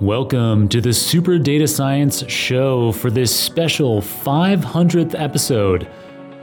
Welcome 0.00 0.66
to 0.70 0.80
the 0.80 0.94
Super 0.94 1.38
Data 1.38 1.68
Science 1.68 2.26
Show 2.26 2.90
for 2.90 3.10
this 3.10 3.38
special 3.38 4.00
500th 4.00 5.14
episode. 5.14 5.86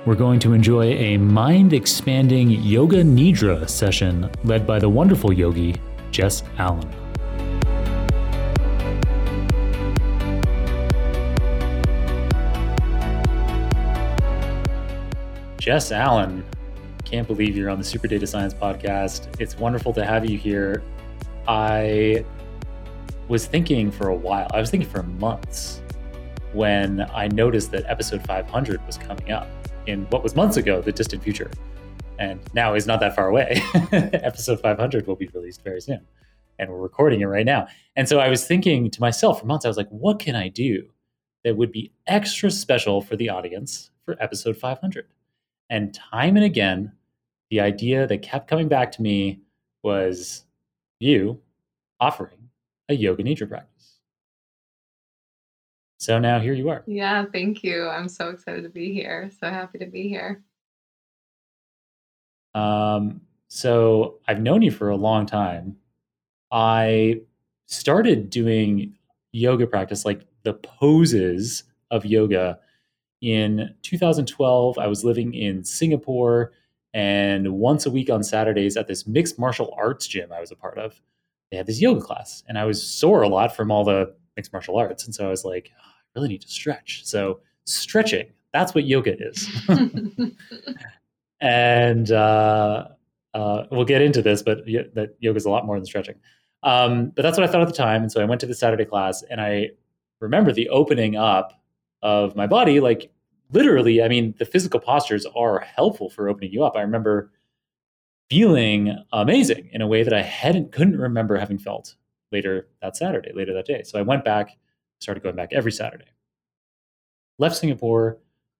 We're 0.05 0.13
going 0.13 0.39
to 0.41 0.53
enjoy 0.53 0.93
a 0.93 1.17
mind 1.17 1.73
expanding 1.73 2.51
Yoga 2.51 2.97
Nidra 2.97 3.67
session 3.67 4.29
led 4.43 4.67
by 4.67 4.77
the 4.77 4.87
wonderful 4.87 5.33
yogi, 5.33 5.75
Jess 6.11 6.43
Allen. 6.59 6.87
Jess 15.59 15.91
Allen, 15.91 16.45
can't 17.05 17.25
believe 17.25 17.57
you're 17.57 17.71
on 17.71 17.79
the 17.79 17.83
Super 17.83 18.07
Data 18.07 18.27
Science 18.27 18.53
podcast. 18.53 19.41
It's 19.41 19.57
wonderful 19.57 19.93
to 19.93 20.05
have 20.05 20.29
you 20.29 20.37
here. 20.37 20.83
I 21.47 22.23
was 23.27 23.45
thinking 23.45 23.91
for 23.91 24.07
a 24.07 24.15
while, 24.15 24.47
I 24.53 24.59
was 24.59 24.69
thinking 24.69 24.89
for 24.89 25.03
months 25.03 25.81
when 26.53 27.01
I 27.13 27.27
noticed 27.27 27.71
that 27.71 27.85
episode 27.85 28.25
500 28.25 28.85
was 28.85 28.97
coming 28.97 29.31
up 29.31 29.47
in 29.85 30.05
what 30.05 30.23
was 30.23 30.35
months 30.35 30.57
ago, 30.57 30.81
the 30.81 30.91
distant 30.91 31.23
future. 31.23 31.51
And 32.19 32.39
now 32.53 32.73
is 32.73 32.87
not 32.87 32.99
that 33.01 33.15
far 33.15 33.27
away. 33.27 33.61
episode 33.91 34.59
500 34.61 35.05
will 35.05 35.15
be 35.15 35.27
released 35.27 35.63
very 35.63 35.81
soon. 35.81 36.01
And 36.57 36.69
we're 36.69 36.81
recording 36.81 37.21
it 37.21 37.25
right 37.25 37.45
now. 37.45 37.67
And 37.95 38.07
so 38.09 38.19
I 38.19 38.29
was 38.29 38.45
thinking 38.45 38.89
to 38.91 39.01
myself 39.01 39.41
for 39.41 39.45
months, 39.45 39.65
I 39.65 39.67
was 39.67 39.77
like, 39.77 39.89
what 39.89 40.19
can 40.19 40.35
I 40.35 40.47
do 40.47 40.89
that 41.43 41.55
would 41.55 41.71
be 41.71 41.91
extra 42.07 42.49
special 42.49 43.01
for 43.01 43.15
the 43.15 43.29
audience 43.29 43.91
for 44.05 44.15
episode 44.21 44.57
500? 44.57 45.05
And 45.69 45.93
time 45.93 46.37
and 46.37 46.45
again, 46.45 46.93
the 47.51 47.59
idea 47.59 48.07
that 48.07 48.21
kept 48.21 48.47
coming 48.47 48.67
back 48.67 48.91
to 48.93 49.01
me 49.01 49.41
was 49.83 50.45
you 50.99 51.39
offering 51.99 52.36
a 52.89 52.95
yoga 52.95 53.23
nidra 53.23 53.47
practice. 53.47 53.99
So 55.97 56.19
now 56.19 56.39
here 56.39 56.53
you 56.53 56.69
are. 56.69 56.83
Yeah, 56.85 57.25
thank 57.31 57.63
you. 57.63 57.87
I'm 57.87 58.07
so 58.07 58.29
excited 58.29 58.63
to 58.63 58.69
be 58.69 58.93
here. 58.93 59.31
So 59.39 59.49
happy 59.49 59.79
to 59.79 59.87
be 59.87 60.07
here. 60.07 60.43
Um, 62.53 63.21
so 63.47 64.19
I've 64.27 64.41
known 64.41 64.61
you 64.61 64.71
for 64.71 64.89
a 64.89 64.95
long 64.95 65.25
time. 65.25 65.77
I 66.51 67.21
started 67.65 68.29
doing 68.29 68.93
yoga 69.31 69.67
practice, 69.67 70.05
like 70.05 70.25
the 70.43 70.53
poses 70.53 71.63
of 71.91 72.05
yoga, 72.05 72.59
in 73.21 73.73
2012. 73.81 74.77
I 74.77 74.87
was 74.87 75.03
living 75.03 75.33
in 75.33 75.63
Singapore, 75.63 76.53
and 76.93 77.53
once 77.53 77.85
a 77.85 77.91
week 77.91 78.09
on 78.09 78.23
Saturdays 78.23 78.77
at 78.77 78.87
this 78.87 79.07
mixed 79.07 79.39
martial 79.39 79.73
arts 79.77 80.07
gym 80.07 80.31
I 80.31 80.39
was 80.39 80.51
a 80.51 80.55
part 80.55 80.77
of, 80.77 81.01
they 81.51 81.57
had 81.57 81.65
this 81.65 81.81
yoga 81.81 82.01
class, 82.01 82.43
and 82.47 82.57
I 82.57 82.65
was 82.65 82.85
sore 82.85 83.21
a 83.21 83.27
lot 83.27 83.55
from 83.55 83.71
all 83.71 83.83
the 83.83 84.13
mixed 84.35 84.53
martial 84.53 84.77
arts, 84.77 85.05
and 85.05 85.13
so 85.13 85.27
I 85.27 85.29
was 85.29 85.45
like, 85.45 85.71
oh, 85.77 85.81
I 85.85 86.19
really 86.19 86.29
need 86.29 86.41
to 86.41 86.47
stretch. 86.47 87.05
So 87.05 87.39
stretching, 87.65 88.27
that's 88.53 88.75
what 88.75 88.85
yoga 88.85 89.15
is. 89.19 89.49
and 91.41 92.11
uh, 92.11 92.87
uh, 93.33 93.63
we'll 93.71 93.85
get 93.85 94.01
into 94.01 94.21
this, 94.21 94.41
but 94.41 94.65
that 94.65 95.15
yoga 95.19 95.37
is 95.37 95.45
a 95.45 95.49
lot 95.49 95.65
more 95.65 95.77
than 95.77 95.85
stretching. 95.85 96.15
Um, 96.63 97.11
but 97.15 97.21
that's 97.21 97.37
what 97.37 97.47
I 97.47 97.51
thought 97.51 97.61
at 97.61 97.67
the 97.67 97.73
time, 97.73 98.01
and 98.01 98.11
so 98.11 98.21
I 98.21 98.25
went 98.25 98.41
to 98.41 98.47
the 98.47 98.55
Saturday 98.55 98.85
class, 98.85 99.23
and 99.23 99.39
I 99.39 99.71
remember 100.19 100.51
the 100.51 100.69
opening 100.69 101.15
up 101.15 101.61
of 102.01 102.35
my 102.35 102.47
body, 102.47 102.79
like 102.79 103.11
literally, 103.51 104.01
I 104.01 104.07
mean, 104.07 104.35
the 104.37 104.45
physical 104.45 104.79
postures 104.79 105.25
are 105.35 105.59
helpful 105.59 106.09
for 106.09 106.29
opening 106.29 106.51
you 106.51 106.63
up. 106.63 106.75
I 106.75 106.81
remember 106.81 107.31
feeling 108.29 108.95
amazing 109.13 109.69
in 109.71 109.81
a 109.81 109.87
way 109.87 110.03
that 110.03 110.13
I 110.13 110.21
hadn't 110.21 110.71
couldn't 110.71 110.97
remember 110.97 111.37
having 111.37 111.57
felt 111.57 111.95
later 112.31 112.67
that 112.81 112.97
Saturday, 112.97 113.31
later 113.33 113.53
that 113.53 113.65
day. 113.65 113.83
So 113.83 113.99
I 113.99 114.01
went 114.01 114.25
back, 114.25 114.57
started 114.99 115.23
going 115.23 115.35
back 115.35 115.53
every 115.53 115.71
Saturday. 115.71 116.11
Left 117.39 117.55
Singapore, 117.55 118.17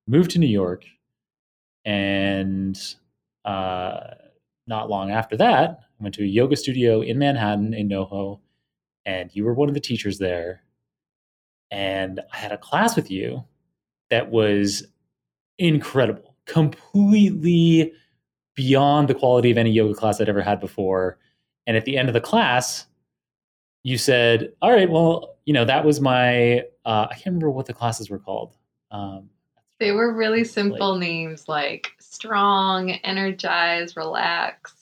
moved 0.07 0.31
to 0.31 0.39
New 0.39 0.47
York, 0.47 0.85
and 1.83 2.79
uh, 3.44 4.00
not 4.67 4.89
long 4.89 5.11
after 5.11 5.35
that, 5.38 5.79
I 5.99 6.03
went 6.03 6.16
to 6.16 6.23
a 6.23 6.28
yoga 6.28 6.55
studio 6.55 7.01
in 7.01 7.17
Manhattan 7.17 7.73
in 7.73 7.89
NoHo, 7.89 8.39
and 9.05 9.29
you 9.34 9.44
were 9.45 9.53
one 9.53 9.69
of 9.69 9.73
the 9.73 9.81
teachers 9.81 10.17
there. 10.17 10.63
And 11.72 12.22
I 12.31 12.38
had 12.38 12.51
a 12.51 12.57
class 12.57 12.95
with 12.95 13.09
you 13.09 13.44
that 14.09 14.29
was 14.29 14.85
incredible, 15.57 16.35
completely 16.45 17.94
beyond 18.57 19.07
the 19.07 19.13
quality 19.13 19.51
of 19.51 19.57
any 19.57 19.69
yoga 19.69 19.94
class 19.94 20.19
I'd 20.19 20.28
ever 20.28 20.41
had 20.41 20.59
before. 20.59 21.19
And 21.68 21.78
at 21.78 21.85
the 21.85 21.95
end 21.95 22.09
of 22.09 22.13
the 22.13 22.22
class, 22.22 22.88
you 23.84 23.97
said, 23.97 24.51
"All 24.62 24.72
right, 24.72 24.90
well, 24.90 25.38
you 25.45 25.53
know, 25.53 25.63
that 25.63 25.85
was 25.85 26.01
my 26.01 26.62
uh, 26.84 27.07
I 27.09 27.13
can't 27.13 27.28
remember 27.28 27.51
what 27.51 27.67
the 27.67 27.73
classes 27.73 28.09
were 28.09 28.19
called." 28.19 28.57
Um, 28.91 29.29
they 29.79 29.91
were 29.91 30.13
really 30.13 30.44
simple 30.44 30.94
like, 30.94 31.00
names 31.00 31.47
like 31.47 31.91
strong, 32.00 32.91
energize, 32.91 33.96
relax. 33.96 34.73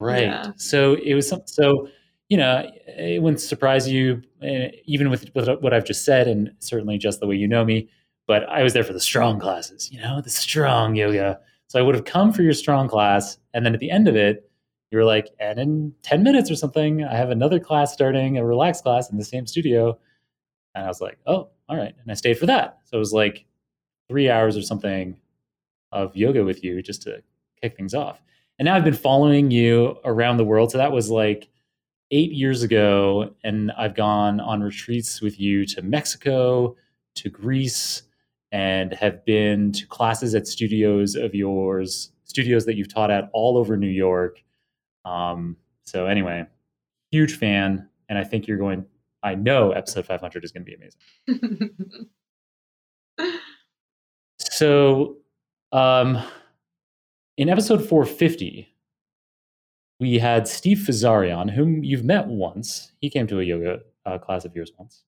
Right. 0.00 0.22
Yeah. 0.22 0.52
So 0.56 0.94
it 0.94 1.14
was 1.14 1.28
some, 1.28 1.42
so 1.44 1.88
you 2.28 2.36
know 2.36 2.70
it 2.86 3.20
wouldn't 3.20 3.40
surprise 3.40 3.88
you 3.88 4.22
eh, 4.42 4.70
even 4.84 5.10
with, 5.10 5.28
with 5.34 5.48
what 5.60 5.74
I've 5.74 5.84
just 5.84 6.04
said 6.04 6.28
and 6.28 6.52
certainly 6.60 6.98
just 6.98 7.18
the 7.18 7.26
way 7.26 7.34
you 7.34 7.48
know 7.48 7.64
me. 7.64 7.88
But 8.28 8.48
I 8.48 8.62
was 8.62 8.74
there 8.74 8.84
for 8.84 8.92
the 8.92 9.00
strong 9.00 9.40
classes, 9.40 9.90
you 9.90 9.98
know, 10.00 10.20
the 10.20 10.30
strong 10.30 10.94
yoga 10.94 11.40
so 11.68 11.78
I 11.78 11.82
would 11.82 11.94
have 11.94 12.04
come 12.04 12.32
for 12.32 12.42
your 12.42 12.54
strong 12.54 12.88
class. 12.88 13.38
And 13.54 13.64
then 13.64 13.74
at 13.74 13.80
the 13.80 13.90
end 13.90 14.08
of 14.08 14.16
it, 14.16 14.50
you 14.90 14.98
were 14.98 15.04
like, 15.04 15.28
and 15.38 15.58
in 15.58 15.94
10 16.02 16.22
minutes 16.22 16.50
or 16.50 16.56
something, 16.56 17.04
I 17.04 17.14
have 17.14 17.30
another 17.30 17.60
class 17.60 17.92
starting, 17.92 18.38
a 18.38 18.44
relaxed 18.44 18.82
class 18.82 19.10
in 19.10 19.18
the 19.18 19.24
same 19.24 19.46
studio. 19.46 19.98
And 20.74 20.84
I 20.84 20.88
was 20.88 21.02
like, 21.02 21.18
oh, 21.26 21.50
all 21.68 21.76
right. 21.76 21.94
And 22.00 22.10
I 22.10 22.14
stayed 22.14 22.38
for 22.38 22.46
that. 22.46 22.78
So 22.84 22.96
it 22.96 23.00
was 23.00 23.12
like 23.12 23.44
three 24.08 24.30
hours 24.30 24.56
or 24.56 24.62
something 24.62 25.18
of 25.92 26.16
yoga 26.16 26.42
with 26.42 26.64
you 26.64 26.82
just 26.82 27.02
to 27.02 27.22
kick 27.60 27.76
things 27.76 27.94
off. 27.94 28.22
And 28.58 28.64
now 28.64 28.74
I've 28.74 28.84
been 28.84 28.94
following 28.94 29.50
you 29.50 29.98
around 30.04 30.38
the 30.38 30.44
world. 30.44 30.72
So 30.72 30.78
that 30.78 30.92
was 30.92 31.10
like 31.10 31.48
eight 32.10 32.32
years 32.32 32.62
ago. 32.62 33.34
And 33.44 33.72
I've 33.72 33.94
gone 33.94 34.40
on 34.40 34.62
retreats 34.62 35.20
with 35.20 35.38
you 35.38 35.66
to 35.66 35.82
Mexico, 35.82 36.76
to 37.16 37.28
Greece, 37.28 38.02
and 38.52 38.92
have 38.94 39.24
been 39.24 39.72
to 39.72 39.86
classes 39.86 40.34
at 40.34 40.46
studios 40.46 41.14
of 41.14 41.34
yours, 41.34 42.12
studios 42.24 42.64
that 42.66 42.76
you've 42.76 42.92
taught 42.92 43.10
at 43.10 43.28
all 43.32 43.58
over 43.58 43.76
New 43.76 43.88
York. 43.88 44.42
Um, 45.04 45.56
so 45.84 46.06
anyway, 46.06 46.46
huge 47.10 47.36
fan, 47.36 47.88
and 48.08 48.18
I 48.18 48.24
think 48.24 48.46
you're 48.46 48.58
going. 48.58 48.84
I 49.22 49.34
know 49.34 49.72
episode 49.72 50.06
500 50.06 50.44
is 50.44 50.52
going 50.52 50.64
to 50.64 50.70
be 50.70 50.76
amazing. 50.76 52.06
so, 54.38 55.16
um, 55.72 56.22
in 57.36 57.48
episode 57.48 57.80
450, 57.80 58.68
we 59.98 60.18
had 60.18 60.46
Steve 60.46 60.78
Fazarian, 60.78 61.50
whom 61.50 61.82
you've 61.82 62.04
met 62.04 62.28
once. 62.28 62.92
He 63.00 63.10
came 63.10 63.26
to 63.26 63.40
a 63.40 63.42
yoga 63.42 63.80
uh, 64.06 64.18
class 64.18 64.44
of 64.44 64.54
yours 64.54 64.70
once, 64.78 65.02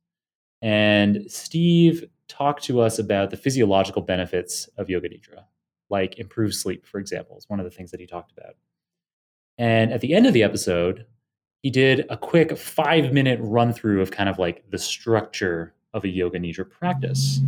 and 0.61 1.25
Steve 1.29 2.05
talk 2.31 2.61
to 2.63 2.81
us 2.81 2.99
about 2.99 3.31
the 3.31 3.37
physiological 3.37 4.03
benefits 4.03 4.69
of 4.79 4.89
yoga 4.89 5.09
nidra, 5.09 5.45
like 5.89 6.19
improved 6.19 6.55
sleep, 6.55 6.87
for 6.87 6.99
example, 6.99 7.37
is 7.37 7.49
one 7.49 7.61
of 7.61 7.65
the 7.65 7.71
things 7.71 7.91
that 7.91 8.01
he 8.01 8.07
talked 8.07 8.33
about. 8.33 8.55
And 9.59 9.93
at 9.93 10.01
the 10.01 10.15
end 10.15 10.27
of 10.27 10.33
the 10.33 10.43
episode, 10.43 11.07
he 11.63 11.71
did 11.71 12.07
a 12.09 12.17
quick 12.17 12.57
five 12.57 13.13
minute 13.13 13.39
run 13.43 13.73
through 13.73 14.01
of 14.01 14.11
kind 14.11 14.29
of 14.29 14.39
like 14.39 14.65
the 14.71 14.79
structure 14.79 15.75
of 15.93 16.05
a 16.05 16.09
yoga 16.09 16.39
nidra 16.39 16.69
practice. 16.69 17.41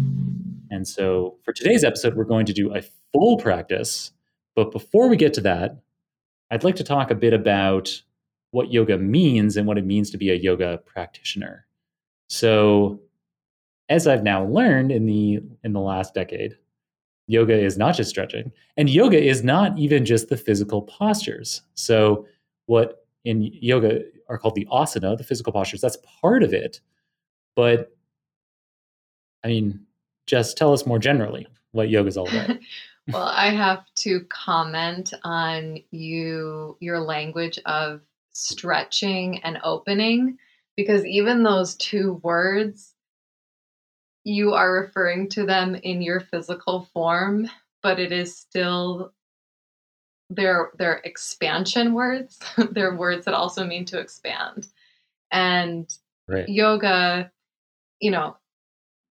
And 0.71 0.87
so 0.87 1.39
for 1.45 1.53
today's 1.53 1.85
episode, 1.85 2.15
we're 2.15 2.25
going 2.25 2.47
to 2.47 2.53
do 2.53 2.75
a 2.75 2.83
full 3.13 3.39
practice. 3.39 4.11
But 4.55 4.73
before 4.73 5.09
we 5.09 5.17
get 5.17 5.33
to 5.35 5.41
that, 5.43 5.81
I'd 6.51 6.65
like 6.65 6.77
to 6.77 6.85
talk 6.85 7.11
a 7.11 7.15
bit 7.15 7.33
about 7.33 8.03
what 8.51 8.73
yoga 8.73 8.99
means 8.99 9.57
and 9.57 9.67
what 9.67 9.79
it 9.79 9.87
means 9.87 10.11
to 10.11 10.19
be 10.19 10.31
a 10.31 10.35
yoga 10.35 10.79
practitioner. 10.85 11.67
So, 12.29 13.01
as 13.93 14.07
I've 14.07 14.23
now 14.23 14.45
learned 14.47 14.91
in 14.91 15.05
the 15.05 15.41
in 15.65 15.75
the 15.75 15.81
last 15.81 16.15
decade, 16.15 16.57
yoga 17.27 17.55
is 17.55 17.77
not 17.77 17.95
just 17.95 18.09
stretching, 18.09 18.51
and 18.79 18.89
yoga 18.89 19.23
is 19.23 19.45
not 19.45 19.79
even 19.79 20.07
just 20.07 20.31
the 20.31 20.37
physical 20.37 20.83
postures. 20.83 21.61
So, 21.75 22.27
what 22.67 23.07
in 23.25 23.43
yoga 23.43 24.01
are 24.29 24.39
called 24.39 24.55
the 24.55 24.67
asana, 24.73 25.17
the 25.19 25.25
physical 25.25 25.53
postures, 25.53 25.83
that's 25.83 25.99
part 26.21 26.43
of 26.43 26.55
it. 26.55 26.81
But 27.55 27.95
I 29.45 29.49
mean, 29.49 29.81
just 30.27 30.57
tell 30.57 30.73
us 30.73 30.87
more 30.87 30.99
generally 30.99 31.47
what 31.73 31.91
yoga 31.91 32.09
is 32.09 32.17
all 32.17 32.29
about. 32.29 32.57
well, 33.13 33.27
I 33.27 33.51
have 33.51 33.85
to 33.97 34.21
comment 34.31 35.13
on 35.23 35.79
you 35.91 36.79
your 36.81 37.01
language 37.01 37.59
of 37.67 38.01
stretching 38.33 39.41
and 39.41 39.59
opening 39.63 40.39
because 40.77 41.05
even 41.05 41.43
those 41.43 41.77
two 41.77 42.15
words 42.23 42.92
you 44.25 44.55
are 44.55 44.73
referring 44.73 45.29
to 45.31 45.45
them 45.45 45.75
in 45.75 46.03
your 46.03 46.21
physical 46.21 46.89
form, 46.93 47.49
but 47.83 47.99
it 47.99 48.13
is 48.13 48.37
still 48.37 49.13
they're 50.31 50.71
they're 50.79 51.01
expansion 51.05 51.93
words. 51.95 52.39
they're 52.71 52.95
words 52.95 53.25
that 53.25 53.35
also 53.35 53.67
mean 53.67 53.85
to 53.87 53.99
expand. 53.99 54.69
And 55.31 55.89
right. 56.29 56.49
yoga, 56.49 57.31
you 58.01 58.11
know, 58.11 58.37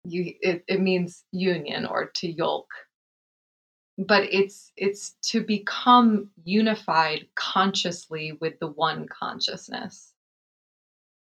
you 0.05 0.35
it, 0.41 0.65
it 0.69 0.81
means 0.81 1.25
union 1.33 1.87
or 1.87 2.07
to 2.17 2.31
yoke. 2.31 2.71
But 3.99 4.33
it's 4.33 4.73
it's 4.77 5.17
to 5.27 5.43
become 5.43 6.31
unified 6.45 7.27
consciously 7.35 8.39
with 8.41 8.59
the 8.59 8.69
one 8.69 9.07
consciousness. 9.07 10.13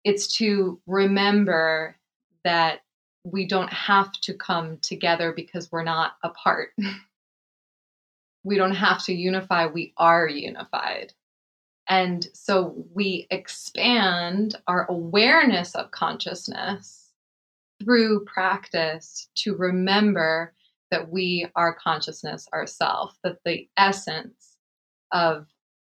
It's 0.04 0.36
to 0.38 0.80
remember 0.86 1.96
that 2.44 2.80
we 3.26 3.44
don't 3.44 3.72
have 3.72 4.12
to 4.12 4.32
come 4.32 4.78
together 4.78 5.32
because 5.32 5.72
we're 5.72 5.82
not 5.82 6.16
apart. 6.22 6.70
we 8.44 8.56
don't 8.56 8.74
have 8.76 9.04
to 9.04 9.12
unify, 9.12 9.66
we 9.66 9.92
are 9.96 10.28
unified. 10.28 11.12
And 11.88 12.26
so 12.32 12.86
we 12.94 13.26
expand 13.30 14.56
our 14.68 14.86
awareness 14.88 15.74
of 15.74 15.90
consciousness 15.90 17.10
through 17.82 18.24
practice 18.26 19.28
to 19.36 19.56
remember 19.56 20.54
that 20.92 21.10
we 21.10 21.48
are 21.56 21.74
consciousness 21.74 22.48
ourselves, 22.52 23.16
that 23.24 23.38
the 23.44 23.68
essence 23.76 24.56
of 25.10 25.48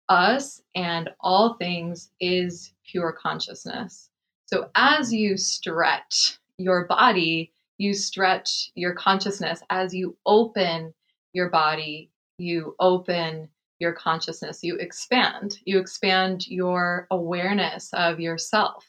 us 0.08 0.62
and 0.76 1.10
all 1.20 1.56
things 1.56 2.12
is 2.20 2.74
pure 2.86 3.12
consciousness. 3.12 4.12
So 4.46 4.70
as 4.76 5.12
you 5.12 5.36
stretch 5.38 6.38
your 6.58 6.86
body, 6.86 7.54
you 7.78 7.94
stretch 7.94 8.72
your 8.76 8.94
consciousness. 8.94 9.62
As 9.70 9.94
you 9.94 10.18
open 10.26 10.94
your 11.34 11.50
body, 11.50 12.12
you 12.38 12.76
open 12.80 13.50
your 13.80 13.94
consciousness, 13.94 14.64
you 14.64 14.78
expand. 14.78 15.58
You 15.66 15.80
expand 15.80 16.48
your 16.48 17.08
awareness 17.12 17.90
of 17.94 18.20
yourself, 18.20 18.86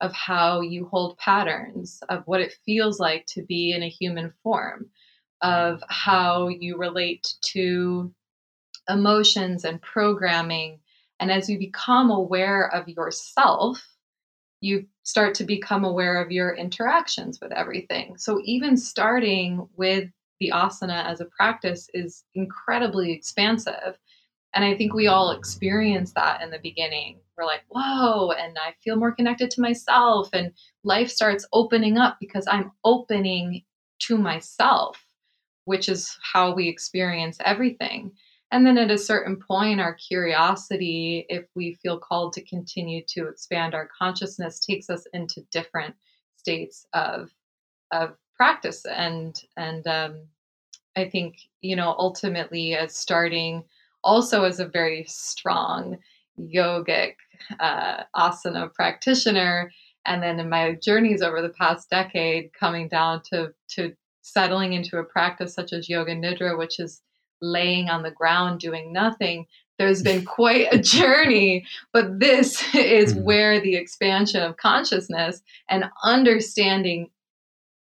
of 0.00 0.12
how 0.12 0.60
you 0.60 0.86
hold 0.86 1.18
patterns, 1.18 2.00
of 2.08 2.22
what 2.26 2.40
it 2.40 2.54
feels 2.64 3.00
like 3.00 3.26
to 3.26 3.42
be 3.42 3.72
in 3.72 3.82
a 3.82 3.88
human 3.88 4.32
form, 4.42 4.90
of 5.40 5.82
how 5.88 6.48
you 6.48 6.76
relate 6.76 7.34
to 7.52 8.12
emotions 8.88 9.64
and 9.64 9.82
programming. 9.82 10.80
And 11.18 11.32
as 11.32 11.48
you 11.48 11.58
become 11.58 12.10
aware 12.10 12.72
of 12.72 12.88
yourself, 12.88 13.95
you 14.60 14.86
start 15.02 15.34
to 15.34 15.44
become 15.44 15.84
aware 15.84 16.20
of 16.20 16.32
your 16.32 16.54
interactions 16.54 17.40
with 17.40 17.52
everything. 17.52 18.16
So, 18.18 18.40
even 18.44 18.76
starting 18.76 19.68
with 19.76 20.10
the 20.40 20.52
asana 20.54 21.04
as 21.04 21.20
a 21.20 21.26
practice 21.26 21.88
is 21.94 22.24
incredibly 22.34 23.12
expansive. 23.12 23.98
And 24.54 24.64
I 24.64 24.74
think 24.74 24.94
we 24.94 25.06
all 25.06 25.32
experience 25.32 26.12
that 26.14 26.42
in 26.42 26.50
the 26.50 26.58
beginning. 26.58 27.20
We're 27.36 27.44
like, 27.44 27.62
whoa, 27.68 28.30
and 28.30 28.56
I 28.58 28.74
feel 28.82 28.96
more 28.96 29.12
connected 29.12 29.50
to 29.52 29.60
myself. 29.60 30.30
And 30.32 30.52
life 30.82 31.10
starts 31.10 31.46
opening 31.52 31.98
up 31.98 32.16
because 32.20 32.46
I'm 32.50 32.72
opening 32.82 33.64
to 34.00 34.16
myself, 34.16 35.02
which 35.64 35.88
is 35.88 36.16
how 36.22 36.54
we 36.54 36.68
experience 36.68 37.36
everything. 37.44 38.12
And 38.52 38.64
then 38.64 38.78
at 38.78 38.90
a 38.90 38.98
certain 38.98 39.36
point, 39.36 39.80
our 39.80 39.94
curiosity, 39.94 41.26
if 41.28 41.46
we 41.54 41.74
feel 41.74 41.98
called 41.98 42.32
to 42.34 42.44
continue 42.44 43.02
to 43.08 43.26
expand 43.26 43.74
our 43.74 43.88
consciousness, 43.98 44.60
takes 44.60 44.88
us 44.88 45.04
into 45.12 45.42
different 45.50 45.94
states 46.36 46.86
of 46.92 47.30
of 47.90 48.16
practice. 48.36 48.84
And 48.84 49.40
and 49.56 49.86
um, 49.86 50.20
I 50.96 51.08
think 51.08 51.38
you 51.60 51.74
know 51.76 51.94
ultimately 51.98 52.74
as 52.74 52.96
starting 52.96 53.64
also 54.04 54.44
as 54.44 54.60
a 54.60 54.68
very 54.68 55.04
strong 55.08 55.98
yogic 56.38 57.14
uh, 57.58 58.04
asana 58.14 58.72
practitioner, 58.72 59.72
and 60.04 60.22
then 60.22 60.38
in 60.38 60.48
my 60.48 60.78
journeys 60.80 61.20
over 61.20 61.42
the 61.42 61.48
past 61.48 61.90
decade, 61.90 62.52
coming 62.52 62.88
down 62.88 63.22
to 63.30 63.52
to 63.70 63.96
settling 64.22 64.72
into 64.72 64.98
a 64.98 65.04
practice 65.04 65.54
such 65.54 65.72
as 65.72 65.88
yoga 65.88 66.14
nidra, 66.14 66.56
which 66.56 66.78
is 66.78 67.02
laying 67.40 67.88
on 67.88 68.02
the 68.02 68.10
ground 68.10 68.60
doing 68.60 68.92
nothing. 68.92 69.46
There's 69.78 70.02
been 70.02 70.24
quite 70.24 70.68
a 70.72 70.78
journey, 70.78 71.66
but 71.92 72.18
this 72.18 72.62
is 72.74 73.14
mm-hmm. 73.14 73.24
where 73.24 73.60
the 73.60 73.76
expansion 73.76 74.42
of 74.42 74.56
consciousness 74.56 75.42
and 75.68 75.84
understanding 76.02 77.10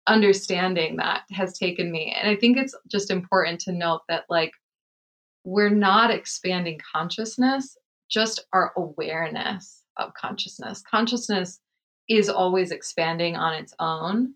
understanding 0.08 0.96
that 0.96 1.22
has 1.30 1.56
taken 1.56 1.92
me. 1.92 2.12
And 2.18 2.28
I 2.28 2.34
think 2.34 2.56
it's 2.56 2.74
just 2.90 3.10
important 3.10 3.60
to 3.60 3.72
note 3.72 4.00
that 4.08 4.24
like 4.28 4.52
we're 5.44 5.70
not 5.70 6.10
expanding 6.10 6.80
consciousness, 6.92 7.76
just 8.10 8.44
our 8.52 8.72
awareness 8.76 9.82
of 9.96 10.14
consciousness. 10.14 10.82
Consciousness 10.88 11.60
is 12.08 12.28
always 12.28 12.70
expanding 12.70 13.36
on 13.36 13.54
its 13.54 13.74
own. 13.78 14.34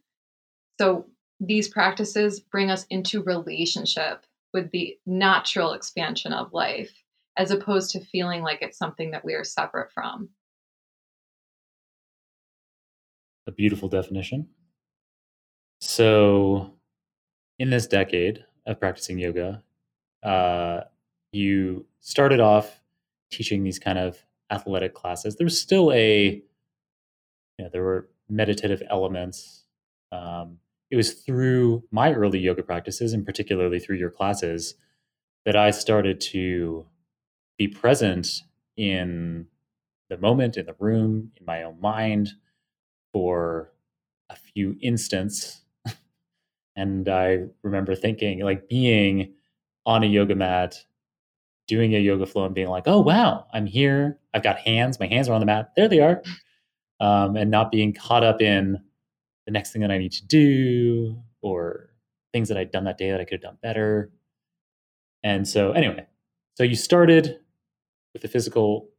So 0.81 1.07
these 1.41 1.69
practices 1.69 2.41
bring 2.41 2.71
us 2.71 2.87
into 2.91 3.23
relationship 3.23 4.26
with 4.53 4.71
the 4.71 4.97
natural 5.07 5.73
expansion 5.73 6.33
of 6.33 6.53
life 6.53 6.93
as 7.37 7.51
opposed 7.51 7.91
to 7.91 8.01
feeling 8.01 8.43
like 8.43 8.63
it's 8.63 8.79
something 8.79 9.11
that 9.11 9.25
we 9.25 9.35
are 9.35 9.45
separate 9.45 9.93
from. 9.93 10.31
A 13.47 13.53
beautiful 13.53 13.89
definition. 13.89 14.49
So, 15.81 16.73
in 17.59 17.71
this 17.71 17.87
decade 17.87 18.45
of 18.67 18.81
practicing 18.81 19.19
yoga, 19.19 19.63
uh, 20.23 20.81
you 21.33 21.87
started 22.01 22.41
off 22.41 22.81
teaching 23.31 23.63
these 23.63 23.79
kind 23.79 23.99
of 23.99 24.25
athletic 24.51 24.95
classes. 24.95 25.37
There 25.37 25.45
was 25.45 25.61
still 25.61 25.93
a, 25.93 26.43
you 27.59 27.65
know, 27.65 27.69
there 27.73 27.83
were 27.83 28.09
meditative 28.29 28.83
elements. 28.91 29.65
Um, 30.13 30.59
it 30.91 30.97
was 30.97 31.15
through 31.15 31.83
my 31.91 32.13
early 32.13 32.39
yoga 32.39 32.63
practices, 32.63 33.13
and 33.13 33.25
particularly 33.25 33.79
through 33.81 33.97
your 33.97 34.11
classes, 34.11 34.75
that 35.45 35.57
I 35.57 35.71
started 35.71 36.21
to 36.33 36.87
be 37.59 37.69
present 37.69 38.43
in 38.77 39.47
the 40.09 40.19
moment, 40.19 40.57
in 40.57 40.67
the 40.67 40.77
room, 40.79 41.33
in 41.39 41.47
my 41.47 41.63
own 41.63 41.81
mind 41.81 42.31
for 43.13 43.73
a 44.31 44.37
few 44.37 44.77
instants. 44.81 45.63
and 46.77 47.09
I 47.09 47.45
remember 47.63 47.95
thinking, 47.95 48.41
like, 48.41 48.69
being 48.69 49.35
on 49.85 50.05
a 50.05 50.07
yoga 50.07 50.35
mat, 50.35 50.85
doing 51.67 51.95
a 51.95 51.99
yoga 51.99 52.27
flow, 52.27 52.45
and 52.45 52.55
being 52.55 52.69
like, 52.69 52.85
oh, 52.87 53.01
wow, 53.01 53.47
I'm 53.53 53.67
here. 53.67 54.19
I've 54.35 54.43
got 54.43 54.59
hands. 54.59 55.01
My 55.01 55.07
hands 55.07 55.29
are 55.29 55.33
on 55.33 55.41
the 55.41 55.47
mat. 55.47 55.73
There 55.77 55.89
they 55.89 56.01
are. 56.01 56.23
Um, 57.01 57.37
and 57.37 57.51
not 57.51 57.73
being 57.73 57.93
caught 57.93 58.25
up 58.25 58.41
in 58.41 58.79
the 59.47 59.53
next 59.53 59.73
thing 59.73 59.83
that 59.83 59.91
I 59.91 59.99
need 59.99 60.13
to 60.13 60.27
do 60.27 61.23
or 61.41 61.91
things 62.33 62.49
that 62.49 62.59
I'd 62.59 62.71
done 62.71 62.85
that 62.85 62.99
day 62.99 63.11
that 63.11 63.21
I 63.21 63.25
could 63.25 63.35
have 63.35 63.43
done 63.43 63.59
better. 63.63 64.11
And 65.23 65.47
so, 65.47 65.73
anyway, 65.73 66.07
so 66.55 66.63
you 66.63 66.77
started 66.77 67.39
with 68.13 68.23
the 68.23 68.29
physical, 68.29 68.91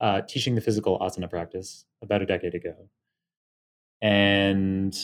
uh, 0.00 0.20
teaching 0.22 0.54
the 0.54 0.60
physical 0.60 0.98
asana 0.98 1.28
practice 1.28 1.84
about 2.02 2.22
a 2.22 2.26
decade 2.26 2.54
ago. 2.54 2.74
And 4.02 4.96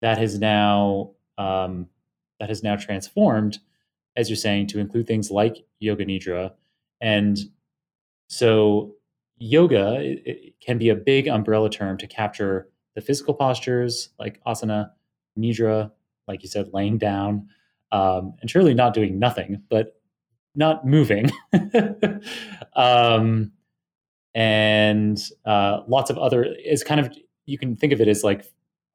that 0.00 0.18
has 0.18 0.38
now 0.38 1.12
um, 1.36 1.88
that 2.40 2.48
has 2.48 2.62
now 2.62 2.76
transformed, 2.76 3.58
as 4.16 4.28
you're 4.28 4.36
saying, 4.36 4.68
to 4.68 4.78
include 4.78 5.06
things 5.06 5.30
like 5.30 5.64
yoga 5.80 6.04
nidra. 6.04 6.52
And 7.00 7.38
so 8.28 8.94
yoga 9.38 10.00
it, 10.00 10.22
it 10.24 10.54
can 10.60 10.78
be 10.78 10.88
a 10.88 10.94
big 10.94 11.28
umbrella 11.28 11.70
term 11.70 11.96
to 11.96 12.06
capture 12.06 12.68
the 12.94 13.00
physical 13.00 13.34
postures 13.34 14.10
like 14.18 14.42
asana, 14.44 14.90
nidra, 15.38 15.90
like 16.26 16.42
you 16.42 16.48
said, 16.48 16.70
laying 16.72 16.98
down, 16.98 17.48
um, 17.92 18.34
and 18.40 18.50
surely 18.50 18.74
not 18.74 18.94
doing 18.94 19.18
nothing, 19.18 19.62
but 19.68 20.00
not 20.54 20.86
moving. 20.86 21.30
um, 22.76 23.52
and 24.34 25.18
uh, 25.44 25.80
lots 25.88 26.10
of 26.10 26.18
other 26.18 26.44
is 26.44 26.84
kind 26.84 27.00
of 27.00 27.12
you 27.46 27.58
can 27.58 27.76
think 27.76 27.92
of 27.92 28.00
it 28.00 28.08
as 28.08 28.22
like 28.22 28.44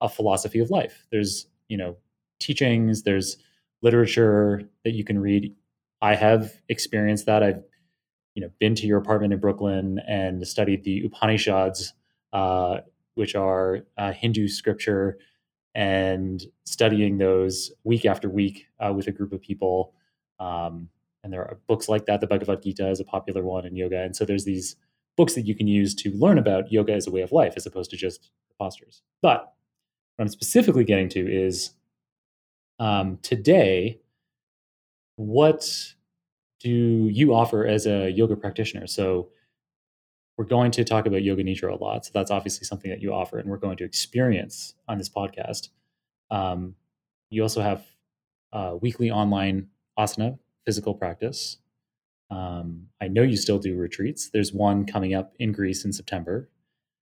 a 0.02 0.10
philosophy 0.10 0.60
of 0.60 0.70
life. 0.70 1.06
There's 1.12 1.48
you 1.68 1.78
know 1.78 1.98
teachings, 2.40 3.04
there's 3.04 3.38
literature 3.82 4.62
that 4.84 4.92
you 4.92 5.04
can 5.04 5.20
read. 5.20 5.56
I 6.02 6.16
have 6.16 6.54
experienced 6.70 7.26
that. 7.26 7.42
I've 7.42 7.64
you 8.36 8.42
know 8.42 8.50
been 8.60 8.76
to 8.76 8.86
your 8.86 9.00
apartment 9.00 9.34
in 9.34 9.40
Brooklyn 9.40 10.00
and 10.08 10.48
studied 10.48 10.84
the 10.84 11.06
Upanishads 11.06 11.94
uh, 12.32 12.80
which 13.16 13.36
are 13.36 13.80
uh, 13.98 14.12
Hindu 14.12 14.48
scripture, 14.48 15.18
and 15.76 16.44
studying 16.66 17.18
those 17.18 17.72
week 17.84 18.06
after 18.06 18.30
week 18.30 18.68
uh, 18.80 18.94
with 18.94 19.08
a 19.08 19.12
group 19.12 19.34
of 19.34 19.42
people. 19.42 19.94
Um, 20.40 20.90
and 21.24 21.32
there 21.32 21.42
are 21.42 21.58
books 21.68 21.88
like 21.88 22.06
that. 22.06 22.22
The 22.22 22.28
Bhagavad 22.28 22.62
Gita 22.62 22.90
is 22.90 23.00
a 23.00 23.06
popular 23.06 23.44
one 23.44 23.66
in 23.66 23.76
yoga. 23.76 24.02
And 24.02 24.16
so 24.16 24.26
there's 24.26 24.46
these 24.46 24.76
books 25.16 25.36
that 25.36 25.48
you 25.48 25.56
can 25.56 25.68
use 25.68 25.96
to 25.96 26.12
learn 26.12 26.38
about 26.38 26.72
yoga 26.72 26.94
as 26.94 27.08
a 27.08 27.12
way 27.12 27.22
of 27.22 27.32
life 27.32 27.54
as 27.56 27.66
opposed 27.66 27.92
to 27.92 27.98
just 27.98 28.30
postures. 28.60 29.02
But 29.22 29.54
what 30.16 30.26
I'm 30.26 30.30
specifically 30.30 30.84
getting 30.84 31.10
to 31.10 31.20
is 31.20 31.72
um, 32.80 33.18
today, 33.22 34.00
what 35.16 35.94
do 36.60 36.70
you 36.70 37.34
offer 37.34 37.66
as 37.66 37.86
a 37.86 38.10
yoga 38.10 38.36
practitioner? 38.36 38.88
So 38.88 39.30
we're 40.38 40.46
going 40.46 40.72
to 40.72 40.84
talk 40.84 41.06
about 41.06 41.24
yoga 41.24 41.44
nidra 41.44 41.80
a 41.80 41.84
lot. 41.84 42.06
So 42.06 42.12
that's 42.14 42.32
obviously 42.32 42.66
something 42.66 42.90
that 42.90 43.02
you 43.02 43.14
offer 43.14 43.38
and 43.40 43.50
we're 43.50 43.58
going 43.58 43.78
to 43.78 43.84
experience 43.84 44.74
on 44.88 44.98
this 44.98 45.10
podcast. 45.10 45.70
Um, 46.32 46.76
you 47.30 47.44
also 47.44 47.62
have 47.62 47.86
uh, 48.52 48.76
weekly 48.82 49.12
online 49.12 49.68
asana 49.98 50.40
physical 50.66 50.94
practice. 50.94 51.58
Um, 52.32 52.88
I 53.00 53.08
know 53.10 53.22
you 53.22 53.38
still 53.38 53.60
do 53.60 53.76
retreats. 53.76 54.30
There's 54.32 54.54
one 54.54 54.86
coming 54.86 55.14
up 55.14 55.34
in 55.38 55.52
Greece 55.52 55.86
in 55.86 55.94
September. 55.94 56.50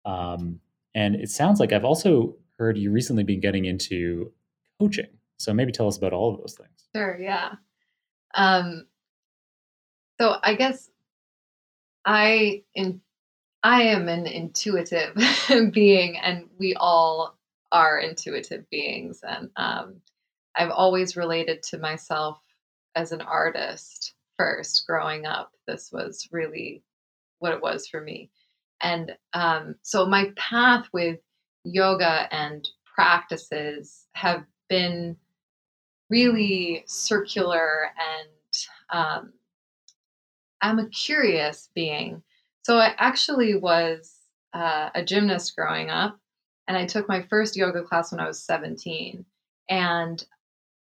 Um, 0.03 0.59
and 0.93 1.15
it 1.15 1.29
sounds 1.29 1.59
like 1.59 1.71
I've 1.71 1.85
also 1.85 2.35
heard 2.57 2.77
you 2.77 2.91
recently 2.91 3.23
been 3.23 3.39
getting 3.39 3.65
into 3.65 4.31
coaching. 4.79 5.07
So 5.37 5.53
maybe 5.53 5.71
tell 5.71 5.87
us 5.87 5.97
about 5.97 6.13
all 6.13 6.33
of 6.33 6.39
those 6.39 6.53
things. 6.53 6.87
Sure, 6.95 7.17
yeah. 7.19 7.53
Um, 8.33 8.87
so 10.19 10.35
I 10.41 10.55
guess 10.55 10.89
I 12.05 12.63
in 12.73 13.01
I 13.65 13.81
am 13.81 14.07
an 14.09 14.27
intuitive 14.27 15.17
being, 15.73 16.17
and 16.19 16.47
we 16.59 16.75
all 16.75 17.35
are 17.71 17.97
intuitive 17.97 18.69
beings. 18.69 19.21
And 19.27 19.49
um, 19.55 19.95
I've 20.55 20.69
always 20.69 21.17
related 21.17 21.63
to 21.63 21.79
myself 21.79 22.37
as 22.93 23.11
an 23.11 23.21
artist 23.21 24.13
first 24.37 24.85
growing 24.85 25.25
up. 25.25 25.51
This 25.65 25.91
was 25.91 26.29
really 26.31 26.83
what 27.39 27.53
it 27.53 27.61
was 27.61 27.87
for 27.87 27.99
me. 27.99 28.29
And 28.83 29.17
um, 29.33 29.77
so 29.81 30.05
my 30.05 30.31
path 30.35 30.87
with 30.93 31.17
yoga 31.63 32.31
and 32.31 32.69
practices 32.93 34.05
have 34.13 34.45
been 34.69 35.17
really 36.11 36.83
circular 36.85 37.89
and 37.97 38.29
um, 38.91 39.33
I'm 40.61 40.77
a 40.77 40.87
curious 40.89 41.71
being. 41.73 42.21
So 42.65 42.79
I 42.79 42.95
actually 42.97 43.55
was 43.55 44.11
uh, 44.51 44.89
a 44.95 45.05
gymnast 45.05 45.55
growing 45.55 45.91
up, 45.91 46.17
and 46.67 46.75
I 46.75 46.87
took 46.87 47.07
my 47.07 47.21
first 47.29 47.55
yoga 47.55 47.83
class 47.83 48.11
when 48.11 48.19
I 48.19 48.25
was 48.25 48.43
17. 48.43 49.23
And 49.69 50.25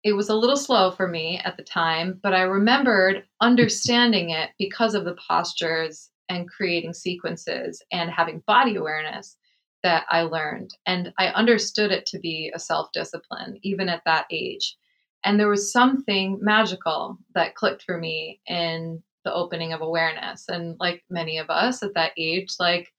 it 0.02 0.14
was 0.14 0.28
a 0.28 0.34
little 0.34 0.56
slow 0.56 0.90
for 0.90 1.06
me 1.06 1.40
at 1.44 1.56
the 1.56 1.62
time, 1.62 2.18
but 2.20 2.34
I 2.34 2.40
remembered 2.40 3.26
understanding 3.40 4.30
it 4.30 4.50
because 4.58 4.96
of 4.96 5.04
the 5.04 5.16
postures 5.28 6.10
and 6.28 6.50
creating 6.50 6.94
sequences 6.94 7.80
and 7.92 8.10
having 8.10 8.42
body 8.44 8.74
awareness 8.74 9.36
that 9.84 10.04
I 10.10 10.22
learned. 10.22 10.74
And 10.84 11.12
I 11.16 11.28
understood 11.28 11.92
it 11.92 12.06
to 12.06 12.18
be 12.18 12.50
a 12.52 12.58
self 12.58 12.90
discipline, 12.92 13.60
even 13.62 13.88
at 13.88 14.02
that 14.04 14.26
age. 14.32 14.76
And 15.24 15.38
there 15.38 15.48
was 15.48 15.70
something 15.70 16.40
magical 16.42 17.18
that 17.36 17.54
clicked 17.54 17.84
for 17.84 17.98
me 17.98 18.40
in 18.48 19.04
the 19.24 19.32
opening 19.32 19.72
of 19.72 19.80
awareness. 19.80 20.44
And 20.48 20.76
like 20.78 21.04
many 21.10 21.38
of 21.38 21.50
us 21.50 21.82
at 21.82 21.94
that 21.94 22.12
age, 22.16 22.54
like 22.58 22.92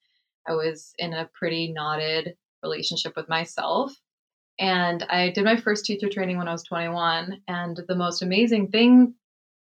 I 0.48 0.54
was 0.54 0.94
in 0.98 1.14
a 1.14 1.30
pretty 1.34 1.72
knotted 1.72 2.36
relationship 2.64 3.14
with 3.16 3.30
myself. 3.30 3.94
And 4.60 5.04
I 5.10 5.30
did 5.30 5.46
my 5.46 5.56
first 5.56 5.86
teacher 5.86 6.10
training 6.10 6.38
when 6.38 6.48
I 6.48 6.52
was 6.52 6.64
21. 6.64 7.42
And 7.48 7.80
the 7.88 7.96
most 7.96 8.22
amazing 8.22 8.70
thing 8.70 9.14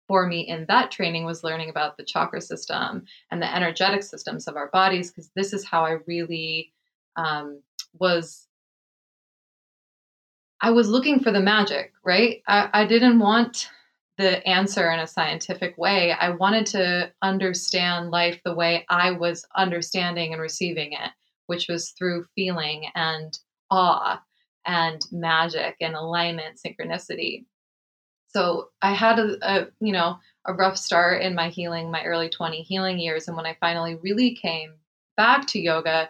for 0.07 0.27
me 0.27 0.41
in 0.41 0.65
that 0.67 0.91
training 0.91 1.25
was 1.25 1.43
learning 1.43 1.69
about 1.69 1.95
the 1.95 2.03
chakra 2.03 2.41
system 2.41 3.05
and 3.31 3.41
the 3.41 3.55
energetic 3.55 4.03
systems 4.03 4.47
of 4.47 4.57
our 4.57 4.69
bodies, 4.71 5.09
because 5.09 5.31
this 5.35 5.53
is 5.53 5.65
how 5.65 5.85
I 5.85 5.97
really 6.05 6.73
um, 7.15 7.62
was. 7.97 8.47
I 10.59 10.71
was 10.71 10.88
looking 10.88 11.19
for 11.19 11.31
the 11.31 11.41
magic, 11.41 11.91
right? 12.05 12.41
I, 12.47 12.69
I 12.73 12.85
didn't 12.85 13.19
want 13.19 13.69
the 14.17 14.46
answer 14.48 14.91
in 14.91 15.00
a 15.00 15.08
scientific 15.08 15.77
way. 15.77 16.12
I 16.12 16.29
wanted 16.29 16.65
to 16.67 17.12
understand 17.22 18.12
life 18.12 18.39
the 18.46 18.53
way 18.53 18.86
I 18.89 19.12
was 19.12 19.46
understanding 19.55 20.34
and 20.34 20.41
receiving 20.41 20.93
it, 20.93 21.10
which 21.48 21.67
was 21.67 21.91
through 21.91 22.25
feeling 22.36 22.86
and 22.96 23.38
awe 23.72 24.22
and 24.65 25.01
magic 25.12 25.75
and 25.82 25.96
alignment, 25.96 26.60
synchronicity. 26.63 27.46
So 28.27 28.70
I 28.82 28.93
had 28.93 29.20
a, 29.20 29.38
a 29.41 29.67
you 29.79 29.93
know 29.93 30.17
a 30.46 30.53
rough 30.53 30.77
start 30.77 31.22
in 31.22 31.36
my 31.36 31.50
healing, 31.50 31.91
my 31.91 32.03
early 32.03 32.29
20 32.29 32.62
healing 32.62 33.00
years, 33.00 33.27
and 33.27 33.38
when 33.38 33.46
I 33.46 33.58
finally 33.60 33.96
really 33.96 34.36
came 34.36 34.74
back 35.17 35.48
to 35.48 35.60
yoga, 35.60 36.10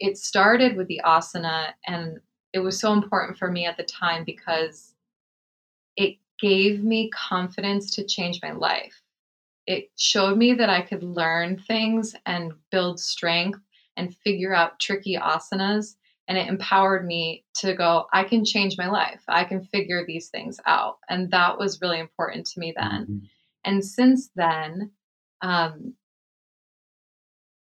it 0.00 0.16
started 0.16 0.76
with 0.76 0.88
the 0.88 1.00
asana, 1.04 1.72
and 1.86 2.18
it 2.52 2.60
was 2.60 2.78
so 2.78 2.92
important 2.92 3.38
for 3.38 3.50
me 3.50 3.66
at 3.66 3.76
the 3.76 3.84
time 3.84 4.24
because 4.24 4.94
it 5.96 6.16
gave 6.44 6.84
me 6.84 7.08
confidence 7.08 7.90
to 7.90 8.04
change 8.04 8.40
my 8.42 8.52
life. 8.52 9.00
It 9.66 9.88
showed 9.96 10.36
me 10.36 10.52
that 10.52 10.68
I 10.68 10.82
could 10.82 11.02
learn 11.02 11.58
things 11.58 12.14
and 12.26 12.52
build 12.70 13.00
strength 13.00 13.60
and 13.96 14.14
figure 14.16 14.54
out 14.54 14.78
tricky 14.78 15.16
asanas 15.16 15.94
and 16.28 16.36
it 16.36 16.48
empowered 16.48 17.06
me 17.06 17.44
to 17.54 17.72
go 17.72 18.06
i 18.12 18.24
can 18.24 18.44
change 18.44 18.76
my 18.76 18.88
life. 18.88 19.22
I 19.26 19.44
can 19.44 19.64
figure 19.64 20.04
these 20.04 20.28
things 20.28 20.60
out. 20.66 20.98
And 21.08 21.30
that 21.30 21.58
was 21.58 21.80
really 21.80 21.98
important 21.98 22.46
to 22.48 22.60
me 22.60 22.74
then. 22.76 23.02
Mm-hmm. 23.02 23.24
and 23.64 23.82
since 23.82 24.28
then 24.36 24.90
um, 25.40 25.94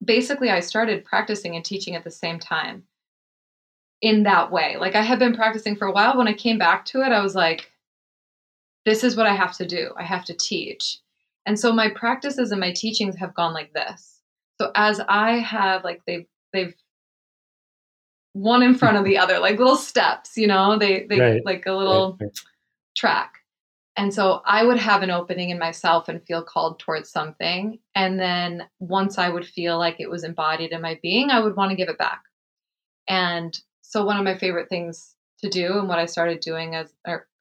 basically 0.04 0.50
i 0.50 0.58
started 0.58 1.04
practicing 1.04 1.54
and 1.54 1.64
teaching 1.64 1.94
at 1.94 2.02
the 2.02 2.10
same 2.10 2.40
time 2.40 2.82
in 4.00 4.24
that 4.24 4.50
way. 4.50 4.76
Like 4.76 4.96
i 4.96 5.02
had 5.02 5.20
been 5.20 5.36
practicing 5.36 5.76
for 5.76 5.86
a 5.86 5.92
while. 5.92 6.18
When 6.18 6.26
i 6.26 6.32
came 6.32 6.58
back 6.58 6.84
to 6.86 7.02
it 7.02 7.12
i 7.12 7.22
was 7.22 7.36
like 7.36 7.70
this 8.86 9.04
is 9.04 9.16
what 9.16 9.26
i 9.26 9.34
have 9.34 9.54
to 9.54 9.66
do 9.66 9.92
i 9.98 10.02
have 10.02 10.24
to 10.24 10.34
teach 10.34 11.00
and 11.44 11.60
so 11.60 11.72
my 11.72 11.90
practices 11.90 12.50
and 12.50 12.60
my 12.60 12.72
teachings 12.72 13.16
have 13.16 13.34
gone 13.34 13.52
like 13.52 13.72
this 13.74 14.22
so 14.58 14.70
as 14.74 15.00
i 15.08 15.32
have 15.32 15.84
like 15.84 16.00
they've 16.06 16.26
they've 16.54 16.74
one 18.36 18.62
in 18.62 18.74
front 18.74 18.98
of 18.98 19.04
the 19.04 19.16
other, 19.16 19.38
like 19.38 19.58
little 19.58 19.76
steps, 19.76 20.36
you 20.36 20.46
know, 20.46 20.78
they, 20.78 21.06
they 21.08 21.18
right. 21.18 21.44
like 21.46 21.64
a 21.64 21.72
little 21.72 22.18
right. 22.20 22.38
track. 22.94 23.38
And 23.96 24.12
so 24.12 24.42
I 24.44 24.62
would 24.62 24.78
have 24.78 25.02
an 25.02 25.10
opening 25.10 25.48
in 25.48 25.58
myself 25.58 26.06
and 26.08 26.22
feel 26.22 26.42
called 26.42 26.78
towards 26.78 27.08
something. 27.08 27.78
And 27.94 28.20
then 28.20 28.64
once 28.78 29.16
I 29.16 29.30
would 29.30 29.46
feel 29.46 29.78
like 29.78 30.00
it 30.00 30.10
was 30.10 30.22
embodied 30.22 30.72
in 30.72 30.82
my 30.82 31.00
being, 31.02 31.30
I 31.30 31.40
would 31.40 31.56
want 31.56 31.70
to 31.70 31.76
give 31.76 31.88
it 31.88 31.96
back. 31.96 32.24
And 33.08 33.58
so 33.80 34.04
one 34.04 34.18
of 34.18 34.24
my 34.24 34.36
favorite 34.36 34.68
things 34.68 35.14
to 35.42 35.48
do 35.48 35.78
and 35.78 35.88
what 35.88 35.98
I 35.98 36.04
started 36.04 36.40
doing 36.40 36.74
as 36.74 36.92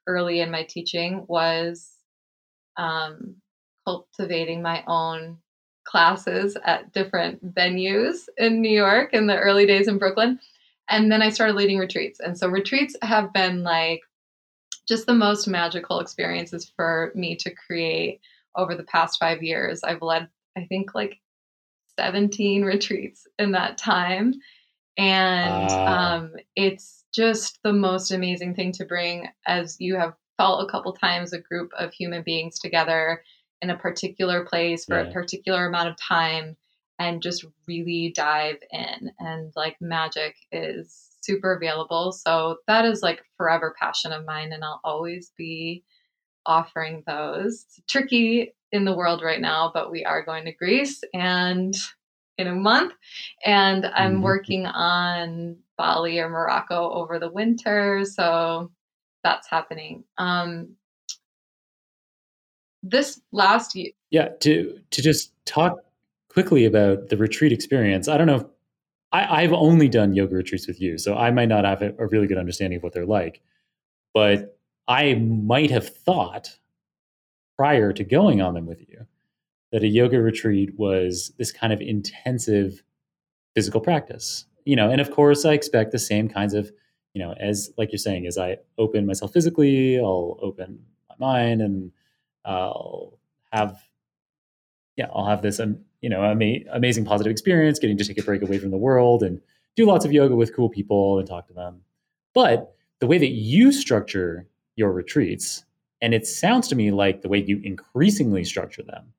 early 0.07 0.41
in 0.41 0.51
my 0.51 0.63
teaching 0.63 1.25
was 1.27 1.91
um, 2.77 3.35
cultivating 3.85 4.61
my 4.61 4.83
own 4.87 5.37
classes 5.85 6.57
at 6.63 6.91
different 6.93 7.53
venues 7.53 8.27
in 8.37 8.61
New 8.61 8.71
York 8.71 9.13
in 9.13 9.27
the 9.27 9.37
early 9.37 9.65
days 9.65 9.87
in 9.87 9.97
Brooklyn 9.97 10.39
and 10.89 11.11
then 11.11 11.21
I 11.21 11.29
started 11.29 11.55
leading 11.55 11.79
retreats. 11.79 12.19
And 12.19 12.37
so 12.37 12.47
retreats 12.47 12.95
have 13.01 13.33
been 13.33 13.63
like 13.63 14.01
just 14.87 15.07
the 15.07 15.13
most 15.13 15.47
magical 15.47 15.99
experiences 15.99 16.71
for 16.75 17.11
me 17.15 17.35
to 17.37 17.53
create 17.53 18.19
over 18.55 18.75
the 18.75 18.83
past 18.83 19.19
five 19.19 19.41
years. 19.41 19.83
I've 19.83 20.01
led, 20.01 20.27
I 20.55 20.65
think, 20.65 20.93
like 20.93 21.19
17 21.99 22.63
retreats 22.63 23.27
in 23.39 23.51
that 23.53 23.77
time. 23.77 24.35
And 24.97 25.71
uh. 25.71 25.85
um, 25.85 26.33
it's 26.55 27.03
just 27.15 27.59
the 27.63 27.73
most 27.73 28.11
amazing 28.11 28.55
thing 28.55 28.71
to 28.73 28.85
bring, 28.85 29.29
as 29.45 29.77
you 29.79 29.95
have 29.95 30.13
felt 30.37 30.63
a 30.63 30.71
couple 30.71 30.93
times, 30.93 31.31
a 31.31 31.39
group 31.39 31.71
of 31.77 31.93
human 31.93 32.23
beings 32.23 32.59
together 32.59 33.23
in 33.61 33.69
a 33.69 33.77
particular 33.77 34.45
place 34.45 34.85
for 34.85 35.01
yeah. 35.01 35.09
a 35.09 35.13
particular 35.13 35.65
amount 35.65 35.89
of 35.89 35.95
time 35.97 36.57
and 36.99 37.21
just 37.21 37.45
really 37.67 38.11
dive 38.15 38.57
in. 38.71 39.11
And 39.19 39.53
like 39.55 39.77
magic 39.79 40.35
is 40.51 41.09
super 41.21 41.53
available. 41.53 42.11
So 42.11 42.57
that 42.67 42.85
is 42.85 43.01
like 43.01 43.23
forever 43.37 43.73
passion 43.79 44.11
of 44.11 44.25
mine, 44.25 44.51
and 44.51 44.63
I'll 44.63 44.81
always 44.83 45.31
be 45.37 45.83
offering 46.45 47.03
those. 47.07 47.65
It's 47.67 47.81
tricky 47.87 48.53
in 48.71 48.85
the 48.85 48.95
world 48.95 49.23
right 49.23 49.41
now, 49.41 49.71
but 49.73 49.89
we 49.89 50.05
are 50.05 50.23
going 50.23 50.45
to 50.45 50.51
Greece 50.51 51.01
and 51.13 51.73
in 52.37 52.47
a 52.47 52.53
month, 52.53 52.93
and 53.45 53.85
I'm 53.85 54.15
mm-hmm. 54.15 54.23
working 54.23 54.65
on 54.65 55.57
Bali 55.77 56.19
or 56.19 56.29
Morocco 56.29 56.91
over 56.91 57.19
the 57.19 57.31
winter. 57.31 58.05
So 58.05 58.71
that's 59.23 59.49
happening. 59.49 60.03
Um, 60.17 60.75
this 62.83 63.19
last 63.31 63.75
year, 63.75 63.91
yeah. 64.11 64.29
To 64.41 64.79
to 64.91 65.01
just 65.01 65.33
talk 65.45 65.77
quickly 66.29 66.65
about 66.65 67.09
the 67.09 67.17
retreat 67.17 67.51
experience. 67.51 68.07
I 68.07 68.17
don't 68.17 68.27
know. 68.27 68.35
If, 68.35 68.43
I, 69.11 69.43
I've 69.43 69.53
only 69.53 69.89
done 69.89 70.13
yoga 70.13 70.35
retreats 70.35 70.67
with 70.67 70.79
you, 70.81 70.97
so 70.97 71.15
I 71.15 71.31
might 71.31 71.47
not 71.47 71.65
have 71.65 71.81
a, 71.81 71.95
a 71.97 72.07
really 72.07 72.27
good 72.27 72.37
understanding 72.37 72.77
of 72.77 72.83
what 72.83 72.93
they're 72.93 73.05
like. 73.05 73.41
But 74.13 74.57
I 74.87 75.15
might 75.15 75.71
have 75.71 75.89
thought 75.89 76.57
prior 77.57 77.93
to 77.93 78.03
going 78.03 78.41
on 78.41 78.53
them 78.53 78.65
with 78.65 78.81
you 78.81 79.07
that 79.71 79.83
a 79.83 79.87
yoga 79.87 80.21
retreat 80.21 80.77
was 80.77 81.33
this 81.37 81.51
kind 81.51 81.73
of 81.73 81.81
intensive 81.81 82.83
physical 83.55 83.81
practice. 83.81 84.45
You 84.65 84.75
know, 84.75 84.89
and 84.89 84.99
of 84.99 85.11
course 85.11 85.45
I 85.45 85.53
expect 85.53 85.91
the 85.91 85.99
same 85.99 86.27
kinds 86.27 86.53
of, 86.53 86.71
you 87.13 87.21
know, 87.21 87.33
as 87.39 87.71
like 87.77 87.91
you're 87.91 87.99
saying, 87.99 88.25
as 88.25 88.37
I 88.37 88.57
open 88.77 89.05
myself 89.05 89.31
physically, 89.33 89.99
I'll 89.99 90.37
open 90.41 90.79
my 91.09 91.15
mind 91.19 91.61
and 91.61 91.91
I'll 92.45 93.19
have 93.51 93.79
yeah, 94.97 95.07
I'll 95.13 95.25
have 95.25 95.41
this, 95.41 95.59
um, 95.59 95.77
you 96.01 96.09
know, 96.09 96.23
ama- 96.23 96.59
amazing 96.71 97.05
positive 97.05 97.31
experience, 97.31 97.79
getting 97.79 97.97
to 97.97 98.05
take 98.05 98.17
a 98.17 98.23
break 98.23 98.41
away 98.41 98.57
from 98.57 98.71
the 98.71 98.77
world 98.77 99.23
and 99.23 99.41
do 99.75 99.85
lots 99.85 100.05
of 100.05 100.13
yoga 100.13 100.35
with 100.35 100.55
cool 100.55 100.69
people 100.69 101.19
and 101.19 101.27
talk 101.27 101.47
to 101.47 101.53
them. 101.53 101.81
But 102.33 102.73
the 102.99 103.07
way 103.07 103.17
that 103.17 103.31
you 103.31 103.71
structure 103.71 104.47
your 104.75 104.91
retreats, 104.91 105.65
and 106.01 106.13
it 106.13 106.25
sounds 106.25 106.67
to 106.69 106.75
me 106.75 106.91
like 106.91 107.21
the 107.21 107.29
way 107.29 107.43
you 107.45 107.59
increasingly 107.63 108.43
structure 108.43 108.83
them, 108.83 109.13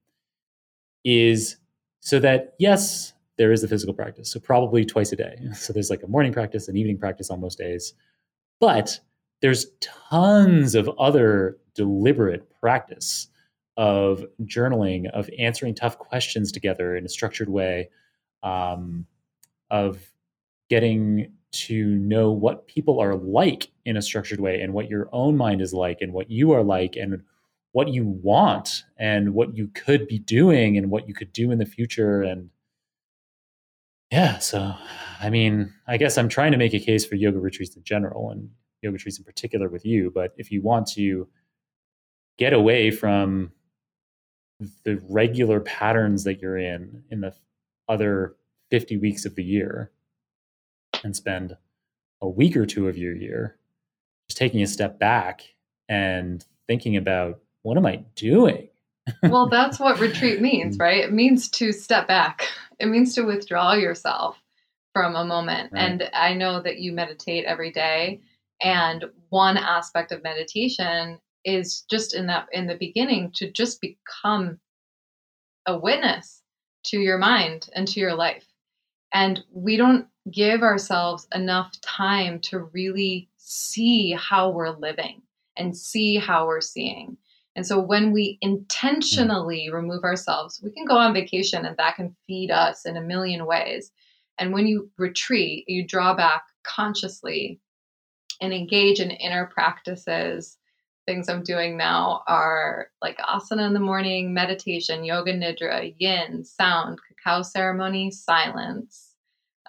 is 1.05 1.57
so 2.01 2.19
that 2.21 2.55
yes, 2.59 3.13
there 3.39 3.53
is 3.53 3.63
a 3.63 3.69
physical 3.69 3.95
practice, 3.95 4.31
so 4.31 4.41
probably 4.41 4.85
twice 4.85 5.13
a 5.13 5.17
day. 5.17 5.39
So 5.55 5.73
there's 5.73 5.91
like 5.91 6.03
a 6.03 6.09
morning 6.09 6.33
practice, 6.33 6.69
and 6.69 6.77
evening 6.77 6.99
practice 6.99 7.31
on 7.31 7.41
most 7.41 7.59
days, 7.59 7.95
but 8.61 8.99
there's 9.43 9.67
tons 9.81 10.75
of 10.75 10.89
other 10.99 11.59
deliberate 11.75 12.51
practice 12.61 13.29
of 13.77 14.25
journaling, 14.45 15.11
of 15.11 15.29
answering 15.39 15.75
tough 15.75 15.99
questions 15.99 16.51
together 16.51 16.97
in 16.97 17.05
a 17.05 17.09
structured 17.09 17.51
way, 17.51 17.91
um, 18.43 19.07
of 19.71 19.99
getting 20.71 21.33
to 21.53 21.87
know 21.97 22.31
what 22.31 22.67
people 22.67 23.01
are 23.01 23.15
like 23.15 23.71
in 23.85 23.97
a 23.97 24.03
structured 24.03 24.41
way 24.41 24.61
and 24.61 24.73
what 24.73 24.89
your 24.89 25.09
own 25.13 25.37
mind 25.37 25.61
is 25.61 25.73
like 25.73 25.99
and 26.01 26.13
what 26.13 26.31
you 26.31 26.53
are 26.53 26.63
like 26.63 26.97
and 26.97 27.23
what 27.73 27.89
you 27.89 28.05
want 28.07 28.85
and 28.99 29.35
what 29.35 29.57
you 29.57 29.69
could 29.69 30.07
be 30.09 30.19
doing 30.19 30.77
and 30.77 30.91
what 30.91 31.07
you 31.07 31.15
could 31.15 31.33
do 31.33 31.51
in 31.51 31.59
the 31.59 31.67
future 31.67 32.23
and 32.23 32.51
yeah 34.11 34.39
so 34.39 34.75
i 35.21 35.31
mean 35.31 35.73
i 35.87 35.97
guess 35.97 36.17
i'm 36.19 36.29
trying 36.29 36.53
to 36.53 36.59
make 36.59 36.75
a 36.75 36.81
case 36.81 37.05
for 37.05 37.15
yoga 37.15 37.39
retreats 37.39 37.77
in 37.77 37.83
general 37.83 38.31
and 38.31 38.51
yoga 38.83 38.95
retreats 38.95 39.19
in 39.19 39.25
particular 39.25 39.69
with 39.69 39.85
you 39.85 40.11
but 40.15 40.33
if 40.37 40.51
you 40.51 40.63
want 40.63 40.87
to 40.87 41.29
get 42.39 42.53
away 42.53 42.91
from 42.91 43.51
the 44.85 45.01
regular 45.09 45.61
patterns 45.61 46.25
that 46.25 46.41
you're 46.41 46.57
in 46.57 47.03
in 47.11 47.21
the 47.21 47.35
other 47.89 48.37
50 48.71 48.97
weeks 48.99 49.25
of 49.25 49.35
the 49.35 49.45
year 49.45 49.91
and 51.05 51.15
spend 51.15 51.57
a 52.21 52.29
week 52.29 52.57
or 52.57 52.67
two 52.67 52.89
of 52.89 52.97
your 52.97 53.15
year 53.15 53.57
just 54.29 54.39
taking 54.39 54.63
a 54.63 54.67
step 54.67 54.99
back 54.99 55.43
and 55.89 56.45
thinking 56.67 56.97
about 56.97 57.41
what 57.63 57.77
am 57.77 57.87
I 57.87 58.05
doing? 58.15 58.69
well, 59.23 59.49
that's 59.49 59.79
what 59.79 60.01
retreat 60.01 60.41
means, 60.41 60.79
right? 60.79 61.05
It 61.05 61.13
means 61.13 61.49
to 61.51 61.73
step 61.73 62.09
back. 62.09 62.49
It 62.79 62.87
means 62.87 63.15
to 63.15 63.23
withdraw 63.23 63.75
yourself 63.75 64.39
from 64.93 65.15
a 65.15 65.25
moment. 65.25 65.73
Right. 65.73 65.83
And 65.83 66.11
I 66.13 66.35
know 66.35 66.61
that 66.63 66.79
you 66.79 66.93
meditate 66.93 67.45
every 67.45 67.71
day 67.71 68.21
and 68.63 69.05
one 69.29 69.57
aspect 69.57 70.13
of 70.13 70.23
meditation 70.23 71.19
is 71.45 71.83
just 71.91 72.15
in 72.15 72.27
that 72.27 72.47
in 72.53 72.67
the 72.67 72.77
beginning 72.77 73.31
to 73.37 73.51
just 73.51 73.81
become 73.81 74.59
a 75.67 75.79
witness 75.79 76.43
to 76.87 76.99
your 76.99 77.19
mind 77.19 77.69
and 77.75 77.87
to 77.89 78.01
your 78.01 78.15
life. 78.15 78.47
And 79.13 79.43
we 79.53 79.77
don't 79.77 80.07
give 80.31 80.63
ourselves 80.63 81.27
enough 81.35 81.73
time 81.81 82.41
to 82.41 82.61
really 82.73 83.29
see 83.37 84.13
how 84.13 84.51
we're 84.51 84.77
living 84.77 85.23
and 85.57 85.77
see 85.77 86.17
how 86.17 86.47
we're 86.47 86.61
seeing. 86.61 87.17
And 87.57 87.67
so 87.67 87.81
when 87.81 88.13
we 88.13 88.39
intentionally 88.43 89.71
remove 89.73 90.05
ourselves, 90.05 90.61
we 90.63 90.71
can 90.71 90.85
go 90.85 90.99
on 90.99 91.15
vacation 91.15 91.65
and 91.65 91.75
that 91.79 91.97
can 91.97 92.15
feed 92.27 92.51
us 92.51 92.85
in 92.85 92.99
a 92.99 93.03
million 93.03 93.47
ways. 93.47 93.91
And 94.39 94.53
when 94.53 94.67
you 94.67 94.91
retreat, 94.99 95.65
you 95.67 95.87
draw 95.87 96.15
back 96.15 96.43
consciously 96.65 97.59
and 98.43 98.53
engage 98.53 99.01
in 99.01 99.11
inner 99.11 99.47
practices. 99.47 100.59
Things 101.07 101.31
I'm 101.31 101.43
doing 101.43 101.79
now 101.79 102.23
are 102.29 102.89
like 103.01 103.17
asana 103.19 103.67
in 103.67 103.73
the 103.73 103.81
morning, 103.81 104.35
meditation, 104.35 105.03
yoga 105.03 105.33
nidra, 105.33 105.95
yin, 105.97 106.45
sound, 106.45 106.99
cacao 107.09 107.41
ceremony, 107.41 108.11
silence, 108.11 109.15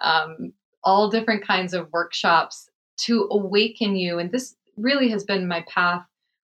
um, 0.02 0.52
all 0.84 1.08
different 1.08 1.46
kinds 1.46 1.72
of 1.72 1.90
workshops 1.90 2.68
to 2.98 3.28
awaken 3.30 3.96
you. 3.96 4.18
And 4.18 4.30
this 4.30 4.56
really 4.76 5.08
has 5.08 5.24
been 5.24 5.48
my 5.48 5.64
path 5.68 6.04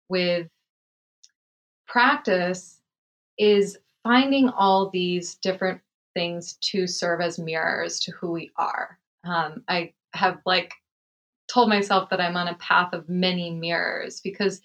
with 0.09 0.47
practice 1.93 2.81
is 3.37 3.77
finding 4.03 4.49
all 4.49 4.89
these 4.89 5.35
different 5.35 5.79
things 6.15 6.57
to 6.61 6.87
serve 6.87 7.21
as 7.21 7.37
mirrors 7.37 7.99
to 7.99 8.11
who 8.11 8.31
we 8.31 8.49
are. 8.57 8.97
Um, 9.23 9.63
I 9.67 9.93
have 10.15 10.39
like 10.43 10.73
told 11.47 11.69
myself 11.69 12.09
that 12.09 12.19
I'm 12.19 12.35
on 12.35 12.47
a 12.47 12.55
path 12.55 12.93
of 12.93 13.07
many 13.07 13.51
mirrors 13.51 14.21
because 14.21 14.59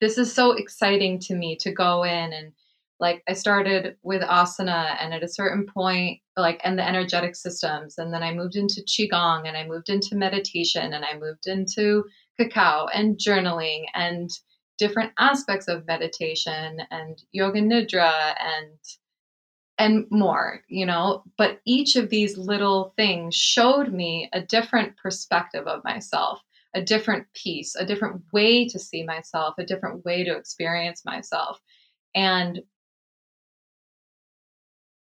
this 0.00 0.18
is 0.18 0.32
so 0.32 0.52
exciting 0.52 1.18
to 1.20 1.34
me 1.34 1.56
to 1.56 1.72
go 1.72 2.04
in 2.04 2.32
and 2.32 2.52
like 3.00 3.24
I 3.28 3.32
started 3.32 3.96
with 4.02 4.22
asana 4.22 4.96
and 5.00 5.12
at 5.12 5.24
a 5.24 5.28
certain 5.28 5.66
point 5.66 6.20
like 6.36 6.60
and 6.62 6.78
the 6.78 6.86
energetic 6.86 7.34
systems 7.34 7.98
and 7.98 8.14
then 8.14 8.22
I 8.22 8.32
moved 8.32 8.54
into 8.54 8.82
qigong 8.82 9.48
and 9.48 9.56
I 9.56 9.66
moved 9.66 9.88
into 9.88 10.14
meditation 10.14 10.92
and 10.92 11.04
I 11.04 11.18
moved 11.18 11.48
into 11.48 12.04
cacao 12.38 12.86
and 12.94 13.18
journaling 13.18 13.86
and 13.94 14.30
different 14.78 15.12
aspects 15.18 15.68
of 15.68 15.86
meditation 15.86 16.80
and 16.90 17.22
yoga 17.32 17.60
nidra 17.60 18.34
and 18.40 18.78
and 19.80 20.06
more 20.10 20.62
you 20.68 20.86
know? 20.86 21.22
But 21.36 21.60
each 21.66 21.96
of 21.96 22.08
these 22.08 22.38
little 22.38 22.94
things 22.96 23.34
showed 23.34 23.92
me 23.92 24.30
a 24.32 24.40
different 24.40 24.96
perspective 24.96 25.66
of 25.66 25.84
myself 25.84 26.42
a 26.74 26.82
different 26.82 27.26
piece 27.34 27.74
a 27.74 27.84
different 27.84 28.22
way 28.32 28.68
to 28.68 28.78
see 28.78 29.02
myself 29.04 29.54
a 29.58 29.66
different 29.66 30.04
way 30.04 30.24
to 30.24 30.36
experience 30.36 31.04
myself. 31.04 31.60
And 32.14 32.60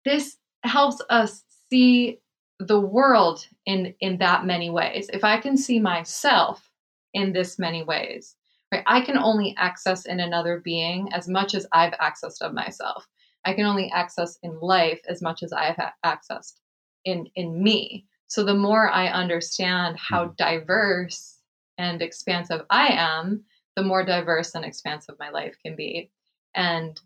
this 0.06 0.38
helps 0.64 1.02
us 1.10 1.44
see 1.70 2.20
the 2.60 2.80
world 2.80 3.46
in 3.66 3.94
in 4.00 4.18
that 4.18 4.46
many 4.46 4.70
ways. 4.70 5.10
If 5.14 5.24
i 5.24 5.38
can 5.38 5.58
see 5.58 5.80
myself 5.80 6.72
in 7.14 7.34
this 7.34 7.60
many 7.60 7.84
ways 7.84 8.37
right? 8.72 8.84
I 8.86 9.02
can 9.02 9.18
only 9.18 9.56
access 9.58 10.06
in 10.06 10.20
another 10.20 10.60
being 10.64 11.12
as 11.14 11.28
much 11.28 11.56
as 11.56 11.68
i've 11.72 11.94
accessed 11.94 12.42
of 12.42 12.54
myself. 12.54 13.08
I 13.46 13.54
can 13.54 13.66
only 13.66 13.90
access 13.92 14.38
in 14.44 14.60
life 14.60 15.02
as 15.08 15.22
much 15.22 15.44
as 15.44 15.54
i've 15.54 15.80
accessed 16.06 16.60
in 17.06 17.28
in 17.36 17.62
me. 17.62 18.06
So 18.28 18.44
the 18.44 18.56
more 18.56 18.90
i 18.90 19.08
understand 19.08 19.98
how 19.98 20.26
mm-hmm. 20.26 20.36
diverse 20.38 21.40
and 21.78 22.02
expansive 22.02 22.62
i 22.70 22.88
am 22.88 23.46
the 23.78 23.84
more 23.84 24.04
diverse 24.04 24.56
and 24.56 24.66
expansive 24.66 25.16
my 25.20 25.30
life 25.30 25.56
can 25.64 25.76
be. 25.76 26.10
And 26.56 27.00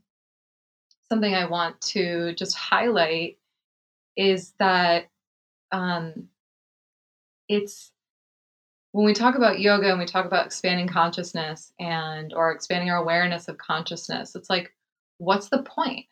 something 1.10 1.36
I 1.36 1.46
want 1.46 1.80
to 1.82 2.34
just 2.36 2.56
highlight 2.56 3.38
is 4.16 4.54
that 4.58 5.10
um, 5.74 6.30
it's 7.50 7.92
when 8.94 9.06
we 9.06 9.14
talk 9.14 9.36
about 9.36 9.60
yoga 9.60 9.90
and 9.90 10.00
we 10.00 10.06
talk 10.06 10.26
about 10.26 10.46
expanding 10.46 10.88
consciousness 10.88 11.72
and 11.80 12.34
or 12.34 12.52
expanding 12.52 12.90
our 12.90 12.98
awareness 12.98 13.48
of 13.48 13.58
consciousness 13.58 14.36
it's 14.36 14.50
like 14.50 14.74
what's 15.22 15.50
the 15.50 15.62
point? 15.62 16.08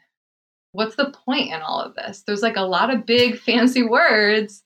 What's 0.72 0.96
the 0.96 1.12
point 1.26 1.48
in 1.48 1.62
all 1.62 1.82
of 1.82 1.96
this? 1.96 2.24
There's 2.26 2.44
like 2.44 2.58
a 2.58 2.62
lot 2.62 2.94
of 2.94 3.06
big 3.06 3.40
fancy 3.40 3.84
words 3.84 4.64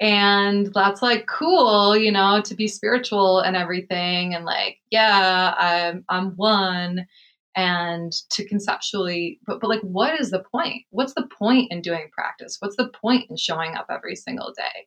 and 0.00 0.72
that's 0.74 1.02
like 1.02 1.26
cool 1.26 1.96
you 1.96 2.10
know 2.10 2.40
to 2.40 2.54
be 2.54 2.66
spiritual 2.66 3.40
and 3.40 3.54
everything 3.54 4.34
and 4.34 4.44
like 4.44 4.78
yeah 4.90 5.54
i'm 5.58 6.02
i'm 6.08 6.30
one 6.30 7.06
and 7.54 8.10
to 8.30 8.44
conceptually 8.48 9.38
but 9.46 9.60
but 9.60 9.68
like 9.68 9.82
what 9.82 10.18
is 10.18 10.30
the 10.30 10.42
point? 10.50 10.82
What's 10.90 11.12
the 11.12 11.28
point 11.38 11.70
in 11.70 11.82
doing 11.82 12.08
practice? 12.10 12.56
What's 12.58 12.76
the 12.76 12.88
point 12.88 13.30
in 13.30 13.36
showing 13.36 13.74
up 13.74 13.86
every 13.90 14.16
single 14.16 14.52
day 14.56 14.86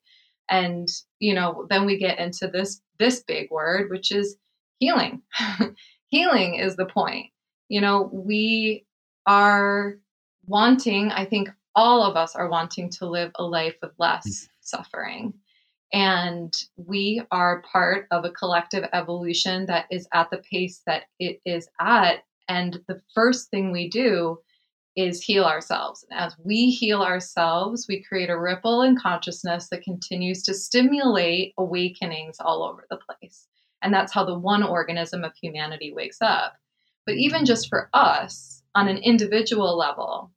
and 0.50 0.88
you 1.20 1.34
know 1.34 1.66
then 1.70 1.86
we 1.86 1.98
get 1.98 2.20
into 2.20 2.48
this 2.48 2.82
this 3.00 3.24
big 3.24 3.50
word 3.52 3.90
which 3.90 4.12
is 4.12 4.38
healing. 4.80 5.22
Healing 6.10 6.56
is 6.56 6.76
the 6.76 6.86
point. 6.86 7.28
You 7.68 7.82
know 7.82 8.10
we 8.14 8.86
are 9.26 9.98
wanting 10.48 11.12
i 11.12 11.26
think 11.26 11.50
all 11.76 12.04
of 12.04 12.16
us 12.16 12.36
are 12.36 12.50
wanting 12.50 12.90
to 12.90 13.06
live 13.06 13.32
a 13.36 13.44
life 13.44 13.76
with 13.82 13.92
less 14.00 14.28
mm. 14.28 14.48
suffering. 14.62 15.34
And 15.94 16.56
we 16.78 17.22
are 17.32 17.62
part 17.62 18.08
of 18.12 18.26
a 18.26 18.32
collective 18.32 18.86
evolution 18.92 19.66
that 19.68 19.86
is 19.92 20.08
at 20.14 20.30
the 20.30 20.38
pace 20.38 20.82
that 20.88 21.04
it 21.20 21.42
is 21.46 21.68
at. 21.80 22.24
And 22.48 22.80
the 22.88 23.02
first 23.14 23.50
thing 23.50 23.72
we 23.72 23.90
do 23.90 24.40
is 24.96 25.22
heal 25.22 25.44
ourselves. 25.44 26.06
And 26.10 26.20
as 26.20 26.36
we 26.44 26.70
heal 26.70 27.02
ourselves, 27.02 27.86
we 27.88 28.04
create 28.04 28.30
a 28.30 28.40
ripple 28.40 28.82
in 28.82 28.98
consciousness 28.98 29.68
that 29.70 29.84
continues 29.84 30.42
to 30.44 30.54
stimulate 30.54 31.54
awakenings 31.58 32.38
all 32.40 32.64
over 32.64 32.86
the 32.90 32.98
place. 32.98 33.48
And 33.82 33.94
that's 33.94 34.14
how 34.14 34.24
the 34.24 34.40
one 34.40 34.64
organism 34.64 35.24
of 35.24 35.34
humanity 35.36 35.94
wakes 35.94 36.22
up. 36.22 36.54
But 37.06 37.16
even 37.16 37.40
mm-hmm. 37.40 37.46
just 37.46 37.70
for 37.70 37.90
us, 37.94 38.64
on 38.74 38.88
an 38.88 38.98
individual 38.98 39.78
level, 39.78 40.32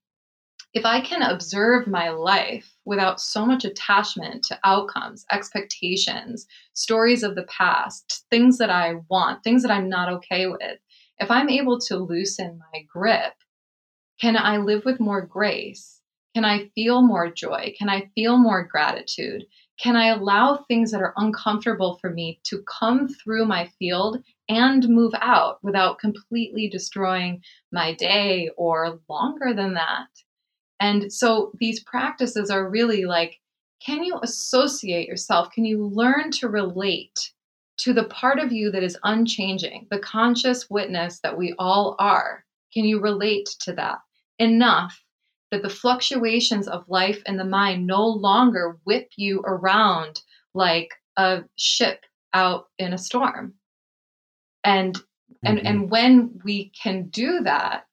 if 0.74 0.84
I 0.84 1.00
can 1.00 1.22
observe 1.22 1.86
my 1.86 2.10
life 2.10 2.76
without 2.84 3.20
so 3.20 3.46
much 3.46 3.64
attachment 3.64 4.44
to 4.44 4.58
outcomes, 4.64 5.24
expectations, 5.32 6.46
stories 6.74 7.22
of 7.22 7.36
the 7.36 7.44
past, 7.44 8.26
things 8.30 8.58
that 8.58 8.70
I 8.70 8.96
want, 9.08 9.42
things 9.42 9.62
that 9.62 9.72
I'm 9.72 9.88
not 9.88 10.12
okay 10.14 10.46
with, 10.46 10.78
if 11.18 11.30
I'm 11.30 11.48
able 11.48 11.78
to 11.80 11.96
loosen 11.96 12.60
my 12.72 12.82
grip 12.82 13.32
Can 14.20 14.36
I 14.36 14.56
live 14.56 14.84
with 14.84 14.98
more 14.98 15.22
grace? 15.22 16.00
Can 16.34 16.44
I 16.44 16.68
feel 16.74 17.02
more 17.02 17.30
joy? 17.30 17.74
Can 17.78 17.88
I 17.88 18.10
feel 18.14 18.36
more 18.36 18.64
gratitude? 18.64 19.44
Can 19.80 19.94
I 19.94 20.08
allow 20.08 20.56
things 20.56 20.90
that 20.90 21.00
are 21.00 21.14
uncomfortable 21.16 21.98
for 22.00 22.10
me 22.10 22.40
to 22.44 22.62
come 22.62 23.08
through 23.08 23.46
my 23.46 23.70
field 23.78 24.22
and 24.48 24.88
move 24.88 25.14
out 25.20 25.62
without 25.62 26.00
completely 26.00 26.68
destroying 26.68 27.42
my 27.70 27.94
day 27.94 28.50
or 28.56 29.00
longer 29.08 29.54
than 29.54 29.74
that? 29.74 30.08
And 30.80 31.12
so 31.12 31.52
these 31.58 31.82
practices 31.84 32.50
are 32.50 32.68
really 32.68 33.04
like 33.04 33.40
can 33.80 34.02
you 34.02 34.18
associate 34.22 35.06
yourself? 35.06 35.52
Can 35.52 35.64
you 35.64 35.86
learn 35.86 36.32
to 36.32 36.48
relate 36.48 37.32
to 37.78 37.92
the 37.92 38.04
part 38.04 38.40
of 38.40 38.52
you 38.52 38.72
that 38.72 38.82
is 38.82 38.98
unchanging, 39.04 39.86
the 39.92 40.00
conscious 40.00 40.68
witness 40.68 41.20
that 41.20 41.38
we 41.38 41.54
all 41.60 41.94
are? 42.00 42.44
Can 42.74 42.84
you 42.84 43.00
relate 43.00 43.48
to 43.60 43.72
that 43.74 43.98
enough 44.38 45.02
that 45.50 45.62
the 45.62 45.70
fluctuations 45.70 46.68
of 46.68 46.88
life 46.88 47.22
and 47.26 47.38
the 47.38 47.44
mind 47.44 47.86
no 47.86 48.06
longer 48.06 48.78
whip 48.84 49.10
you 49.16 49.40
around 49.46 50.20
like 50.54 50.90
a 51.16 51.42
ship 51.56 52.04
out 52.34 52.66
in 52.78 52.92
a 52.92 52.98
storm? 52.98 53.54
And 54.64 54.98
and 55.44 55.58
mm-hmm. 55.58 55.66
and 55.66 55.90
when 55.90 56.40
we 56.44 56.70
can 56.70 57.08
do 57.08 57.40
that, 57.40 57.86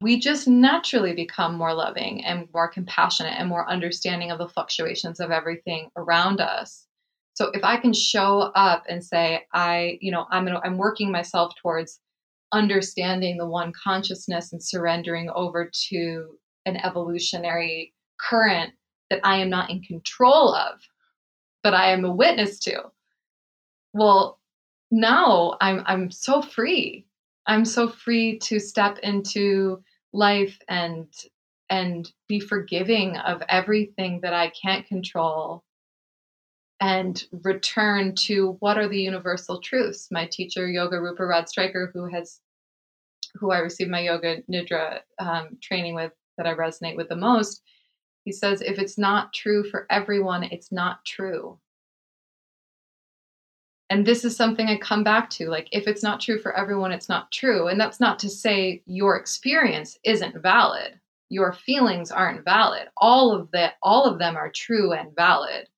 we 0.00 0.18
just 0.18 0.48
naturally 0.48 1.14
become 1.14 1.56
more 1.56 1.74
loving 1.74 2.24
and 2.24 2.48
more 2.52 2.68
compassionate 2.68 3.34
and 3.38 3.48
more 3.48 3.68
understanding 3.68 4.30
of 4.30 4.38
the 4.38 4.48
fluctuations 4.48 5.20
of 5.20 5.30
everything 5.30 5.90
around 5.96 6.40
us. 6.40 6.86
So 7.34 7.50
if 7.54 7.64
I 7.64 7.76
can 7.76 7.92
show 7.92 8.52
up 8.54 8.84
and 8.88 9.04
say, 9.04 9.44
I, 9.52 9.98
you 10.00 10.10
know, 10.10 10.26
I'm 10.30 10.48
I'm 10.48 10.78
working 10.78 11.10
myself 11.10 11.54
towards 11.60 12.00
understanding 12.52 13.36
the 13.36 13.46
one 13.46 13.72
consciousness 13.72 14.52
and 14.52 14.62
surrendering 14.62 15.30
over 15.34 15.70
to 15.88 16.38
an 16.66 16.76
evolutionary 16.76 17.94
current 18.20 18.72
that 19.08 19.20
I 19.24 19.36
am 19.36 19.50
not 19.50 19.70
in 19.70 19.82
control 19.82 20.54
of, 20.54 20.80
but 21.62 21.74
I 21.74 21.90
am 21.92 22.04
a 22.04 22.14
witness 22.14 22.58
to. 22.60 22.82
Well, 23.92 24.38
now 24.90 25.56
I'm 25.60 25.82
I'm 25.86 26.10
so 26.10 26.42
free. 26.42 27.06
I'm 27.46 27.64
so 27.64 27.88
free 27.88 28.38
to 28.40 28.58
step 28.58 28.98
into 29.02 29.82
life 30.12 30.58
and 30.68 31.06
and 31.68 32.10
be 32.28 32.40
forgiving 32.40 33.16
of 33.16 33.42
everything 33.48 34.20
that 34.22 34.34
I 34.34 34.50
can't 34.50 34.86
control 34.86 35.64
and 36.80 37.24
return 37.42 38.14
to 38.14 38.56
what 38.60 38.78
are 38.78 38.88
the 38.88 39.00
universal 39.00 39.60
truths. 39.60 40.08
My 40.10 40.26
teacher, 40.26 40.68
Yoga 40.68 41.00
Rupa 41.00 41.24
Rod 41.24 41.48
Stryker, 41.48 41.90
who 41.92 42.06
has 42.06 42.40
who 43.34 43.52
I 43.52 43.58
received 43.58 43.90
my 43.90 44.00
yoga 44.00 44.42
nidra 44.50 45.00
um, 45.18 45.56
training 45.62 45.94
with, 45.94 46.12
that 46.36 46.46
I 46.46 46.54
resonate 46.54 46.96
with 46.96 47.08
the 47.08 47.16
most, 47.16 47.62
he 48.24 48.32
says, 48.32 48.60
if 48.60 48.78
it's 48.78 48.98
not 48.98 49.32
true 49.32 49.62
for 49.62 49.86
everyone, 49.88 50.42
it's 50.42 50.72
not 50.72 51.04
true 51.04 51.58
and 53.90 54.06
this 54.06 54.24
is 54.24 54.36
something 54.36 54.68
I 54.68 54.76
come 54.78 55.02
back 55.02 55.28
to. 55.30 55.50
Like, 55.50 55.68
if 55.72 55.88
it's 55.88 56.02
not 56.02 56.20
true 56.20 56.38
for 56.38 56.56
everyone, 56.56 56.92
it's 56.92 57.08
not 57.08 57.32
true. 57.32 57.66
And 57.66 57.78
that's 57.78 57.98
not 57.98 58.20
to 58.20 58.30
say 58.30 58.82
your 58.86 59.16
experience 59.16 59.98
isn't 60.04 60.40
valid. 60.40 60.98
Your 61.28 61.52
feelings 61.52 62.12
aren't 62.12 62.44
valid. 62.44 62.88
All 62.96 63.34
of 63.34 63.50
that, 63.50 63.74
all 63.82 64.04
of 64.04 64.20
them 64.20 64.36
are 64.36 64.50
true 64.50 64.92
and 64.92 65.14
valid. 65.16 65.68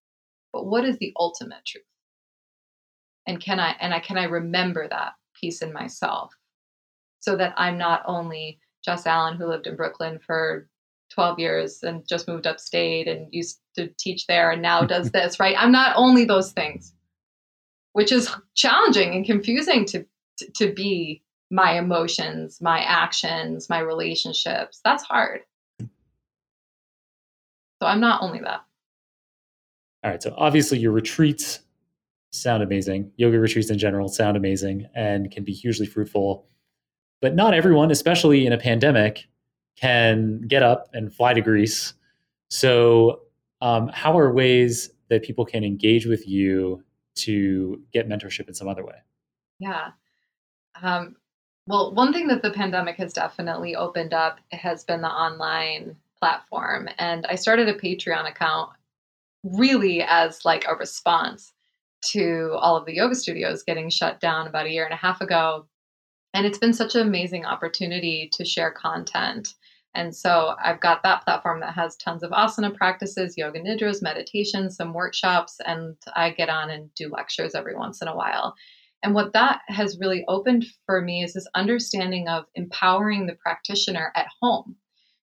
But 0.52 0.66
what 0.66 0.84
is 0.84 0.98
the 0.98 1.12
ultimate 1.16 1.64
truth? 1.66 1.84
And 3.26 3.40
can 3.40 3.60
I 3.60 3.74
and 3.80 3.94
I 3.94 4.00
can 4.00 4.18
I 4.18 4.24
remember 4.24 4.88
that 4.88 5.12
piece 5.40 5.62
in 5.62 5.72
myself 5.72 6.34
so 7.20 7.36
that 7.36 7.54
I'm 7.56 7.78
not 7.78 8.02
only 8.06 8.58
Jess 8.84 9.06
Allen 9.06 9.36
who 9.36 9.46
lived 9.46 9.66
in 9.66 9.76
Brooklyn 9.76 10.18
for 10.18 10.68
12 11.10 11.38
years 11.38 11.82
and 11.82 12.06
just 12.08 12.26
moved 12.26 12.46
upstate 12.46 13.06
and 13.06 13.28
used 13.32 13.60
to 13.76 13.88
teach 13.98 14.26
there 14.26 14.50
and 14.50 14.62
now 14.62 14.82
does 14.82 15.10
this, 15.12 15.38
right? 15.38 15.56
I'm 15.58 15.72
not 15.72 15.94
only 15.96 16.24
those 16.24 16.52
things 16.52 16.92
which 17.92 18.12
is 18.12 18.34
challenging 18.54 19.14
and 19.14 19.24
confusing 19.24 19.84
to, 19.86 20.04
to, 20.38 20.50
to 20.52 20.72
be 20.72 21.22
my 21.50 21.78
emotions, 21.78 22.60
my 22.60 22.80
actions, 22.80 23.68
my 23.68 23.78
relationships. 23.78 24.80
That's 24.84 25.04
hard. 25.04 25.40
Mm. 25.80 25.90
So 27.80 27.86
I'm 27.86 28.00
not 28.00 28.22
only 28.22 28.40
that. 28.40 28.62
All 30.04 30.10
right. 30.10 30.22
So 30.22 30.34
obviously, 30.36 30.78
your 30.78 30.92
retreats 30.92 31.60
sound 32.32 32.62
amazing. 32.62 33.12
Yoga 33.16 33.38
retreats 33.38 33.70
in 33.70 33.78
general 33.78 34.08
sound 34.08 34.36
amazing 34.36 34.86
and 34.94 35.30
can 35.30 35.44
be 35.44 35.52
hugely 35.52 35.86
fruitful. 35.86 36.46
But 37.20 37.34
not 37.34 37.54
everyone, 37.54 37.90
especially 37.90 38.46
in 38.46 38.52
a 38.52 38.58
pandemic, 38.58 39.28
can 39.76 40.40
get 40.48 40.62
up 40.62 40.88
and 40.92 41.14
fly 41.14 41.34
to 41.34 41.40
Greece. 41.40 41.94
So, 42.50 43.20
um, 43.60 43.88
how 43.88 44.18
are 44.18 44.32
ways 44.32 44.90
that 45.08 45.22
people 45.22 45.44
can 45.44 45.62
engage 45.62 46.06
with 46.06 46.26
you 46.26 46.82
to 47.14 47.80
get 47.92 48.08
mentorship 48.08 48.48
in 48.48 48.54
some 48.54 48.66
other 48.66 48.84
way? 48.84 48.96
Yeah. 49.60 49.90
Um, 50.82 51.16
well, 51.68 51.94
one 51.94 52.12
thing 52.12 52.26
that 52.26 52.42
the 52.42 52.50
pandemic 52.50 52.96
has 52.96 53.12
definitely 53.12 53.76
opened 53.76 54.14
up 54.14 54.40
has 54.50 54.82
been 54.82 55.00
the 55.00 55.08
online 55.08 55.96
platform. 56.18 56.88
And 56.98 57.24
I 57.26 57.36
started 57.36 57.68
a 57.68 57.74
Patreon 57.74 58.28
account 58.28 58.70
really 59.42 60.02
as 60.02 60.44
like 60.44 60.64
a 60.68 60.76
response 60.76 61.52
to 62.12 62.56
all 62.58 62.76
of 62.76 62.86
the 62.86 62.94
yoga 62.94 63.14
studios 63.14 63.62
getting 63.62 63.88
shut 63.88 64.20
down 64.20 64.46
about 64.46 64.66
a 64.66 64.70
year 64.70 64.84
and 64.84 64.94
a 64.94 64.96
half 64.96 65.20
ago. 65.20 65.66
And 66.34 66.46
it's 66.46 66.58
been 66.58 66.72
such 66.72 66.94
an 66.94 67.02
amazing 67.02 67.44
opportunity 67.44 68.30
to 68.32 68.44
share 68.44 68.70
content 68.70 69.54
and 69.94 70.14
so 70.14 70.54
I've 70.62 70.80
got 70.80 71.02
that 71.02 71.24
platform 71.24 71.60
that 71.60 71.74
has 71.74 71.96
tons 71.96 72.22
of 72.22 72.30
asana 72.30 72.74
practices, 72.74 73.36
yoga 73.36 73.60
nidras, 73.60 74.02
meditations, 74.02 74.76
some 74.76 74.94
workshops, 74.94 75.58
and 75.66 75.96
I 76.14 76.30
get 76.30 76.48
on 76.48 76.70
and 76.70 76.92
do 76.94 77.10
lectures 77.10 77.54
every 77.54 77.74
once 77.76 78.00
in 78.00 78.08
a 78.08 78.16
while. 78.16 78.54
And 79.02 79.14
what 79.14 79.32
that 79.34 79.60
has 79.68 79.98
really 80.00 80.24
opened 80.28 80.64
for 80.86 81.00
me 81.02 81.24
is 81.24 81.34
this 81.34 81.48
understanding 81.54 82.28
of 82.28 82.44
empowering 82.54 83.26
the 83.26 83.34
practitioner 83.34 84.12
at 84.14 84.28
home 84.40 84.76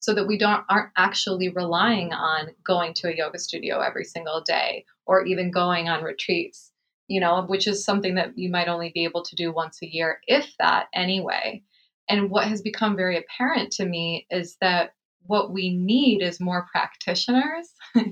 so 0.05 0.13
that 0.13 0.27
we 0.27 0.37
don't 0.37 0.63
aren't 0.69 0.91
actually 0.95 1.49
relying 1.49 2.13
on 2.13 2.49
going 2.63 2.93
to 2.93 3.07
a 3.07 3.15
yoga 3.15 3.39
studio 3.39 3.79
every 3.79 4.03
single 4.03 4.39
day 4.39 4.85
or 5.07 5.25
even 5.25 5.49
going 5.49 5.89
on 5.89 6.03
retreats, 6.03 6.71
you 7.07 7.19
know, 7.19 7.43
which 7.47 7.65
is 7.67 7.83
something 7.83 8.13
that 8.13 8.37
you 8.37 8.51
might 8.51 8.67
only 8.67 8.91
be 8.93 9.03
able 9.03 9.23
to 9.23 9.35
do 9.35 9.51
once 9.51 9.79
a 9.81 9.91
year, 9.91 10.19
if 10.27 10.53
that 10.59 10.89
anyway. 10.93 11.63
And 12.07 12.29
what 12.29 12.47
has 12.47 12.61
become 12.61 12.95
very 12.95 13.17
apparent 13.17 13.71
to 13.73 13.85
me 13.85 14.27
is 14.29 14.57
that 14.61 14.91
what 15.23 15.51
we 15.51 15.75
need 15.75 16.21
is 16.21 16.39
more 16.39 16.67
practitioners 16.71 17.73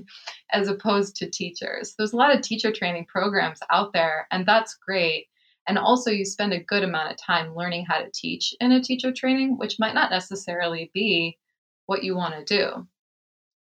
as 0.52 0.66
opposed 0.66 1.14
to 1.14 1.30
teachers. 1.30 1.94
There's 1.96 2.12
a 2.12 2.16
lot 2.16 2.34
of 2.34 2.42
teacher 2.42 2.72
training 2.72 3.06
programs 3.06 3.60
out 3.70 3.92
there, 3.92 4.26
and 4.32 4.44
that's 4.44 4.76
great. 4.84 5.26
And 5.68 5.78
also, 5.78 6.10
you 6.10 6.24
spend 6.24 6.52
a 6.52 6.58
good 6.58 6.82
amount 6.82 7.12
of 7.12 7.18
time 7.18 7.54
learning 7.54 7.86
how 7.88 7.98
to 8.00 8.10
teach 8.12 8.52
in 8.60 8.72
a 8.72 8.82
teacher 8.82 9.12
training, 9.12 9.58
which 9.58 9.78
might 9.78 9.94
not 9.94 10.10
necessarily 10.10 10.90
be 10.92 11.38
what 11.86 12.04
you 12.04 12.16
want 12.16 12.34
to 12.34 12.44
do. 12.44 12.86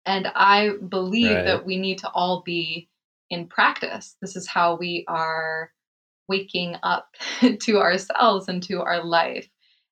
And 0.06 0.28
I 0.34 0.72
believe 0.88 1.36
right. 1.36 1.46
that 1.46 1.66
we 1.66 1.78
need 1.78 2.00
to 2.00 2.10
all 2.10 2.42
be 2.46 2.90
in 3.30 3.48
practice. 3.48 4.16
This 4.22 4.36
is 4.36 4.48
how 4.48 4.76
we 4.76 5.06
are 5.08 5.72
waking 6.28 6.76
up 6.84 7.16
to 7.62 7.78
ourselves 7.80 8.48
and 8.48 8.62
to 8.64 8.82
our 8.82 9.04
life. 9.04 9.50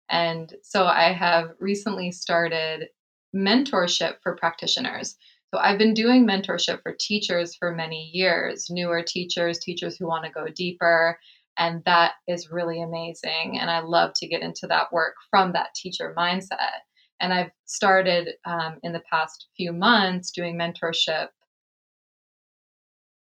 And 0.09 0.53
so 0.63 0.85
I 0.85 1.11
have 1.11 1.51
recently 1.59 2.11
started 2.11 2.89
mentorship 3.35 4.15
for 4.23 4.35
practitioners. 4.35 5.15
So 5.53 5.59
I've 5.59 5.77
been 5.77 5.93
doing 5.93 6.25
mentorship 6.25 6.81
for 6.81 6.95
teachers 6.97 7.55
for 7.55 7.73
many 7.73 8.09
years, 8.13 8.67
newer 8.69 9.03
teachers, 9.05 9.59
teachers 9.59 9.97
who 9.97 10.07
want 10.07 10.25
to 10.25 10.31
go 10.31 10.47
deeper. 10.47 11.19
And 11.57 11.83
that 11.85 12.13
is 12.27 12.51
really 12.51 12.81
amazing. 12.81 13.57
And 13.59 13.69
I 13.69 13.79
love 13.79 14.11
to 14.17 14.27
get 14.27 14.41
into 14.41 14.67
that 14.67 14.91
work 14.91 15.15
from 15.29 15.53
that 15.53 15.73
teacher 15.75 16.13
mindset. 16.17 16.81
And 17.19 17.34
I've 17.34 17.51
started 17.65 18.36
um, 18.45 18.77
in 18.84 18.93
the 18.93 19.03
past 19.12 19.47
few 19.56 19.73
months 19.73 20.32
doing 20.32 20.58
mentorship 20.58 21.30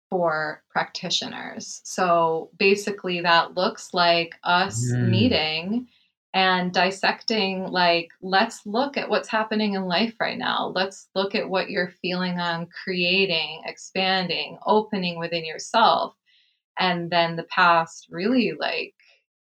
for 0.09 0.63
practitioners. 0.69 1.81
So 1.83 2.49
basically, 2.57 3.21
that 3.21 3.55
looks 3.55 3.93
like 3.93 4.35
us 4.43 4.91
mm. 4.91 5.09
meeting 5.09 5.87
and 6.33 6.73
dissecting 6.73 7.63
like 7.71 8.09
let's 8.21 8.65
look 8.65 8.97
at 8.97 9.09
what's 9.09 9.29
happening 9.29 9.73
in 9.73 9.85
life 9.85 10.13
right 10.19 10.37
now 10.37 10.71
let's 10.75 11.07
look 11.15 11.33
at 11.33 11.49
what 11.49 11.69
you're 11.69 11.93
feeling 12.01 12.39
on 12.39 12.67
creating 12.83 13.61
expanding 13.65 14.57
opening 14.65 15.17
within 15.17 15.45
yourself 15.45 16.13
and 16.77 17.09
then 17.09 17.35
the 17.37 17.43
past 17.43 18.07
really 18.11 18.53
like 18.59 18.93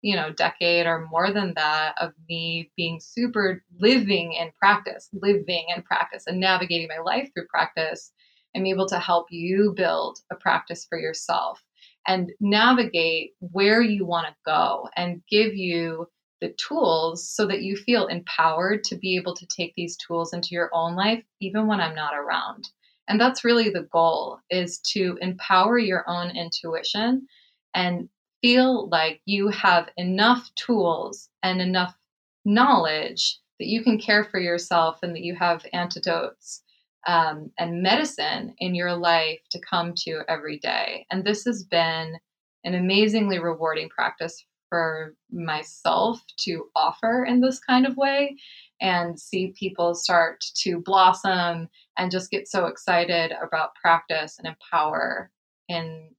you 0.02 0.14
know 0.16 0.32
decade 0.32 0.86
or 0.86 1.06
more 1.06 1.32
than 1.32 1.54
that 1.54 1.94
of 2.00 2.12
me 2.28 2.70
being 2.76 3.00
super 3.00 3.62
living 3.78 4.32
in 4.34 4.50
practice 4.58 5.08
living 5.12 5.66
in 5.74 5.82
practice 5.82 6.24
and 6.26 6.38
navigating 6.38 6.88
my 6.88 7.02
life 7.02 7.28
through 7.32 7.46
practice 7.46 8.12
i'm 8.54 8.66
able 8.66 8.86
to 8.86 8.98
help 8.98 9.26
you 9.30 9.72
build 9.76 10.18
a 10.30 10.34
practice 10.34 10.84
for 10.88 10.98
yourself 10.98 11.62
and 12.06 12.32
navigate 12.40 13.32
where 13.38 13.80
you 13.80 14.04
want 14.04 14.26
to 14.26 14.34
go 14.44 14.88
and 14.96 15.22
give 15.30 15.54
you 15.54 16.06
the 16.42 16.52
tools 16.54 17.30
so 17.30 17.46
that 17.46 17.62
you 17.62 17.76
feel 17.76 18.08
empowered 18.08 18.82
to 18.82 18.96
be 18.96 19.16
able 19.16 19.34
to 19.34 19.46
take 19.46 19.72
these 19.76 19.96
tools 19.96 20.34
into 20.34 20.48
your 20.50 20.68
own 20.72 20.96
life 20.96 21.22
even 21.40 21.68
when 21.68 21.80
I'm 21.80 21.94
not 21.94 22.14
around. 22.14 22.68
And 23.08 23.20
that's 23.20 23.44
really 23.44 23.70
the 23.70 23.88
goal 23.92 24.40
is 24.50 24.80
to 24.92 25.16
empower 25.20 25.78
your 25.78 26.04
own 26.08 26.36
intuition 26.36 27.28
and 27.74 28.08
feel 28.42 28.88
like 28.88 29.20
you 29.24 29.48
have 29.48 29.88
enough 29.96 30.50
tools 30.56 31.28
and 31.42 31.62
enough 31.62 31.96
knowledge 32.44 33.38
that 33.58 33.68
you 33.68 33.82
can 33.82 33.98
care 33.98 34.24
for 34.24 34.40
yourself 34.40 34.98
and 35.02 35.14
that 35.14 35.22
you 35.22 35.34
have 35.34 35.64
antidotes 35.72 36.62
um, 37.06 37.50
and 37.58 37.82
medicine 37.82 38.54
in 38.58 38.74
your 38.74 38.94
life 38.94 39.38
to 39.50 39.60
come 39.60 39.94
to 39.94 40.22
every 40.28 40.58
day. 40.58 41.06
And 41.10 41.24
this 41.24 41.44
has 41.44 41.64
been 41.64 42.18
an 42.64 42.74
amazingly 42.74 43.38
rewarding 43.38 43.88
practice 43.88 44.44
for 44.68 45.14
myself 45.30 46.20
to 46.38 46.64
offer 46.74 47.24
in 47.24 47.40
this 47.40 47.60
kind 47.60 47.86
of 47.86 47.96
way 47.96 48.36
and 48.80 49.18
see 49.18 49.54
people 49.58 49.94
start 49.94 50.42
to 50.54 50.80
blossom 50.80 51.68
and 51.98 52.10
just 52.10 52.30
get 52.30 52.48
so 52.48 52.66
excited 52.66 53.32
about 53.42 53.74
practice 53.74 54.38
and 54.38 54.48
empower 54.48 55.30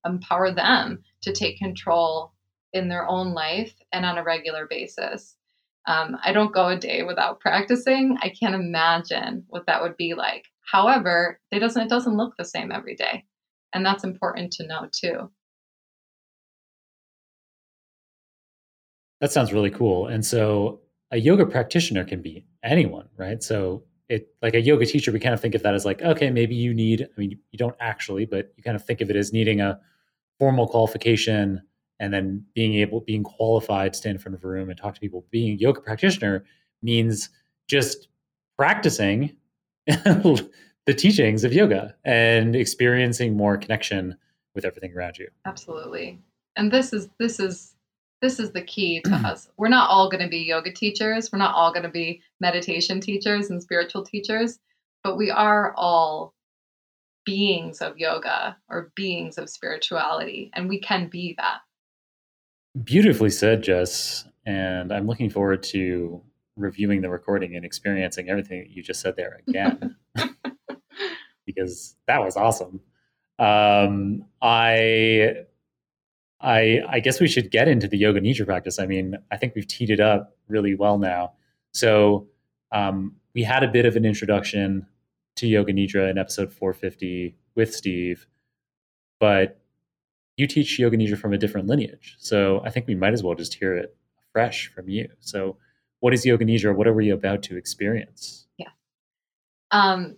empower 0.05 0.51
them 0.51 1.03
to 1.21 1.33
take 1.33 1.57
control 1.57 2.33
in 2.73 2.89
their 2.89 3.07
own 3.07 3.33
life 3.33 3.73
and 3.91 4.05
on 4.05 4.17
a 4.17 4.23
regular 4.23 4.67
basis. 4.69 5.35
Um, 5.87 6.17
I 6.23 6.31
don't 6.31 6.53
go 6.53 6.69
a 6.69 6.77
day 6.77 7.03
without 7.03 7.39
practicing. 7.39 8.17
I 8.21 8.29
can't 8.29 8.55
imagine 8.55 9.45
what 9.47 9.65
that 9.67 9.81
would 9.81 9.97
be 9.97 10.13
like. 10.13 10.45
However, 10.71 11.39
it 11.51 11.59
doesn't 11.59 11.83
it 11.83 11.89
doesn't 11.89 12.17
look 12.17 12.35
the 12.37 12.45
same 12.45 12.71
every 12.71 12.95
day, 12.95 13.25
and 13.73 13.85
that's 13.85 14.03
important 14.03 14.53
to 14.53 14.67
know 14.67 14.87
too. 14.91 15.29
That 19.19 19.31
sounds 19.31 19.53
really 19.53 19.69
cool. 19.69 20.07
And 20.07 20.25
so, 20.25 20.81
a 21.11 21.17
yoga 21.17 21.45
practitioner 21.45 22.03
can 22.03 22.21
be 22.21 22.45
anyone, 22.63 23.07
right? 23.17 23.41
So, 23.43 23.83
it 24.13 24.27
like 24.41 24.53
a 24.53 24.61
yoga 24.61 24.85
teacher, 24.85 25.11
we 25.11 25.19
kind 25.19 25.33
of 25.33 25.41
think 25.41 25.55
of 25.55 25.63
that 25.63 25.73
as 25.73 25.85
like, 25.85 26.01
okay, 26.01 26.29
maybe 26.29 26.55
you 26.55 26.73
need. 26.73 27.01
I 27.01 27.19
mean, 27.19 27.39
you 27.51 27.57
don't 27.57 27.75
actually, 27.79 28.25
but 28.25 28.53
you 28.55 28.63
kind 28.63 28.75
of 28.75 28.85
think 28.85 29.01
of 29.01 29.09
it 29.09 29.15
as 29.15 29.33
needing 29.33 29.59
a 29.59 29.79
formal 30.39 30.67
qualification 30.67 31.61
and 31.99 32.13
then 32.13 32.45
being 32.53 32.75
able 32.75 33.01
being 33.01 33.23
qualified 33.23 33.93
to 33.93 33.99
stand 33.99 34.15
in 34.15 34.21
front 34.21 34.35
of 34.35 34.43
a 34.43 34.47
room 34.47 34.69
and 34.69 34.77
talk 34.77 34.93
to 34.93 34.99
people 34.99 35.25
being 35.31 35.53
a 35.53 35.55
yoga 35.55 35.81
practitioner 35.81 36.43
means 36.81 37.29
just 37.67 38.07
practicing 38.57 39.35
the 39.87 40.93
teachings 40.95 41.43
of 41.43 41.53
yoga 41.53 41.95
and 42.03 42.55
experiencing 42.55 43.37
more 43.37 43.57
connection 43.57 44.15
with 44.55 44.65
everything 44.65 44.93
around 44.95 45.17
you 45.17 45.27
absolutely 45.45 46.19
and 46.55 46.71
this 46.71 46.93
is 46.93 47.09
this 47.19 47.39
is 47.39 47.72
this 48.23 48.39
is 48.39 48.51
the 48.51 48.61
key 48.61 49.01
to 49.01 49.13
us 49.13 49.49
we're 49.57 49.67
not 49.67 49.89
all 49.89 50.09
going 50.09 50.23
to 50.23 50.29
be 50.29 50.39
yoga 50.39 50.71
teachers 50.71 51.31
we're 51.31 51.37
not 51.37 51.53
all 51.53 51.71
going 51.71 51.83
to 51.83 51.89
be 51.89 52.21
meditation 52.39 52.99
teachers 52.99 53.51
and 53.51 53.61
spiritual 53.61 54.03
teachers 54.03 54.57
but 55.03 55.17
we 55.17 55.29
are 55.29 55.75
all 55.75 56.33
beings 57.25 57.81
of 57.81 57.97
yoga 57.97 58.57
or 58.69 58.91
beings 58.95 59.37
of 59.37 59.49
spirituality 59.49 60.49
and 60.55 60.67
we 60.67 60.79
can 60.79 61.07
be 61.07 61.35
that 61.37 61.59
Beautifully 62.81 63.29
said, 63.29 63.61
Jess. 63.61 64.25
And 64.45 64.91
I'm 64.91 65.05
looking 65.05 65.29
forward 65.29 65.61
to 65.63 66.21
reviewing 66.55 67.01
the 67.01 67.09
recording 67.09 67.55
and 67.55 67.63
experiencing 67.63 68.29
everything 68.29 68.59
that 68.59 68.71
you 68.71 68.81
just 68.81 68.99
said 68.99 69.15
there 69.15 69.41
again, 69.47 69.95
because 71.45 71.95
that 72.07 72.19
was 72.19 72.35
awesome. 72.35 72.81
Um, 73.37 74.25
I, 74.41 75.45
I, 76.43 76.81
I 76.89 76.99
guess 76.99 77.21
we 77.21 77.29
should 77.29 77.51
get 77.51 77.69
into 77.69 77.87
the 77.87 77.97
yoga 77.97 78.19
nidra 78.19 78.45
practice. 78.45 78.77
I 78.77 78.85
mean, 78.85 79.15
I 79.31 79.37
think 79.37 79.55
we've 79.55 79.67
teed 79.67 79.89
it 79.89 80.01
up 80.01 80.35
really 80.49 80.75
well 80.75 80.97
now. 80.97 81.33
So 81.71 82.27
um, 82.73 83.15
we 83.33 83.43
had 83.43 83.63
a 83.63 83.67
bit 83.67 83.85
of 83.85 83.95
an 83.95 84.03
introduction 84.03 84.85
to 85.37 85.47
yoga 85.47 85.71
nidra 85.71 86.09
in 86.11 86.17
episode 86.17 86.51
450 86.51 87.35
with 87.55 87.73
Steve, 87.73 88.27
but 89.19 89.61
you 90.35 90.45
teach 90.45 90.77
yoga 90.77 90.97
nidra 90.97 91.17
from 91.17 91.31
a 91.33 91.37
different 91.37 91.67
lineage. 91.67 92.17
So 92.19 92.61
I 92.65 92.69
think 92.69 92.87
we 92.87 92.95
might 92.95 93.13
as 93.13 93.23
well 93.23 93.35
just 93.35 93.53
hear 93.53 93.75
it 93.75 93.95
fresh 94.33 94.69
from 94.75 94.89
you. 94.89 95.07
So 95.21 95.57
what 96.01 96.13
is 96.13 96.25
yoga 96.25 96.43
nidra? 96.43 96.75
What 96.75 96.87
are 96.87 96.93
we 96.93 97.09
about 97.09 97.41
to 97.43 97.55
experience? 97.55 98.47
Yeah. 98.57 98.69
Um, 99.71 100.17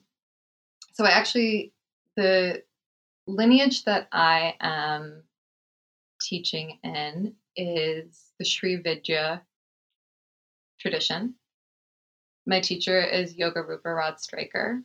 so 0.94 1.06
I 1.06 1.10
actually, 1.10 1.74
the 2.16 2.64
lineage 3.28 3.84
that 3.84 4.08
I 4.12 4.56
am 4.60 5.24
teaching 6.28 6.80
in 6.84 7.36
is 7.56 8.32
the 8.40 8.46
Sri 8.46 8.78
Vidya 8.78 9.44
tradition. 10.80 11.36
My 12.46 12.60
teacher 12.60 13.00
is 13.02 13.36
Yoga 13.36 13.64
Rupa 13.64 13.90
Rod 13.90 14.20
Stryker. 14.20 14.82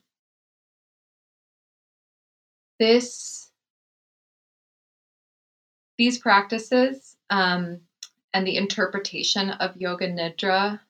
This 2.78 3.50
these 5.98 6.16
practices 6.16 7.16
um, 7.28 7.80
and 8.32 8.46
the 8.46 8.56
interpretation 8.56 9.50
of 9.50 9.76
yoga 9.76 10.08
nidra, 10.10 10.80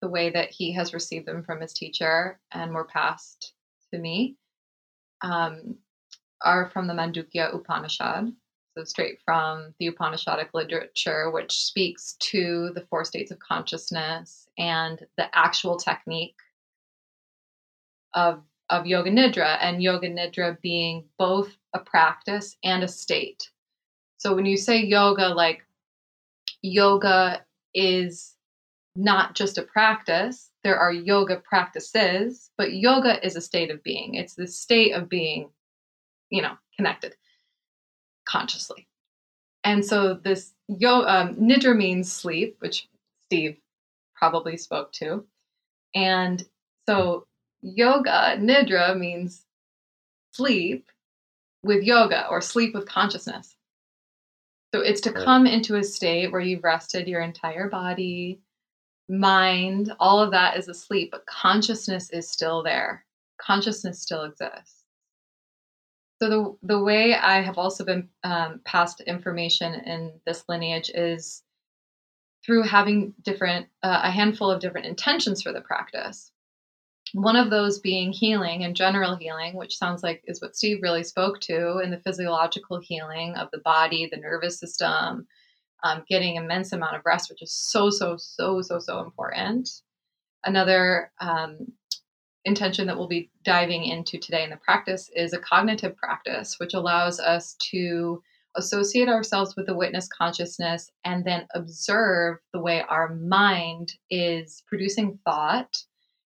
the 0.00 0.08
way 0.08 0.30
that 0.30 0.50
he 0.50 0.72
has 0.72 0.94
received 0.94 1.26
them 1.26 1.42
from 1.42 1.60
his 1.60 1.72
teacher 1.72 2.38
and 2.52 2.72
were 2.72 2.84
passed 2.84 3.54
to 3.92 3.98
me, 3.98 4.36
um, 5.22 5.74
are 6.44 6.70
from 6.70 6.86
the 6.86 6.94
Mandukya 6.94 7.52
Upanishad. 7.52 8.32
So, 8.76 8.84
straight 8.84 9.18
from 9.22 9.74
the 9.78 9.90
Upanishadic 9.90 10.48
literature, 10.54 11.30
which 11.30 11.52
speaks 11.52 12.14
to 12.20 12.70
the 12.74 12.86
four 12.88 13.04
states 13.04 13.30
of 13.30 13.38
consciousness 13.38 14.48
and 14.56 15.04
the 15.18 15.28
actual 15.36 15.76
technique 15.76 16.38
of, 18.14 18.42
of 18.70 18.86
Yoga 18.86 19.10
Nidra, 19.10 19.58
and 19.60 19.82
Yoga 19.82 20.08
Nidra 20.08 20.58
being 20.62 21.04
both 21.18 21.54
a 21.74 21.80
practice 21.80 22.56
and 22.64 22.82
a 22.82 22.88
state. 22.88 23.50
So 24.16 24.34
when 24.34 24.46
you 24.46 24.56
say 24.56 24.78
yoga, 24.78 25.28
like 25.28 25.66
yoga 26.62 27.44
is 27.74 28.36
not 28.96 29.34
just 29.34 29.58
a 29.58 29.62
practice, 29.62 30.50
there 30.64 30.78
are 30.78 30.92
yoga 30.92 31.36
practices, 31.36 32.50
but 32.56 32.72
yoga 32.72 33.24
is 33.26 33.36
a 33.36 33.40
state 33.42 33.70
of 33.70 33.82
being. 33.82 34.14
It's 34.14 34.34
the 34.34 34.46
state 34.46 34.92
of 34.92 35.10
being, 35.10 35.50
you 36.30 36.40
know, 36.40 36.54
connected 36.76 37.16
consciously. 38.24 38.86
And 39.64 39.84
so 39.84 40.14
this 40.14 40.52
yo 40.68 41.02
um, 41.02 41.36
nidra 41.36 41.76
means 41.76 42.12
sleep, 42.12 42.56
which 42.60 42.88
Steve 43.26 43.56
probably 44.14 44.56
spoke 44.56 44.92
to. 44.92 45.24
And 45.94 46.44
so 46.88 47.26
yoga 47.62 48.36
nidra 48.38 48.98
means 48.98 49.44
sleep 50.32 50.86
with 51.62 51.84
yoga 51.84 52.26
or 52.28 52.40
sleep 52.40 52.74
with 52.74 52.88
consciousness. 52.88 53.56
So 54.74 54.80
it's 54.80 55.02
to 55.02 55.12
come 55.12 55.46
into 55.46 55.76
a 55.76 55.84
state 55.84 56.32
where 56.32 56.40
you've 56.40 56.64
rested 56.64 57.06
your 57.06 57.20
entire 57.20 57.68
body, 57.68 58.40
mind, 59.08 59.92
all 60.00 60.18
of 60.18 60.30
that 60.30 60.56
is 60.56 60.68
asleep, 60.68 61.10
but 61.12 61.26
consciousness 61.26 62.08
is 62.10 62.30
still 62.30 62.62
there. 62.62 63.04
Consciousness 63.38 64.00
still 64.00 64.24
exists. 64.24 64.81
So 66.22 66.28
the 66.28 66.74
the 66.74 66.80
way 66.80 67.16
I 67.16 67.40
have 67.40 67.58
also 67.58 67.84
been 67.84 68.08
um, 68.22 68.60
passed 68.64 69.00
information 69.00 69.74
in 69.74 70.12
this 70.24 70.44
lineage 70.48 70.88
is 70.94 71.42
through 72.46 72.62
having 72.62 73.12
different 73.22 73.66
uh, 73.82 74.02
a 74.04 74.10
handful 74.12 74.48
of 74.48 74.60
different 74.60 74.86
intentions 74.86 75.42
for 75.42 75.52
the 75.52 75.60
practice. 75.60 76.30
One 77.12 77.34
of 77.34 77.50
those 77.50 77.80
being 77.80 78.12
healing 78.12 78.62
and 78.62 78.76
general 78.76 79.16
healing, 79.16 79.56
which 79.56 79.76
sounds 79.76 80.04
like 80.04 80.22
is 80.28 80.40
what 80.40 80.54
Steve 80.54 80.78
really 80.80 81.02
spoke 81.02 81.40
to 81.40 81.80
in 81.80 81.90
the 81.90 81.98
physiological 81.98 82.78
healing 82.78 83.34
of 83.34 83.48
the 83.50 83.58
body, 83.58 84.08
the 84.08 84.16
nervous 84.16 84.60
system, 84.60 85.26
um, 85.82 86.04
getting 86.08 86.36
immense 86.36 86.72
amount 86.72 86.94
of 86.94 87.02
rest, 87.04 87.30
which 87.30 87.42
is 87.42 87.52
so, 87.52 87.90
so, 87.90 88.16
so, 88.16 88.62
so, 88.62 88.78
so 88.78 89.00
important. 89.00 89.68
Another 90.44 91.10
um, 91.20 91.72
intention 92.44 92.86
that 92.86 92.96
we'll 92.96 93.08
be 93.08 93.30
diving 93.44 93.84
into 93.84 94.18
today 94.18 94.44
in 94.44 94.50
the 94.50 94.56
practice 94.56 95.10
is 95.14 95.32
a 95.32 95.38
cognitive 95.38 95.96
practice, 95.96 96.58
which 96.58 96.74
allows 96.74 97.20
us 97.20 97.54
to 97.70 98.22
associate 98.56 99.08
ourselves 99.08 99.56
with 99.56 99.66
the 99.66 99.76
witness 99.76 100.08
consciousness 100.08 100.90
and 101.04 101.24
then 101.24 101.46
observe 101.54 102.38
the 102.52 102.60
way 102.60 102.82
our 102.88 103.14
mind 103.14 103.92
is 104.10 104.62
producing 104.66 105.18
thought 105.24 105.74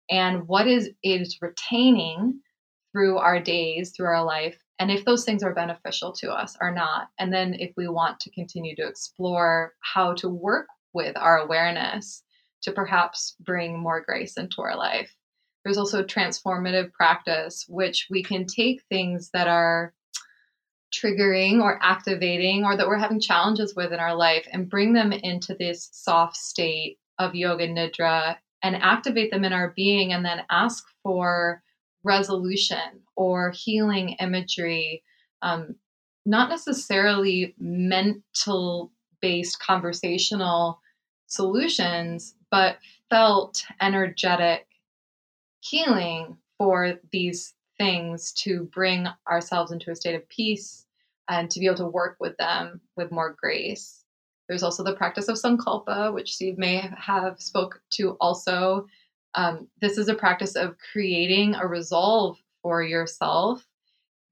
and 0.09 0.47
what 0.47 0.67
is 0.67 0.89
is 1.03 1.37
retaining 1.41 2.39
through 2.91 3.17
our 3.17 3.39
days, 3.39 3.91
through 3.95 4.07
our 4.07 4.23
life, 4.23 4.57
and 4.79 4.89
if 4.89 5.05
those 5.05 5.25
things 5.25 5.43
are 5.43 5.53
beneficial 5.53 6.11
to 6.13 6.31
us 6.31 6.55
or 6.61 6.71
not. 6.71 7.09
And 7.19 7.31
then 7.31 7.53
if 7.53 7.73
we 7.77 7.87
want 7.87 8.19
to 8.21 8.31
continue 8.31 8.75
to 8.77 8.87
explore 8.87 9.73
how 9.81 10.13
to 10.15 10.29
work 10.29 10.67
with 10.93 11.15
our 11.17 11.37
awareness 11.37 12.23
to 12.63 12.71
perhaps 12.71 13.35
bring 13.39 13.77
more 13.77 14.01
grace 14.01 14.37
into 14.37 14.61
our 14.61 14.75
life. 14.75 15.13
There's 15.63 15.77
also 15.77 16.01
a 16.01 16.05
transformative 16.05 16.93
practice, 16.93 17.65
which 17.67 18.07
we 18.09 18.23
can 18.23 18.45
take 18.45 18.83
things 18.89 19.29
that 19.33 19.47
are 19.47 19.93
triggering 20.93 21.61
or 21.61 21.79
activating 21.81 22.63
or 22.63 22.77
that 22.77 22.87
we're 22.87 22.97
having 22.97 23.19
challenges 23.19 23.75
with 23.75 23.91
in 23.91 23.99
our 23.99 24.15
life 24.15 24.47
and 24.51 24.69
bring 24.69 24.93
them 24.93 25.11
into 25.11 25.53
this 25.53 25.89
soft 25.91 26.37
state 26.37 26.97
of 27.19 27.35
yoga 27.35 27.67
nidra 27.67 28.37
and 28.63 28.75
activate 28.75 29.31
them 29.31 29.43
in 29.43 29.53
our 29.53 29.73
being 29.75 30.13
and 30.13 30.25
then 30.25 30.41
ask 30.49 30.85
for 31.03 31.61
resolution 32.03 33.01
or 33.15 33.51
healing 33.51 34.09
imagery 34.19 35.03
um, 35.41 35.75
not 36.25 36.49
necessarily 36.49 37.53
mental 37.59 38.91
based 39.21 39.59
conversational 39.59 40.79
solutions 41.27 42.35
but 42.49 42.77
felt 43.09 43.63
energetic 43.81 44.66
healing 45.69 46.37
for 46.57 46.95
these 47.11 47.53
things 47.77 48.31
to 48.33 48.63
bring 48.73 49.07
ourselves 49.29 49.71
into 49.71 49.91
a 49.91 49.95
state 49.95 50.15
of 50.15 50.27
peace 50.29 50.85
and 51.29 51.49
to 51.51 51.59
be 51.59 51.65
able 51.65 51.75
to 51.75 51.85
work 51.85 52.17
with 52.19 52.35
them 52.37 52.81
with 52.95 53.11
more 53.11 53.35
grace 53.39 54.05
there's 54.47 54.63
also 54.63 54.83
the 54.83 54.95
practice 54.95 55.27
of 55.27 55.35
sankalpa, 55.35 56.13
which 56.13 56.33
Steve 56.33 56.57
may 56.57 56.89
have 56.97 57.39
spoke 57.39 57.81
to 57.91 58.11
also. 58.21 58.87
Um, 59.35 59.67
this 59.81 59.97
is 59.97 60.07
a 60.07 60.15
practice 60.15 60.55
of 60.55 60.77
creating 60.91 61.55
a 61.55 61.67
resolve 61.67 62.37
for 62.61 62.81
yourself 62.81 63.65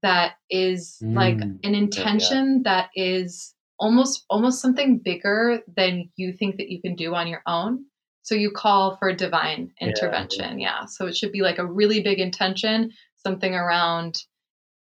that 0.02 0.34
is 0.50 0.98
mm, 1.02 1.14
like 1.14 1.40
an 1.40 1.74
intention 1.74 2.62
yeah. 2.64 2.70
that 2.70 2.90
is 2.94 3.54
almost 3.78 4.24
almost 4.30 4.62
something 4.62 4.98
bigger 4.98 5.60
than 5.76 6.10
you 6.16 6.32
think 6.32 6.56
that 6.56 6.70
you 6.70 6.80
can 6.80 6.96
do 6.96 7.14
on 7.14 7.26
your 7.26 7.42
own. 7.46 7.84
So 8.26 8.34
you 8.34 8.50
call 8.50 8.96
for 8.96 9.12
divine 9.12 9.72
intervention. 9.80 10.58
Yeah, 10.58 10.80
yeah. 10.80 10.84
So 10.86 11.06
it 11.06 11.16
should 11.16 11.30
be 11.30 11.42
like 11.42 11.58
a 11.58 11.64
really 11.64 12.02
big 12.02 12.18
intention, 12.18 12.90
something 13.14 13.54
around 13.54 14.20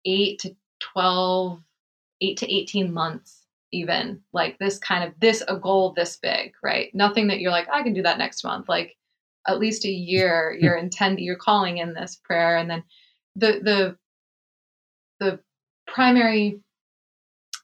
eight 0.04 0.40
to 0.40 0.54
12, 0.92 1.58
eight 2.20 2.36
to 2.36 2.54
18 2.54 2.92
months 2.92 3.46
even 3.72 4.20
like 4.32 4.58
this 4.58 4.78
kind 4.78 5.04
of 5.04 5.14
this 5.20 5.42
a 5.48 5.56
goal 5.56 5.92
this 5.96 6.16
big 6.16 6.52
right 6.60 6.92
nothing 6.92 7.28
that 7.28 7.38
you're 7.38 7.52
like 7.52 7.68
i 7.72 7.84
can 7.84 7.92
do 7.92 8.02
that 8.02 8.18
next 8.18 8.42
month 8.42 8.68
like 8.68 8.96
at 9.46 9.60
least 9.60 9.84
a 9.84 9.88
year 9.88 10.56
you're 10.60 10.76
intending 10.76 11.24
you're 11.24 11.36
calling 11.36 11.78
in 11.78 11.94
this 11.94 12.20
prayer 12.24 12.56
and 12.56 12.68
then 12.68 12.82
the 13.36 13.60
the 13.62 13.96
the 15.20 15.38
primary 15.86 16.60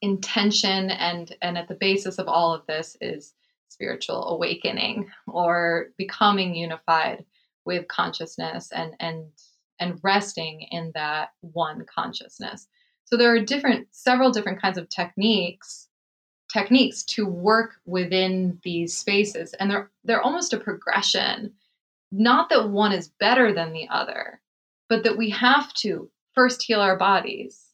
intention 0.01 0.91
and 0.91 1.35
and 1.41 1.57
at 1.57 1.67
the 1.67 1.75
basis 1.75 2.19
of 2.19 2.27
all 2.29 2.53
of 2.53 2.65
this 2.67 2.95
is 3.01 3.33
spiritual 3.69 4.27
awakening 4.29 5.09
or 5.27 5.87
becoming 5.97 6.55
unified 6.55 7.25
with 7.65 7.87
consciousness 7.87 8.71
and 8.71 8.95
and 8.99 9.25
and 9.79 9.99
resting 10.01 10.61
in 10.71 10.91
that 10.95 11.29
one 11.41 11.85
consciousness. 11.85 12.67
So 13.05 13.15
there 13.15 13.33
are 13.33 13.39
different 13.39 13.87
several 13.91 14.31
different 14.31 14.61
kinds 14.61 14.77
of 14.77 14.89
techniques 14.89 15.87
techniques 16.51 17.03
to 17.03 17.25
work 17.25 17.75
within 17.85 18.59
these 18.63 18.95
spaces 18.97 19.53
and 19.53 19.69
they're 19.69 19.91
they're 20.03 20.21
almost 20.21 20.53
a 20.53 20.59
progression. 20.59 21.53
Not 22.11 22.49
that 22.49 22.69
one 22.69 22.93
is 22.93 23.11
better 23.19 23.53
than 23.53 23.73
the 23.73 23.87
other 23.89 24.41
but 24.89 25.03
that 25.03 25.17
we 25.17 25.29
have 25.29 25.73
to 25.73 26.09
first 26.33 26.63
heal 26.63 26.79
our 26.79 26.97
bodies 26.97 27.65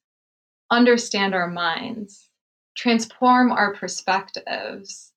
understand 0.71 1.36
our 1.36 1.47
minds 1.47 2.29
transform 2.75 3.51
our 3.51 3.75
perspectives 3.75 5.12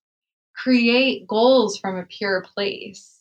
create 0.56 1.26
goals 1.26 1.78
from 1.78 1.96
a 1.96 2.06
pure 2.06 2.42
place 2.42 3.20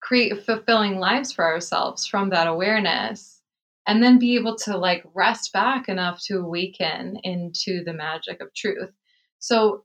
create 0.00 0.44
fulfilling 0.44 0.98
lives 0.98 1.32
for 1.32 1.44
ourselves 1.44 2.06
from 2.06 2.30
that 2.30 2.46
awareness 2.46 3.40
and 3.86 4.02
then 4.02 4.18
be 4.18 4.34
able 4.34 4.56
to 4.56 4.76
like 4.76 5.04
rest 5.14 5.52
back 5.52 5.88
enough 5.88 6.22
to 6.22 6.38
awaken 6.38 7.18
into 7.24 7.82
the 7.84 7.92
magic 7.92 8.40
of 8.40 8.52
truth 8.54 8.92
so 9.38 9.84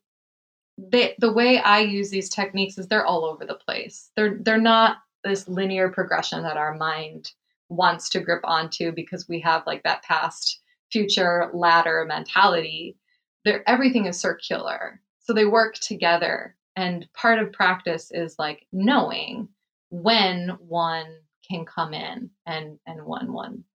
the 0.91 1.13
the 1.19 1.31
way 1.31 1.59
I 1.59 1.79
use 1.79 2.09
these 2.09 2.29
techniques 2.29 2.77
is 2.77 2.87
they're 2.87 3.05
all 3.05 3.25
over 3.25 3.45
the 3.45 3.55
place. 3.55 4.11
They're 4.15 4.37
they're 4.41 4.57
not 4.57 4.97
this 5.23 5.47
linear 5.47 5.89
progression 5.89 6.43
that 6.43 6.57
our 6.57 6.75
mind 6.75 7.31
wants 7.67 8.09
to 8.09 8.21
grip 8.21 8.41
onto 8.45 8.91
because 8.91 9.27
we 9.27 9.39
have 9.41 9.63
like 9.67 9.83
that 9.83 10.03
past 10.03 10.61
future 10.91 11.51
ladder 11.53 12.05
mentality. 12.07 12.97
They're, 13.45 13.67
everything 13.69 14.05
is 14.05 14.19
circular. 14.19 15.01
So 15.19 15.33
they 15.33 15.45
work 15.45 15.75
together. 15.75 16.55
And 16.79 17.07
part 17.13 17.39
of 17.39 17.51
practice 17.51 18.09
is 18.11 18.37
like 18.39 18.65
knowing 18.71 19.49
when 19.89 20.57
one 20.59 21.07
can 21.49 21.65
come 21.65 21.93
in 21.93 22.29
and 22.45 22.79
and 22.87 23.05
when 23.05 23.33
one 23.33 23.65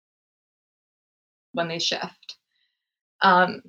when 1.52 1.68
they 1.68 1.78
shift. 1.78 2.38
Um, 3.20 3.62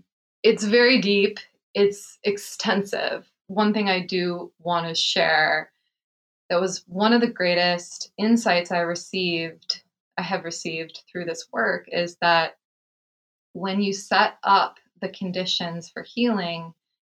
it's 0.44 0.64
very 0.64 1.02
deep 1.02 1.40
it's 1.76 2.18
extensive. 2.24 3.30
One 3.48 3.74
thing 3.74 3.90
I 3.90 4.00
do 4.00 4.52
want 4.60 4.88
to 4.88 4.96
share 4.96 5.72
that 6.50 6.62
was 6.62 6.86
one 6.88 7.12
of 7.12 7.22
the 7.22 7.28
greatest 7.28 8.12
insights 8.18 8.72
I 8.72 8.80
received, 8.80 9.84
I 10.18 10.22
have 10.22 10.46
received 10.46 11.02
through 11.12 11.26
this 11.26 11.48
work 11.52 11.88
is 11.92 12.16
that 12.22 12.58
when 13.52 13.82
you 13.82 13.94
set 13.94 14.38
up 14.44 14.78
the 15.02 15.10
conditions 15.10 15.90
for 15.90 16.04
healing, 16.04 16.74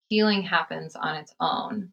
healing 0.09 0.43
happens 0.43 0.95
on 0.95 1.17
its 1.17 1.33
own. 1.39 1.91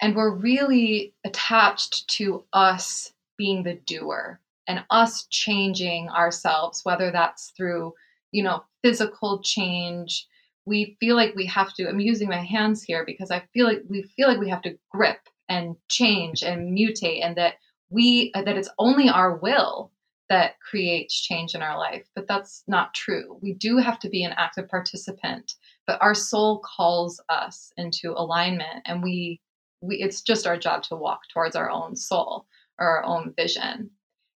And 0.00 0.14
we're 0.14 0.34
really 0.34 1.14
attached 1.24 2.08
to 2.16 2.44
us 2.52 3.12
being 3.38 3.62
the 3.62 3.74
doer 3.74 4.40
and 4.68 4.84
us 4.90 5.26
changing 5.30 6.08
ourselves, 6.08 6.80
whether 6.84 7.10
that's 7.10 7.52
through, 7.56 7.94
you 8.32 8.42
know, 8.42 8.64
physical 8.82 9.40
change, 9.42 10.26
we 10.66 10.96
feel 10.98 11.16
like 11.16 11.34
we 11.34 11.46
have 11.46 11.72
to 11.72 11.88
i'm 11.88 12.00
using 12.00 12.28
my 12.28 12.42
hands 12.42 12.82
here 12.82 13.04
because 13.06 13.30
i 13.30 13.42
feel 13.54 13.66
like 13.66 13.82
we 13.88 14.02
feel 14.02 14.28
like 14.28 14.40
we 14.40 14.50
have 14.50 14.62
to 14.62 14.76
grip 14.90 15.20
and 15.48 15.76
change 15.88 16.42
and 16.42 16.76
mutate 16.76 17.24
and 17.24 17.36
that 17.36 17.54
we 17.88 18.32
that 18.34 18.58
it's 18.58 18.68
only 18.78 19.08
our 19.08 19.36
will 19.36 19.92
that 20.28 20.58
creates 20.58 21.18
change 21.18 21.54
in 21.54 21.62
our 21.62 21.78
life 21.78 22.04
but 22.16 22.26
that's 22.26 22.64
not 22.66 22.92
true. 22.94 23.38
We 23.40 23.54
do 23.54 23.76
have 23.76 24.00
to 24.00 24.08
be 24.08 24.24
an 24.24 24.34
active 24.36 24.68
participant 24.68 25.54
but 25.86 26.02
our 26.02 26.14
soul 26.14 26.60
calls 26.76 27.20
us 27.28 27.72
into 27.76 28.12
alignment 28.12 28.82
and 28.86 29.04
we 29.04 29.40
we 29.80 29.96
it's 29.96 30.20
just 30.20 30.46
our 30.46 30.56
job 30.56 30.82
to 30.82 30.96
walk 30.96 31.20
towards 31.32 31.56
our 31.56 31.70
own 31.70 31.96
soul 31.96 32.46
or 32.78 32.86
our 32.86 33.04
own 33.04 33.32
vision 33.36 33.90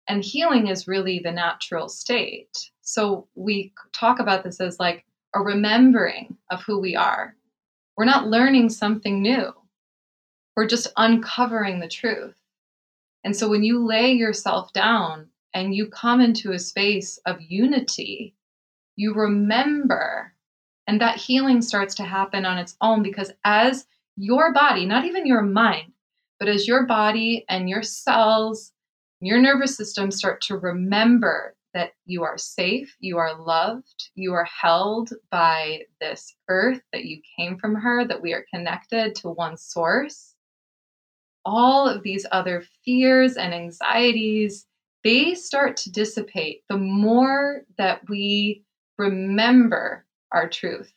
and 0.07 0.23
healing 0.23 0.67
is 0.67 0.87
really 0.87 1.19
the 1.19 1.31
natural 1.31 1.89
state 1.89 2.71
so 2.81 3.27
we 3.35 3.73
talk 3.93 4.19
about 4.19 4.43
this 4.43 4.59
as 4.59 4.79
like 4.79 5.05
a 5.33 5.39
remembering 5.39 6.37
of 6.49 6.61
who 6.63 6.79
we 6.79 6.95
are. 6.95 7.35
We're 7.95 8.05
not 8.05 8.27
learning 8.27 8.69
something 8.69 9.21
new, 9.21 9.53
we're 10.55 10.67
just 10.67 10.87
uncovering 10.97 11.79
the 11.79 11.87
truth. 11.87 12.35
And 13.23 13.35
so 13.35 13.47
when 13.47 13.63
you 13.63 13.85
lay 13.85 14.11
yourself 14.11 14.73
down 14.73 15.27
and 15.53 15.75
you 15.75 15.87
come 15.87 16.19
into 16.19 16.51
a 16.51 16.59
space 16.59 17.19
of 17.25 17.41
unity, 17.41 18.35
you 18.95 19.13
remember, 19.13 20.33
and 20.87 20.99
that 20.99 21.17
healing 21.17 21.61
starts 21.61 21.95
to 21.95 22.03
happen 22.03 22.45
on 22.45 22.57
its 22.57 22.75
own 22.81 23.03
because 23.03 23.31
as 23.45 23.85
your 24.17 24.53
body, 24.53 24.85
not 24.85 25.05
even 25.05 25.25
your 25.25 25.41
mind, 25.41 25.93
but 26.39 26.49
as 26.49 26.67
your 26.67 26.85
body 26.85 27.45
and 27.49 27.69
your 27.69 27.83
cells, 27.83 28.71
your 29.19 29.39
nervous 29.39 29.77
system 29.77 30.11
start 30.11 30.41
to 30.41 30.57
remember 30.57 31.55
that 31.73 31.91
you 32.05 32.23
are 32.23 32.37
safe, 32.37 32.95
you 32.99 33.17
are 33.17 33.39
loved, 33.39 34.09
you 34.15 34.33
are 34.33 34.47
held 34.61 35.11
by 35.29 35.81
this 36.01 36.35
earth, 36.49 36.81
that 36.91 37.05
you 37.05 37.21
came 37.37 37.57
from 37.57 37.75
her, 37.75 38.05
that 38.05 38.21
we 38.21 38.33
are 38.33 38.45
connected 38.53 39.15
to 39.15 39.29
one 39.29 39.55
source. 39.55 40.35
All 41.45 41.87
of 41.87 42.03
these 42.03 42.25
other 42.31 42.63
fears 42.83 43.37
and 43.37 43.53
anxieties, 43.53 44.65
they 45.03 45.33
start 45.33 45.77
to 45.77 45.91
dissipate 45.91 46.63
the 46.69 46.77
more 46.77 47.61
that 47.77 48.01
we 48.09 48.63
remember 48.97 50.05
our 50.31 50.49
truth, 50.49 50.91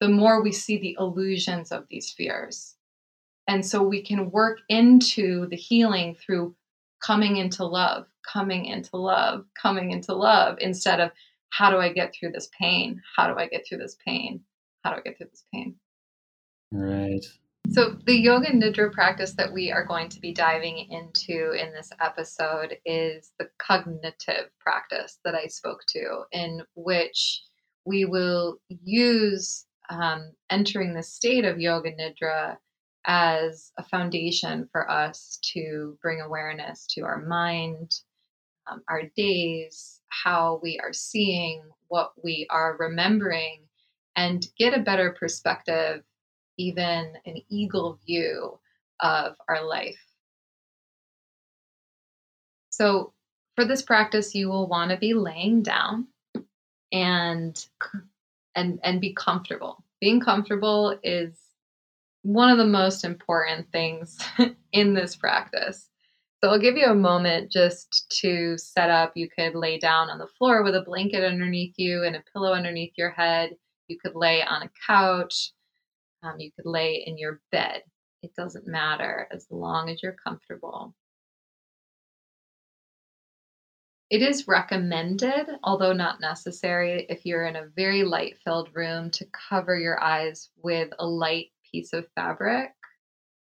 the 0.00 0.08
more 0.08 0.42
we 0.42 0.52
see 0.52 0.78
the 0.78 0.96
illusions 0.98 1.72
of 1.72 1.86
these 1.90 2.10
fears. 2.10 2.74
And 3.46 3.64
so 3.64 3.82
we 3.82 4.02
can 4.02 4.30
work 4.30 4.60
into 4.68 5.46
the 5.48 5.56
healing 5.56 6.14
through 6.14 6.54
coming 7.02 7.36
into 7.36 7.64
love, 7.64 8.06
coming 8.30 8.66
into 8.66 8.96
love, 8.96 9.44
coming 9.60 9.90
into 9.90 10.14
love 10.14 10.56
instead 10.60 11.00
of 11.00 11.10
how 11.50 11.70
do 11.70 11.78
I 11.78 11.92
get 11.92 12.14
through 12.14 12.32
this 12.32 12.48
pain? 12.58 13.02
How 13.16 13.32
do 13.32 13.38
I 13.38 13.48
get 13.48 13.66
through 13.66 13.78
this 13.78 13.96
pain? 14.06 14.40
How 14.84 14.92
do 14.92 14.98
I 14.98 15.00
get 15.00 15.18
through 15.18 15.28
this 15.30 15.44
pain? 15.52 15.74
Right. 16.72 17.24
So, 17.70 17.96
the 18.06 18.14
yoga 18.14 18.48
nidra 18.48 18.90
practice 18.90 19.34
that 19.34 19.52
we 19.52 19.70
are 19.70 19.84
going 19.84 20.08
to 20.08 20.20
be 20.20 20.32
diving 20.32 20.90
into 20.90 21.52
in 21.52 21.72
this 21.72 21.90
episode 22.00 22.78
is 22.84 23.32
the 23.38 23.48
cognitive 23.58 24.50
practice 24.58 25.18
that 25.24 25.34
I 25.34 25.46
spoke 25.46 25.80
to, 25.90 26.22
in 26.32 26.62
which 26.74 27.42
we 27.84 28.04
will 28.04 28.58
use 28.68 29.66
um, 29.90 30.32
entering 30.48 30.94
the 30.94 31.02
state 31.02 31.44
of 31.44 31.60
yoga 31.60 31.92
nidra 31.92 32.56
as 33.06 33.72
a 33.78 33.84
foundation 33.84 34.68
for 34.70 34.90
us 34.90 35.38
to 35.52 35.98
bring 36.02 36.20
awareness 36.20 36.86
to 36.86 37.02
our 37.02 37.20
mind, 37.20 37.92
um, 38.70 38.82
our 38.88 39.02
days, 39.16 40.00
how 40.08 40.60
we 40.62 40.78
are 40.78 40.92
seeing, 40.92 41.62
what 41.88 42.12
we 42.22 42.46
are 42.50 42.76
remembering, 42.78 43.62
and 44.16 44.46
get 44.58 44.74
a 44.74 44.82
better 44.82 45.16
perspective, 45.18 46.02
even 46.58 47.12
an 47.26 47.36
eagle 47.48 47.98
view 48.06 48.58
of 49.00 49.34
our 49.48 49.66
life. 49.66 49.98
So, 52.70 53.12
for 53.56 53.64
this 53.64 53.82
practice, 53.82 54.34
you 54.34 54.48
will 54.48 54.68
want 54.68 54.90
to 54.90 54.96
be 54.96 55.14
laying 55.14 55.62
down 55.62 56.06
and 56.92 57.66
and 58.60 58.78
and 58.82 59.00
be 59.00 59.14
comfortable. 59.14 59.84
Being 60.00 60.20
comfortable 60.20 60.98
is 61.02 61.38
one 62.22 62.50
of 62.50 62.58
the 62.58 62.66
most 62.66 63.04
important 63.04 63.70
things 63.72 64.18
in 64.72 64.94
this 64.94 65.16
practice. 65.16 65.88
So 66.42 66.50
I'll 66.50 66.60
give 66.60 66.76
you 66.76 66.86
a 66.86 66.94
moment 66.94 67.50
just 67.50 68.14
to 68.22 68.56
set 68.56 68.90
up. 68.90 69.12
You 69.14 69.28
could 69.28 69.54
lay 69.54 69.78
down 69.78 70.08
on 70.08 70.18
the 70.18 70.26
floor 70.38 70.62
with 70.62 70.74
a 70.74 70.82
blanket 70.82 71.24
underneath 71.24 71.74
you 71.76 72.04
and 72.04 72.16
a 72.16 72.24
pillow 72.32 72.52
underneath 72.52 72.92
your 72.96 73.10
head. 73.10 73.50
You 73.88 73.98
could 73.98 74.14
lay 74.14 74.42
on 74.42 74.62
a 74.62 74.70
couch. 74.86 75.52
Um, 76.22 76.38
you 76.38 76.50
could 76.52 76.66
lay 76.66 77.04
in 77.06 77.18
your 77.18 77.40
bed. 77.52 77.82
It 78.22 78.34
doesn't 78.34 78.66
matter 78.66 79.28
as 79.30 79.46
long 79.50 79.90
as 79.90 80.02
you're 80.02 80.16
comfortable. 80.24 80.94
It 84.10 84.22
is 84.22 84.48
recommended, 84.48 85.46
although 85.62 85.92
not 85.92 86.20
necessary, 86.20 87.06
if 87.08 87.24
you're 87.24 87.44
in 87.44 87.54
a 87.54 87.66
very 87.66 88.02
light 88.02 88.38
filled 88.42 88.74
room 88.74 89.08
to 89.12 89.24
cover 89.26 89.78
your 89.78 90.02
eyes 90.02 90.50
with 90.56 90.92
a 90.98 91.06
light 91.06 91.52
piece 91.70 91.92
of 91.92 92.08
fabric. 92.16 92.72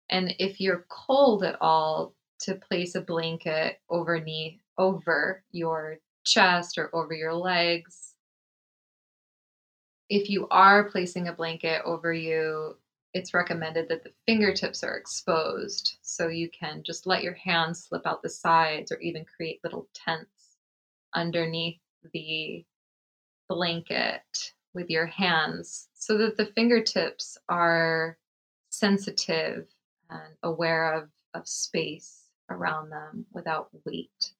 And 0.09 0.33
if 0.39 0.61
you're 0.61 0.85
cold 0.89 1.43
at 1.43 1.57
all, 1.59 2.15
to 2.39 2.55
place 2.55 2.95
a 2.95 3.01
blanket 3.01 3.79
overneath 3.89 4.59
over 4.77 5.43
your 5.51 5.97
chest 6.25 6.77
or 6.77 6.93
over 6.93 7.13
your 7.13 7.33
legs. 7.33 8.15
If 10.09 10.29
you 10.29 10.47
are 10.49 10.89
placing 10.89 11.27
a 11.27 11.33
blanket 11.33 11.81
over 11.85 12.11
you, 12.13 12.77
it's 13.13 13.33
recommended 13.33 13.87
that 13.89 14.03
the 14.03 14.11
fingertips 14.25 14.83
are 14.83 14.95
exposed 14.95 15.97
so 16.01 16.27
you 16.27 16.49
can 16.49 16.83
just 16.83 17.07
let 17.07 17.23
your 17.23 17.33
hands 17.33 17.85
slip 17.85 18.05
out 18.05 18.21
the 18.23 18.29
sides 18.29 18.91
or 18.91 18.99
even 18.99 19.23
create 19.23 19.61
little 19.63 19.87
tents 19.93 20.42
underneath 21.15 21.79
the 22.13 22.65
blanket 23.49 24.53
with 24.73 24.89
your 24.89 25.05
hands 25.05 25.87
so 25.93 26.17
that 26.17 26.37
the 26.37 26.47
fingertips 26.47 27.37
are 27.49 28.17
sensitive 28.69 29.67
and 30.09 30.33
aware 30.41 30.93
of, 30.93 31.09
of 31.33 31.47
space 31.47 32.29
around 32.49 32.89
them 32.89 33.25
without 33.31 33.69
weight. 33.85 34.33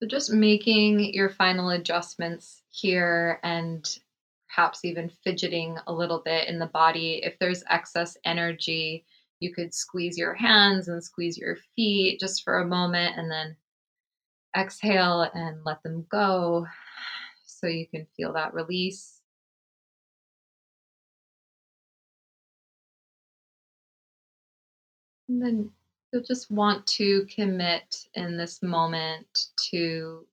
So, 0.00 0.06
just 0.06 0.30
making 0.30 1.14
your 1.14 1.30
final 1.30 1.70
adjustments 1.70 2.62
here 2.70 3.40
and 3.42 3.86
perhaps 4.48 4.84
even 4.84 5.10
fidgeting 5.24 5.78
a 5.86 5.92
little 5.92 6.20
bit 6.22 6.48
in 6.48 6.58
the 6.58 6.66
body. 6.66 7.20
If 7.22 7.38
there's 7.38 7.64
excess 7.68 8.16
energy, 8.24 9.04
you 9.40 9.52
could 9.52 9.74
squeeze 9.74 10.16
your 10.16 10.34
hands 10.34 10.88
and 10.88 11.02
squeeze 11.02 11.36
your 11.36 11.56
feet 11.74 12.20
just 12.20 12.42
for 12.42 12.58
a 12.58 12.66
moment 12.66 13.16
and 13.16 13.30
then 13.30 13.56
exhale 14.56 15.22
and 15.34 15.64
let 15.64 15.82
them 15.82 16.06
go 16.10 16.66
so 17.44 17.66
you 17.66 17.86
can 17.86 18.06
feel 18.16 18.32
that 18.32 18.54
release. 18.54 19.20
And 25.28 25.42
then 25.42 25.70
you'll 26.12 26.22
just 26.22 26.50
want 26.50 26.86
to 26.86 27.26
commit 27.26 28.06
in 28.14 28.36
this 28.36 28.62
moment 28.62 29.48
to 29.70 30.26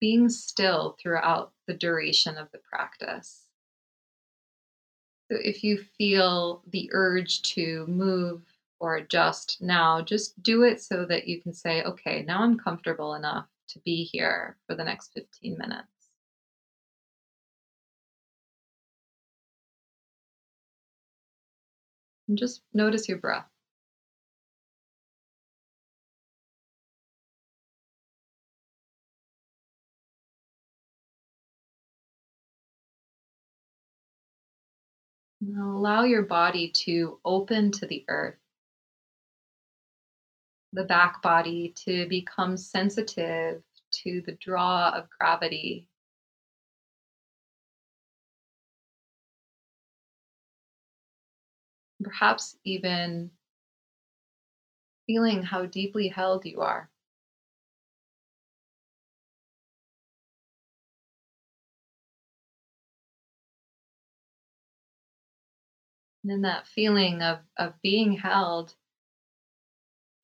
being 0.00 0.28
still 0.28 0.96
throughout 1.00 1.52
the 1.66 1.74
duration 1.74 2.36
of 2.36 2.50
the 2.52 2.58
practice. 2.58 3.45
So 5.30 5.38
if 5.42 5.64
you 5.64 5.78
feel 5.98 6.62
the 6.68 6.88
urge 6.92 7.42
to 7.54 7.84
move 7.88 8.42
or 8.78 8.96
adjust 8.96 9.58
now, 9.60 10.00
just 10.00 10.40
do 10.42 10.62
it 10.62 10.80
so 10.80 11.04
that 11.06 11.26
you 11.26 11.40
can 11.42 11.52
say, 11.52 11.82
okay, 11.82 12.22
now 12.22 12.42
I'm 12.42 12.58
comfortable 12.58 13.14
enough 13.14 13.46
to 13.70 13.80
be 13.80 14.04
here 14.04 14.56
for 14.66 14.76
the 14.76 14.84
next 14.84 15.12
15 15.14 15.58
minutes. 15.58 15.88
And 22.28 22.38
just 22.38 22.62
notice 22.72 23.08
your 23.08 23.18
breath. 23.18 23.46
Now 35.40 35.76
allow 35.76 36.04
your 36.04 36.22
body 36.22 36.70
to 36.84 37.20
open 37.24 37.70
to 37.72 37.86
the 37.86 38.04
earth, 38.08 38.38
the 40.72 40.84
back 40.84 41.20
body 41.22 41.74
to 41.84 42.08
become 42.08 42.56
sensitive 42.56 43.62
to 43.92 44.22
the 44.22 44.32
draw 44.32 44.90
of 44.90 45.08
gravity. 45.10 45.88
Perhaps 52.02 52.56
even 52.64 53.30
feeling 55.06 55.42
how 55.42 55.66
deeply 55.66 56.08
held 56.08 56.44
you 56.46 56.60
are. 56.60 56.90
And 66.26 66.32
in 66.32 66.42
that 66.42 66.66
feeling 66.66 67.22
of, 67.22 67.38
of 67.56 67.80
being 67.82 68.16
held, 68.16 68.74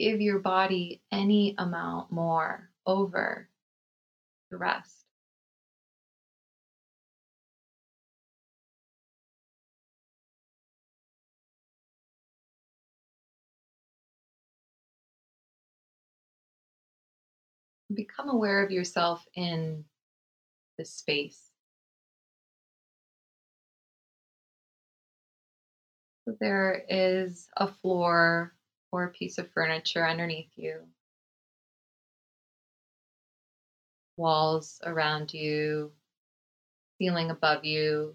give 0.00 0.20
your 0.20 0.40
body 0.40 1.00
any 1.12 1.54
amount 1.58 2.10
more 2.10 2.70
over 2.84 3.48
the 4.50 4.56
rest. 4.56 5.04
Become 17.94 18.28
aware 18.28 18.64
of 18.64 18.72
yourself 18.72 19.24
in 19.36 19.84
the 20.78 20.84
space. 20.84 21.51
There 26.26 26.84
is 26.88 27.48
a 27.56 27.66
floor 27.66 28.54
or 28.92 29.04
a 29.04 29.10
piece 29.10 29.38
of 29.38 29.50
furniture 29.50 30.06
underneath 30.06 30.50
you, 30.56 30.80
walls 34.16 34.80
around 34.84 35.32
you, 35.32 35.92
ceiling 36.98 37.30
above 37.30 37.64
you, 37.64 38.14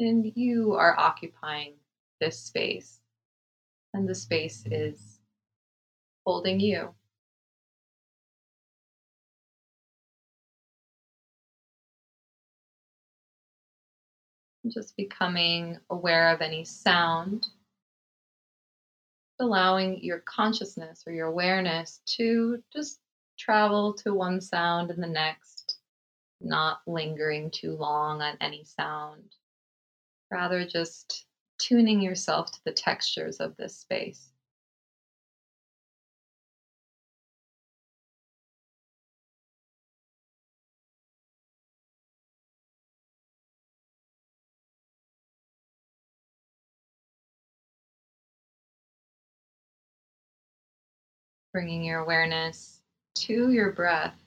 and 0.00 0.32
you 0.36 0.74
are 0.74 0.98
occupying 0.98 1.74
this 2.20 2.38
space. 2.38 3.00
And 3.94 4.08
the 4.08 4.14
space 4.14 4.64
is 4.66 5.20
holding 6.24 6.60
you. 6.60 6.94
Just 14.66 14.96
becoming 14.96 15.78
aware 15.88 16.30
of 16.34 16.40
any 16.42 16.64
sound, 16.64 17.46
allowing 19.38 20.02
your 20.02 20.18
consciousness 20.20 21.04
or 21.06 21.12
your 21.12 21.28
awareness 21.28 22.00
to 22.16 22.62
just 22.72 23.00
travel 23.38 23.94
to 23.94 24.12
one 24.12 24.40
sound 24.40 24.90
and 24.90 25.02
the 25.02 25.06
next, 25.06 25.78
not 26.40 26.80
lingering 26.86 27.50
too 27.50 27.76
long 27.76 28.20
on 28.20 28.36
any 28.40 28.64
sound. 28.64 29.36
Rather, 30.30 30.66
just 30.66 31.24
tuning 31.58 32.00
yourself 32.00 32.50
to 32.50 32.64
the 32.64 32.72
textures 32.72 33.36
of 33.36 33.56
this 33.56 33.76
space. 33.76 34.32
Bringing 51.52 51.82
your 51.82 52.00
awareness 52.00 52.80
to 53.14 53.50
your 53.50 53.72
breath 53.72 54.18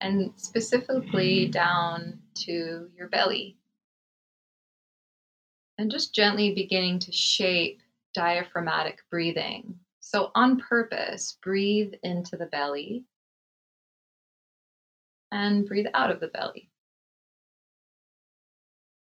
and 0.00 0.32
specifically 0.36 1.44
mm-hmm. 1.44 1.52
down 1.52 2.18
to 2.34 2.88
your 2.96 3.08
belly. 3.08 3.56
And 5.78 5.90
just 5.90 6.14
gently 6.14 6.54
beginning 6.54 7.00
to 7.00 7.12
shape 7.12 7.80
diaphragmatic 8.14 9.00
breathing. 9.10 9.78
So, 10.00 10.30
on 10.34 10.58
purpose, 10.58 11.36
breathe 11.42 11.94
into 12.02 12.36
the 12.36 12.46
belly 12.46 13.04
and 15.32 15.66
breathe 15.66 15.86
out 15.92 16.10
of 16.10 16.20
the 16.20 16.28
belly. 16.28 16.70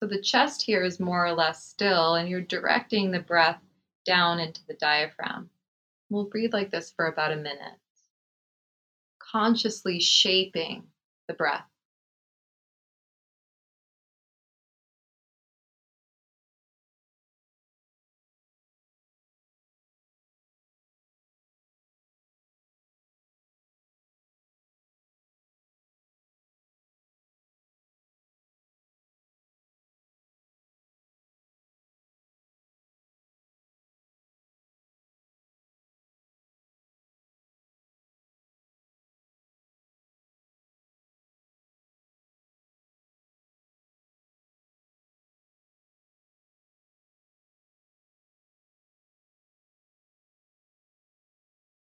So 0.02 0.08
the 0.08 0.20
chest 0.20 0.62
here 0.62 0.84
is 0.84 1.00
more 1.00 1.26
or 1.26 1.32
less 1.32 1.64
still, 1.64 2.14
and 2.14 2.28
you're 2.28 2.40
directing 2.40 3.10
the 3.10 3.20
breath 3.20 3.60
down 4.04 4.38
into 4.38 4.60
the 4.66 4.74
diaphragm. 4.74 5.50
We'll 6.10 6.24
breathe 6.24 6.52
like 6.52 6.70
this 6.70 6.90
for 6.90 7.06
about 7.06 7.32
a 7.32 7.36
minute, 7.36 7.78
consciously 9.18 10.00
shaping 10.00 10.88
the 11.26 11.34
breath. 11.34 11.66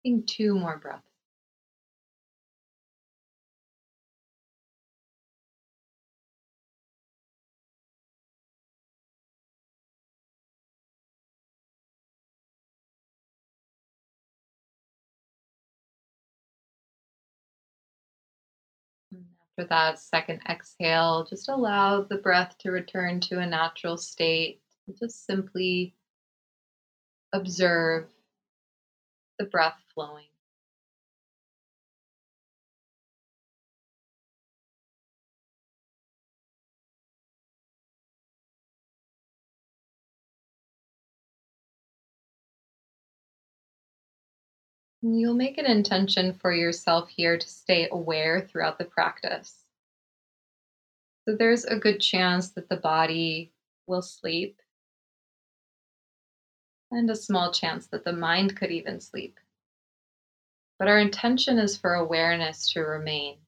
Taking 0.04 0.24
two 0.26 0.54
more 0.54 0.78
breaths. 0.78 1.02
After 19.58 19.68
that 19.68 19.98
second 19.98 20.40
exhale, 20.48 21.24
just 21.28 21.48
allow 21.48 22.02
the 22.02 22.16
breath 22.18 22.56
to 22.58 22.70
return 22.70 23.20
to 23.22 23.40
a 23.40 23.46
natural 23.46 23.96
state. 23.96 24.60
Just 24.98 25.26
simply 25.26 25.94
observe 27.32 28.08
the 29.38 29.44
breath 29.44 29.80
flowing. 29.94 30.26
You'll 45.00 45.34
make 45.34 45.58
an 45.58 45.66
intention 45.66 46.32
for 46.34 46.52
yourself 46.52 47.08
here 47.08 47.38
to 47.38 47.48
stay 47.48 47.88
aware 47.90 48.40
throughout 48.40 48.78
the 48.78 48.84
practice. 48.84 49.64
So 51.24 51.36
there's 51.36 51.64
a 51.64 51.78
good 51.78 52.00
chance 52.00 52.50
that 52.50 52.68
the 52.68 52.76
body 52.76 53.52
will 53.86 54.02
sleep, 54.02 54.60
and 56.90 57.10
a 57.10 57.16
small 57.16 57.52
chance 57.52 57.86
that 57.88 58.04
the 58.04 58.12
mind 58.12 58.56
could 58.56 58.70
even 58.70 59.00
sleep. 59.00 59.38
But 60.78 60.88
our 60.88 60.98
intention 60.98 61.58
is 61.58 61.76
for 61.76 61.94
awareness 61.94 62.72
to 62.72 62.80
remain. 62.80 63.38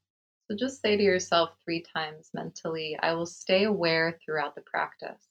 So 0.49 0.57
just 0.57 0.83
say 0.83 0.97
to 0.97 1.03
yourself 1.03 1.51
three 1.65 1.83
times 1.83 2.31
mentally, 2.35 2.99
I 3.01 3.15
will 3.15 3.27
stay 3.27 3.65
aware 3.65 4.19
throughout 4.25 4.55
the 4.57 4.63
practice. 4.63 5.30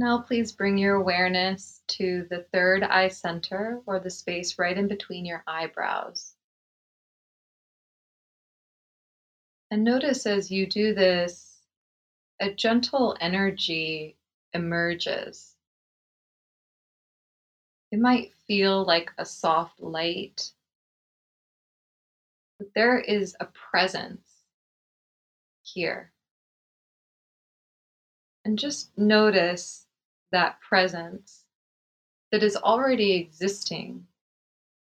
Now, 0.00 0.22
please 0.22 0.50
bring 0.50 0.78
your 0.78 0.94
awareness 0.94 1.82
to 1.88 2.26
the 2.30 2.46
third 2.54 2.82
eye 2.82 3.08
center 3.08 3.82
or 3.84 4.00
the 4.00 4.08
space 4.08 4.58
right 4.58 4.74
in 4.74 4.88
between 4.88 5.26
your 5.26 5.44
eyebrows. 5.46 6.36
And 9.70 9.84
notice 9.84 10.24
as 10.24 10.50
you 10.50 10.66
do 10.66 10.94
this, 10.94 11.60
a 12.40 12.50
gentle 12.50 13.14
energy 13.20 14.16
emerges. 14.54 15.54
It 17.92 17.98
might 17.98 18.32
feel 18.48 18.82
like 18.86 19.10
a 19.18 19.26
soft 19.26 19.80
light, 19.80 20.50
but 22.58 22.68
there 22.74 22.98
is 22.98 23.36
a 23.38 23.44
presence 23.44 24.44
here. 25.60 26.10
And 28.46 28.58
just 28.58 28.96
notice 28.96 29.84
that 30.32 30.60
presence 30.60 31.44
that 32.32 32.42
is 32.42 32.56
already 32.56 33.12
existing, 33.14 34.06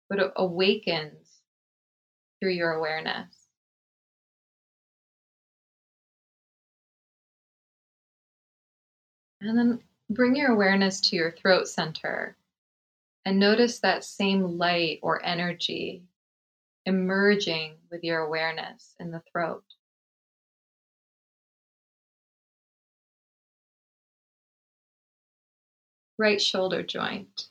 but 0.09 0.33
awakens 0.35 1.41
through 2.39 2.53
your 2.53 2.73
awareness. 2.73 3.47
And 9.41 9.57
then 9.57 9.79
bring 10.09 10.35
your 10.35 10.51
awareness 10.51 11.01
to 11.01 11.15
your 11.17 11.31
throat 11.31 11.67
center 11.67 12.37
and 13.25 13.39
notice 13.39 13.79
that 13.79 14.03
same 14.03 14.57
light 14.57 14.99
or 15.01 15.23
energy 15.25 16.03
emerging 16.85 17.75
with 17.89 18.03
your 18.03 18.19
awareness 18.19 18.95
in 18.99 19.11
the 19.11 19.21
throat. 19.31 19.63
Right 26.17 26.41
shoulder 26.41 26.83
joint. 26.83 27.47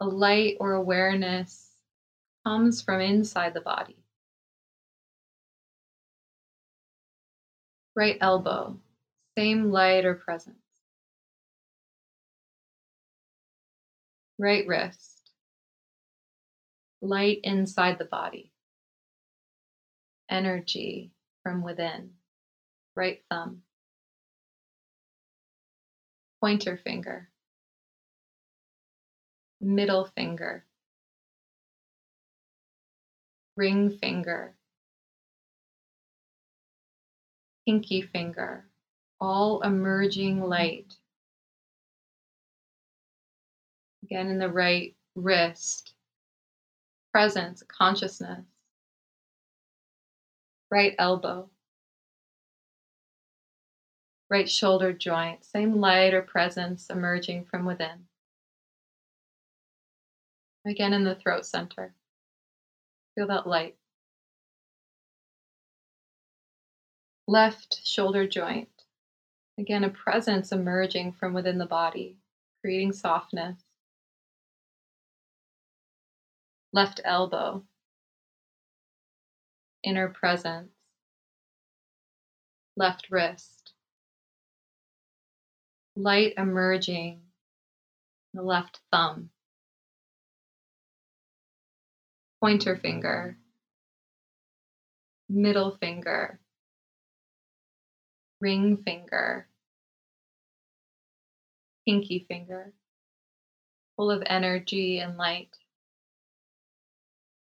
A 0.00 0.06
light 0.06 0.56
or 0.60 0.72
awareness 0.72 1.70
comes 2.46 2.80
from 2.80 3.00
inside 3.00 3.54
the 3.54 3.60
body. 3.60 3.96
Right 7.96 8.16
elbow, 8.20 8.78
same 9.36 9.70
light 9.70 10.04
or 10.04 10.14
presence. 10.14 10.56
Right 14.38 14.66
wrist, 14.66 15.30
light 17.02 17.40
inside 17.44 17.98
the 17.98 18.06
body. 18.06 18.52
Energy 20.30 21.10
from 21.42 21.62
within. 21.62 22.10
Right 22.94 23.22
thumb. 23.28 23.62
Pointer 26.40 26.78
finger 26.82 27.29
middle 29.60 30.04
finger, 30.04 30.64
ring 33.56 33.90
finger, 33.90 34.54
pinky 37.66 38.02
finger, 38.02 38.66
all 39.20 39.62
emerging 39.62 40.42
light. 40.42 40.96
Again, 44.02 44.28
in 44.28 44.38
the 44.38 44.50
right 44.50 44.94
wrist, 45.14 45.94
presence, 47.12 47.62
consciousness, 47.68 48.44
right 50.70 50.94
elbow, 50.98 51.50
right 54.30 54.48
shoulder 54.48 54.92
joint, 54.92 55.44
same 55.44 55.80
light 55.80 56.14
or 56.14 56.22
presence 56.22 56.88
emerging 56.90 57.44
from 57.44 57.66
within. 57.66 58.06
Again 60.66 60.92
in 60.92 61.04
the 61.04 61.14
throat 61.14 61.46
center. 61.46 61.94
Feel 63.14 63.26
that 63.28 63.46
light. 63.46 63.76
Left 67.26 67.86
shoulder 67.86 68.26
joint. 68.26 68.68
Again, 69.58 69.84
a 69.84 69.90
presence 69.90 70.52
emerging 70.52 71.12
from 71.12 71.32
within 71.32 71.58
the 71.58 71.66
body, 71.66 72.18
creating 72.60 72.92
softness. 72.92 73.58
Left 76.72 77.00
elbow. 77.04 77.64
Inner 79.82 80.08
presence. 80.08 80.72
Left 82.76 83.08
wrist. 83.10 83.72
Light 85.96 86.34
emerging. 86.36 87.20
The 88.34 88.42
left 88.42 88.80
thumb 88.92 89.30
pointer 92.40 92.76
finger, 92.76 93.36
middle 95.28 95.76
finger, 95.76 96.40
ring 98.40 98.78
finger, 98.78 99.46
pinky 101.86 102.24
finger, 102.28 102.72
full 103.96 104.10
of 104.10 104.22
energy 104.24 104.98
and 104.98 105.18
light, 105.18 105.54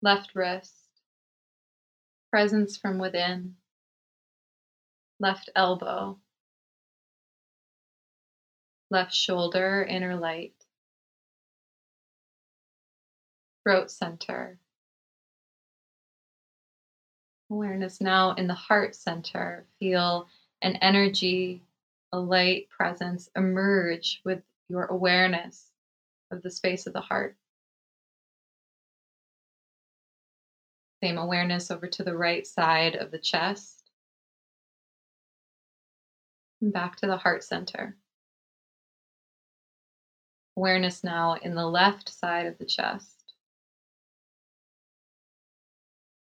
left 0.01 0.35
wrist, 0.35 0.73
presence 2.31 2.79
from 2.79 2.99
within, 2.99 3.55
left 5.21 5.51
elbow, 5.55 6.19
left 8.91 9.13
shoulder, 9.13 9.85
inner 9.89 10.17
light, 10.17 10.55
throat 13.63 13.91
center. 13.91 14.59
Awareness 17.51 18.01
now 18.01 18.33
in 18.33 18.49
the 18.49 18.55
heart 18.55 18.95
center. 18.97 19.67
Feel 19.79 20.29
an 20.63 20.77
energy, 20.77 21.63
a 22.13 22.19
light 22.19 22.69
presence 22.69 23.31
emerge 23.37 24.21
with 24.25 24.43
your 24.69 24.87
awareness 24.87 25.71
of 26.31 26.43
the 26.43 26.51
space 26.51 26.87
of 26.87 26.93
the 26.93 27.01
heart. 27.01 27.37
Same 31.03 31.19
awareness 31.19 31.71
over 31.71 31.87
to 31.87 32.03
the 32.03 32.17
right 32.17 32.45
side 32.47 32.97
of 32.97 33.13
the 33.13 33.19
chest. 33.19 33.91
And 36.61 36.73
back 36.73 36.97
to 36.97 37.07
the 37.07 37.19
heart 37.19 37.45
center. 37.45 37.95
Awareness 40.57 41.05
now 41.05 41.35
in 41.35 41.55
the 41.55 41.67
left 41.67 42.09
side 42.09 42.47
of 42.47 42.59
the 42.59 42.65
chest. 42.65 43.16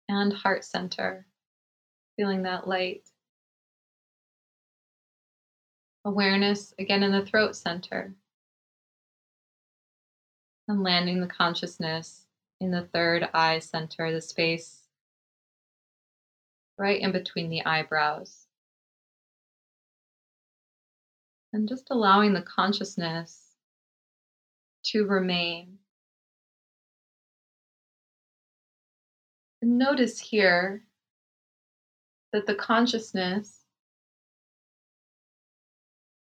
And 0.08 0.34
heart 0.34 0.64
center. 0.64 1.26
Feeling 2.18 2.44
that 2.44 2.68
light 2.68 3.04
Awareness 6.06 6.72
again 6.78 7.02
in 7.02 7.12
the 7.12 7.26
throat 7.26 7.56
center. 7.56 8.14
And 10.68 10.84
landing 10.84 11.20
the 11.20 11.28
consciousness 11.28 12.28
in 12.62 12.70
the 12.70 12.84
third 12.94 13.28
eye 13.34 13.58
center, 13.58 14.12
the 14.12 14.22
space 14.22 14.84
right 16.78 17.02
in 17.02 17.12
between 17.12 17.50
the 17.50 17.66
eyebrows. 17.66 18.46
And 21.52 21.68
just 21.68 21.88
allowing 21.90 22.34
the 22.34 22.42
consciousness 22.42 23.56
to 24.86 25.06
remain. 25.06 25.80
Notice 29.66 30.20
here 30.20 30.84
that 32.32 32.46
the 32.46 32.56
consciousness 32.56 33.62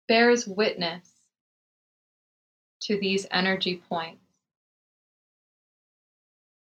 bears 0.08 0.48
witness 0.48 1.10
to 2.82 3.00
these 3.00 3.26
energy 3.32 3.82
points. 3.90 4.20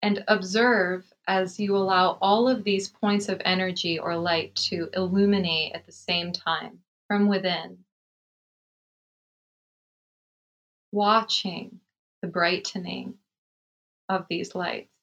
And 0.02 0.22
observe 0.28 1.04
as 1.26 1.58
you 1.58 1.76
allow 1.76 2.18
all 2.20 2.48
of 2.48 2.62
these 2.62 2.88
points 2.88 3.28
of 3.28 3.40
energy 3.44 3.98
or 3.98 4.16
light 4.16 4.54
to 4.56 4.90
illuminate 4.92 5.72
at 5.74 5.86
the 5.86 5.92
same 5.92 6.30
time 6.32 6.80
from 7.08 7.26
within. 7.26 7.78
Watching 10.92 11.80
the 12.20 12.28
brightening 12.28 13.14
of 14.08 14.26
these 14.28 14.54
lights. 14.54 14.93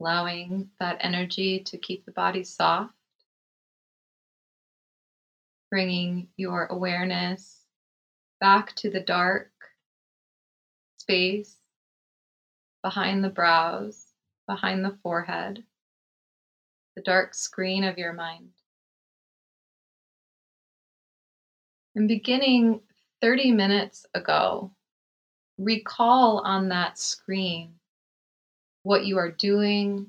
Allowing 0.00 0.70
that 0.78 0.98
energy 1.00 1.60
to 1.60 1.78
keep 1.78 2.04
the 2.04 2.12
body 2.12 2.44
soft, 2.44 2.94
bringing 5.70 6.28
your 6.36 6.66
awareness 6.66 7.62
back 8.40 8.74
to 8.76 8.90
the 8.90 9.00
dark 9.00 9.50
space 10.98 11.56
behind 12.82 13.24
the 13.24 13.28
brows, 13.28 14.06
behind 14.46 14.84
the 14.84 14.96
forehead, 15.02 15.64
the 16.94 17.02
dark 17.02 17.34
screen 17.34 17.84
of 17.84 17.98
your 17.98 18.12
mind. 18.12 18.50
And 21.94 22.06
beginning 22.06 22.80
30 23.20 23.52
minutes 23.52 24.06
ago, 24.14 24.70
recall 25.58 26.38
on 26.44 26.68
that 26.68 26.98
screen 26.98 27.77
what 28.88 29.04
you 29.04 29.18
are 29.18 29.30
doing, 29.30 30.06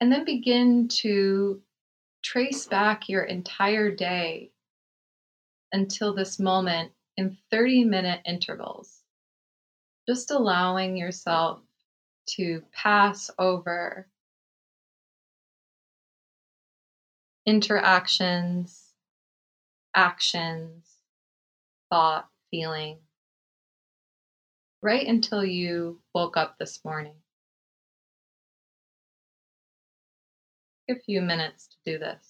and 0.00 0.10
then 0.10 0.24
begin 0.24 0.88
to 0.88 1.62
trace 2.24 2.66
back 2.66 3.08
your 3.08 3.22
entire 3.22 3.94
day 3.94 4.50
until 5.72 6.12
this 6.12 6.40
moment 6.40 6.90
in 7.16 7.38
30 7.52 7.84
minute 7.84 8.22
intervals. 8.26 9.02
Just 10.08 10.32
allowing 10.32 10.96
yourself 10.96 11.60
to 12.30 12.60
pass 12.72 13.30
over 13.38 14.08
interactions, 17.46 18.82
actions, 19.94 20.88
thought, 21.88 22.28
feeling 22.50 22.98
right 24.82 25.06
until 25.06 25.44
you 25.44 26.00
woke 26.14 26.36
up 26.36 26.58
this 26.58 26.84
morning. 26.84 27.14
Take 30.88 30.98
a 30.98 31.00
few 31.00 31.22
minutes 31.22 31.68
to 31.68 31.76
do 31.92 31.98
this. 31.98 32.29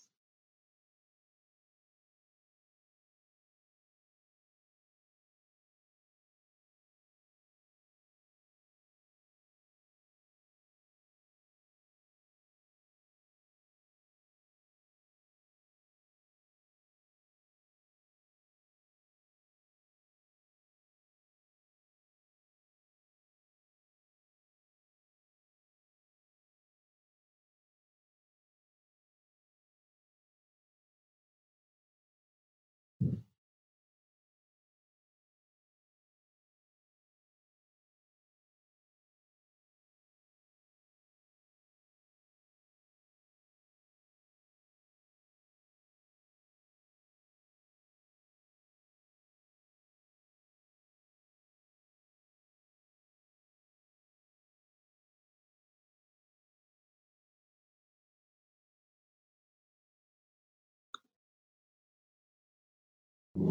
As 63.36 63.44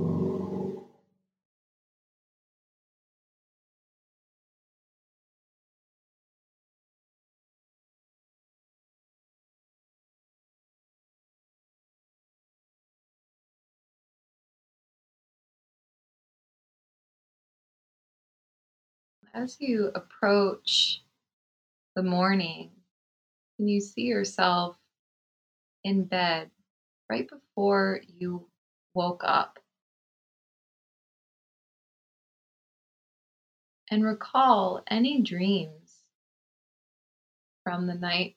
you 19.60 19.92
approach 19.96 21.04
the 21.96 22.04
morning, 22.04 22.72
can 23.58 23.68
you 23.68 23.82
see 23.82 24.04
yourself 24.04 24.78
in 25.84 26.04
bed 26.06 26.52
right 27.10 27.30
before 27.30 28.02
you 28.08 28.50
woke 28.94 29.24
up? 29.26 29.60
And 33.92 34.04
recall 34.04 34.84
any 34.88 35.22
dreams 35.22 36.04
from 37.64 37.88
the 37.88 37.96
night 37.96 38.36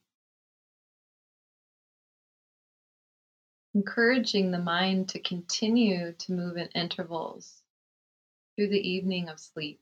encouraging 3.74 4.50
the 4.50 4.58
mind 4.58 5.10
to 5.10 5.20
continue 5.20 6.12
to 6.14 6.32
move 6.32 6.56
in 6.56 6.68
intervals 6.68 7.62
through 8.56 8.68
the 8.68 8.88
evening 8.88 9.28
of 9.28 9.40
sleep. 9.40 9.81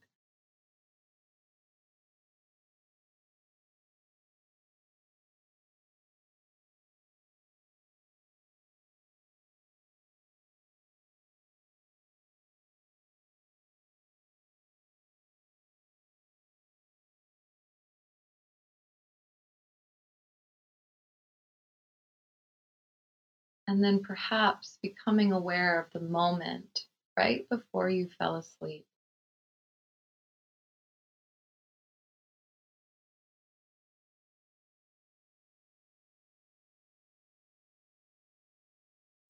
And 23.71 23.81
then 23.81 24.01
perhaps 24.01 24.77
becoming 24.81 25.31
aware 25.31 25.79
of 25.79 25.93
the 25.93 26.05
moment 26.05 26.87
right 27.17 27.47
before 27.47 27.89
you 27.89 28.09
fell 28.19 28.35
asleep. 28.35 28.85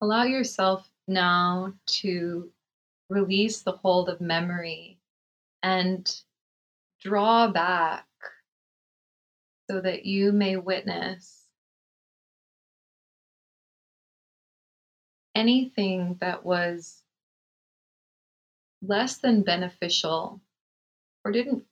Allow 0.00 0.24
yourself 0.24 0.90
now 1.06 1.74
to 2.00 2.50
release 3.08 3.62
the 3.62 3.70
hold 3.70 4.08
of 4.08 4.20
memory 4.20 4.98
and 5.62 6.12
draw 7.00 7.46
back 7.46 8.08
so 9.70 9.80
that 9.80 10.04
you 10.04 10.32
may 10.32 10.56
witness 10.56 11.41
anything 15.34 16.16
that 16.20 16.44
was 16.44 17.02
less 18.82 19.16
than 19.18 19.42
beneficial 19.42 20.40
or 21.24 21.32
didn't 21.32 21.64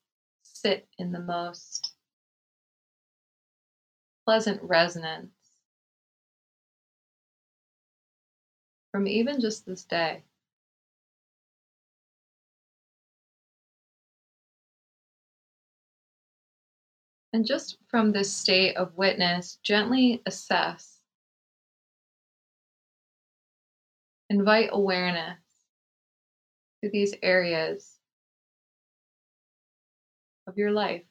sit 0.43 0.89
in 0.99 1.13
the 1.13 1.21
most 1.21 1.95
pleasant 4.25 4.63
resonance 4.63 5.33
from 8.93 9.07
even 9.07 9.41
just 9.41 9.67
this 9.67 9.85
day. 9.85 10.23
And 17.33 17.47
just 17.47 17.79
from 17.87 18.11
this 18.11 18.33
state 18.33 18.77
of 18.77 18.97
witness, 18.97 19.59
gently 19.63 20.21
assess. 20.27 21.00
Invite 24.31 24.71
awareness 24.73 25.39
to 26.85 26.91
these 26.91 27.13
areas 27.21 27.99
of 30.47 30.57
your 30.57 30.71
life. 30.71 31.10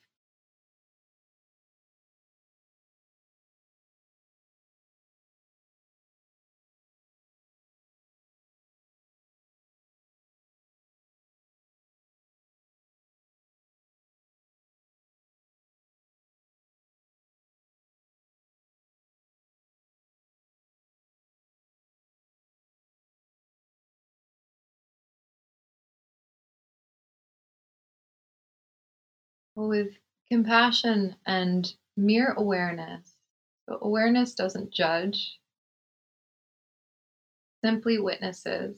With 29.67 29.97
compassion 30.31 31.15
and 31.25 31.73
mere 31.97 32.33
awareness. 32.33 33.15
So 33.67 33.77
awareness 33.81 34.33
doesn't 34.33 34.71
judge, 34.71 35.39
simply 37.63 37.99
witnesses. 37.99 38.77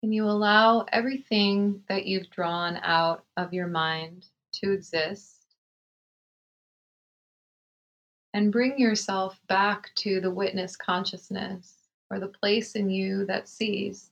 Can 0.00 0.12
you 0.12 0.24
allow 0.24 0.86
everything 0.92 1.82
that 1.88 2.06
you've 2.06 2.30
drawn 2.30 2.78
out 2.82 3.24
of 3.36 3.52
your 3.52 3.66
mind 3.66 4.26
to 4.54 4.72
exist? 4.72 5.36
And 8.32 8.52
bring 8.52 8.78
yourself 8.78 9.40
back 9.48 9.90
to 9.96 10.20
the 10.20 10.30
witness 10.30 10.76
consciousness 10.76 11.88
or 12.10 12.20
the 12.20 12.28
place 12.28 12.76
in 12.76 12.88
you 12.88 13.26
that 13.26 13.48
sees. 13.48 14.09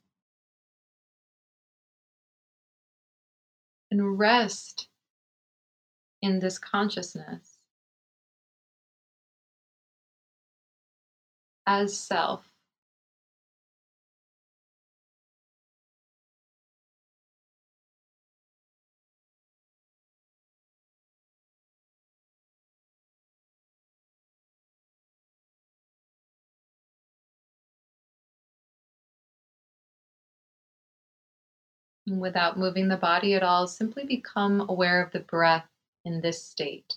And 3.91 4.19
rest 4.19 4.89
in 6.23 6.41
this 6.41 6.59
consciousness 6.59 7.59
as 11.67 11.97
self. 11.97 12.48
Without 32.09 32.59
moving 32.59 32.89
the 32.89 32.97
body 32.97 33.35
at 33.35 33.43
all, 33.43 33.67
simply 33.67 34.05
become 34.05 34.69
aware 34.69 35.03
of 35.03 35.13
the 35.13 35.21
breath 35.21 35.67
in 36.05 36.21
this 36.21 36.43
state. 36.45 36.97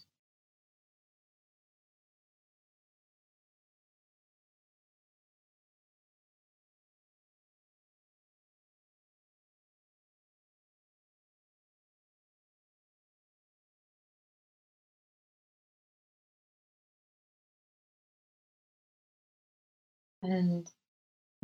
And 20.24 20.68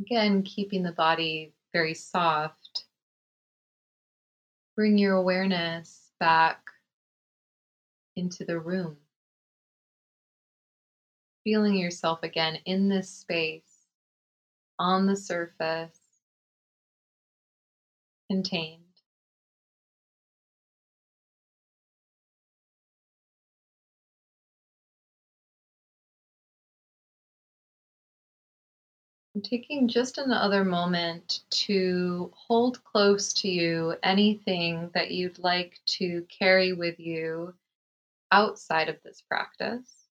again, 0.00 0.42
keeping 0.42 0.82
the 0.82 0.92
body 0.92 1.52
very 1.72 1.94
soft 1.94 2.67
bring 4.78 4.96
your 4.96 5.16
awareness 5.16 6.12
back 6.20 6.60
into 8.14 8.44
the 8.44 8.56
room. 8.56 8.96
Feeling 11.42 11.74
yourself 11.74 12.20
again 12.22 12.60
in 12.64 12.88
this 12.88 13.10
space, 13.10 13.88
on 14.78 15.06
the 15.06 15.16
surface, 15.16 15.98
contained. 18.30 18.87
Taking 29.42 29.88
just 29.88 30.18
another 30.18 30.64
moment 30.64 31.40
to 31.50 32.32
hold 32.34 32.82
close 32.84 33.32
to 33.34 33.48
you 33.48 33.96
anything 34.02 34.90
that 34.94 35.10
you'd 35.10 35.38
like 35.38 35.80
to 35.86 36.26
carry 36.28 36.72
with 36.72 36.98
you 36.98 37.54
outside 38.32 38.88
of 38.88 39.02
this 39.04 39.20
practice. 39.22 40.06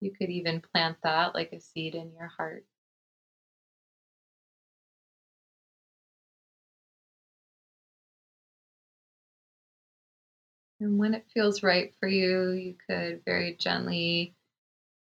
You 0.00 0.12
could 0.12 0.30
even 0.30 0.60
plant 0.60 0.98
that 1.02 1.34
like 1.34 1.52
a 1.52 1.60
seed 1.60 1.94
in 1.94 2.12
your 2.12 2.28
heart. 2.28 2.64
And 10.80 10.98
when 10.98 11.14
it 11.14 11.26
feels 11.32 11.62
right 11.62 11.94
for 11.98 12.08
you, 12.08 12.50
you 12.50 12.76
could 12.88 13.24
very 13.24 13.54
gently 13.56 14.34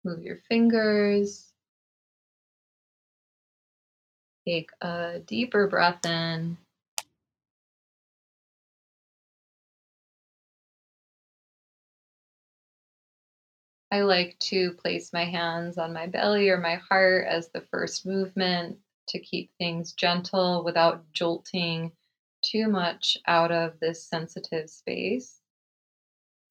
move 0.03 0.21
your 0.23 0.38
fingers 0.49 1.49
Take 4.48 4.72
a 4.82 5.20
deeper 5.26 5.68
breath 5.68 6.06
in. 6.06 6.58
I 13.92 14.02
like 14.02 14.38
to 14.40 14.74
place 14.74 15.12
my 15.14 15.26
hands 15.26 15.78
on 15.78 15.94
my 15.94 16.06
belly 16.06 16.50
or 16.50 16.58
my 16.60 16.76
heart 16.76 17.26
as 17.28 17.50
the 17.50 17.62
first 17.62 18.06
movement 18.06 18.78
to 19.08 19.20
keep 19.20 19.52
things 19.58 19.94
gentle 19.94 20.64
without 20.64 21.12
jolting 21.12 21.92
too 22.44 22.68
much 22.68 23.18
out 23.26 23.52
of 23.52 23.80
this 23.80 24.04
sensitive 24.04 24.70
space. 24.70 25.42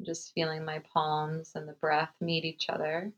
Just 0.03 0.33
feeling 0.35 0.65
my 0.65 0.81
palms 0.81 1.53
and 1.55 1.69
the 1.69 1.75
breath 1.75 2.13
meet 2.21 2.45
each 2.45 2.69
other. 2.69 3.13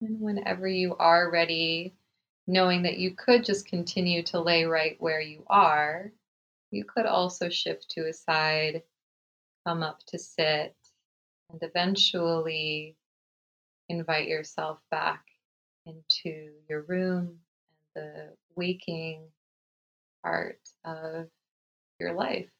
And 0.00 0.20
whenever 0.20 0.68
you 0.68 0.96
are 0.96 1.30
ready, 1.30 1.94
knowing 2.46 2.82
that 2.82 2.98
you 2.98 3.14
could 3.14 3.44
just 3.44 3.66
continue 3.66 4.22
to 4.24 4.40
lay 4.40 4.64
right 4.64 4.96
where 5.00 5.20
you 5.20 5.44
are, 5.48 6.12
you 6.70 6.84
could 6.84 7.06
also 7.06 7.48
shift 7.48 7.90
to 7.90 8.08
a 8.08 8.12
side, 8.12 8.82
come 9.66 9.82
up 9.82 10.00
to 10.08 10.18
sit, 10.18 10.76
and 11.50 11.62
eventually 11.62 12.96
invite 13.88 14.28
yourself 14.28 14.80
back 14.90 15.24
into 15.86 16.52
your 16.68 16.82
room 16.82 17.38
and 17.96 18.04
the 18.04 18.36
waking 18.56 19.22
part 20.22 20.60
of 20.84 21.28
your 22.00 22.12
life. 22.12 22.50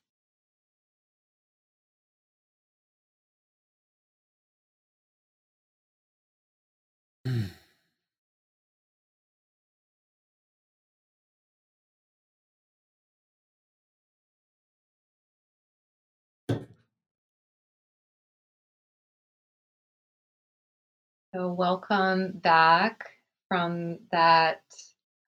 So, 21.35 21.53
welcome 21.53 22.33
back 22.33 23.11
from 23.49 23.99
that 24.11 24.63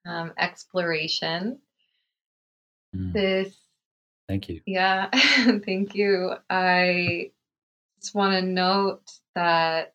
um, 0.06 0.32
exploration. 0.38 1.58
Mm. 2.96 3.12
This, 3.12 3.54
Thank 4.26 4.48
you. 4.48 4.62
yeah, 4.64 5.10
thank 5.66 5.94
you. 5.94 6.32
I 6.48 7.32
just 8.00 8.14
want 8.14 8.32
to 8.32 8.42
note 8.42 9.02
that, 9.34 9.92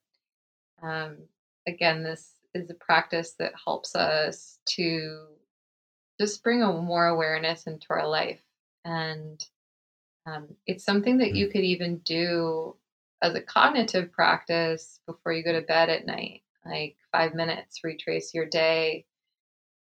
um, 0.84 1.18
again, 1.68 2.04
this 2.04 2.34
is 2.54 2.70
a 2.70 2.76
practice 2.76 3.34
that 3.40 3.54
helps 3.64 3.96
us 3.96 4.60
to 4.66 5.28
just 6.20 6.44
bring 6.44 6.64
a 6.64 6.72
more 6.74 7.08
awareness 7.08 7.68
into 7.68 7.88
our 7.90 8.08
life. 8.08 8.42
And 8.86 9.44
um, 10.26 10.56
it's 10.68 10.84
something 10.86 11.18
that 11.20 11.36
you 11.36 11.48
Mm. 11.48 11.52
could 11.52 11.64
even 11.64 11.98
do 12.00 12.76
as 13.22 13.36
a 13.36 13.42
cognitive 13.42 14.12
practice 14.12 15.00
before 15.08 15.34
you 15.34 15.44
go 15.44 15.54
to 15.54 15.62
bed 15.62 15.90
at 15.90 16.06
night, 16.06 16.44
like 16.66 16.98
five 17.12 17.34
minutes, 17.34 17.84
retrace 17.84 18.34
your 18.34 18.46
day. 18.46 19.06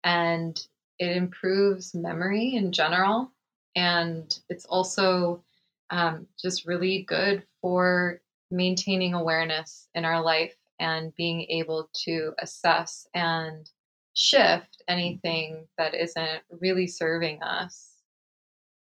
And 0.04 0.60
it 1.00 1.16
improves 1.16 1.94
memory 1.96 2.56
in 2.56 2.72
general. 2.72 3.32
And 3.76 4.38
it's 4.50 4.66
also 4.66 5.44
um, 5.90 6.28
just 6.42 6.66
really 6.66 7.04
good 7.04 7.44
for 7.62 8.22
maintaining 8.52 9.14
awareness 9.14 9.90
in 9.96 10.06
our 10.06 10.22
life 10.22 10.56
and 10.84 11.16
being 11.16 11.44
able 11.44 11.90
to 11.94 12.34
assess 12.40 13.08
and 13.16 13.70
shift 14.14 14.84
anything 14.90 15.66
that 15.78 15.96
isn't 15.96 16.42
really 16.60 16.86
serving 16.86 17.42
us. 17.42 17.94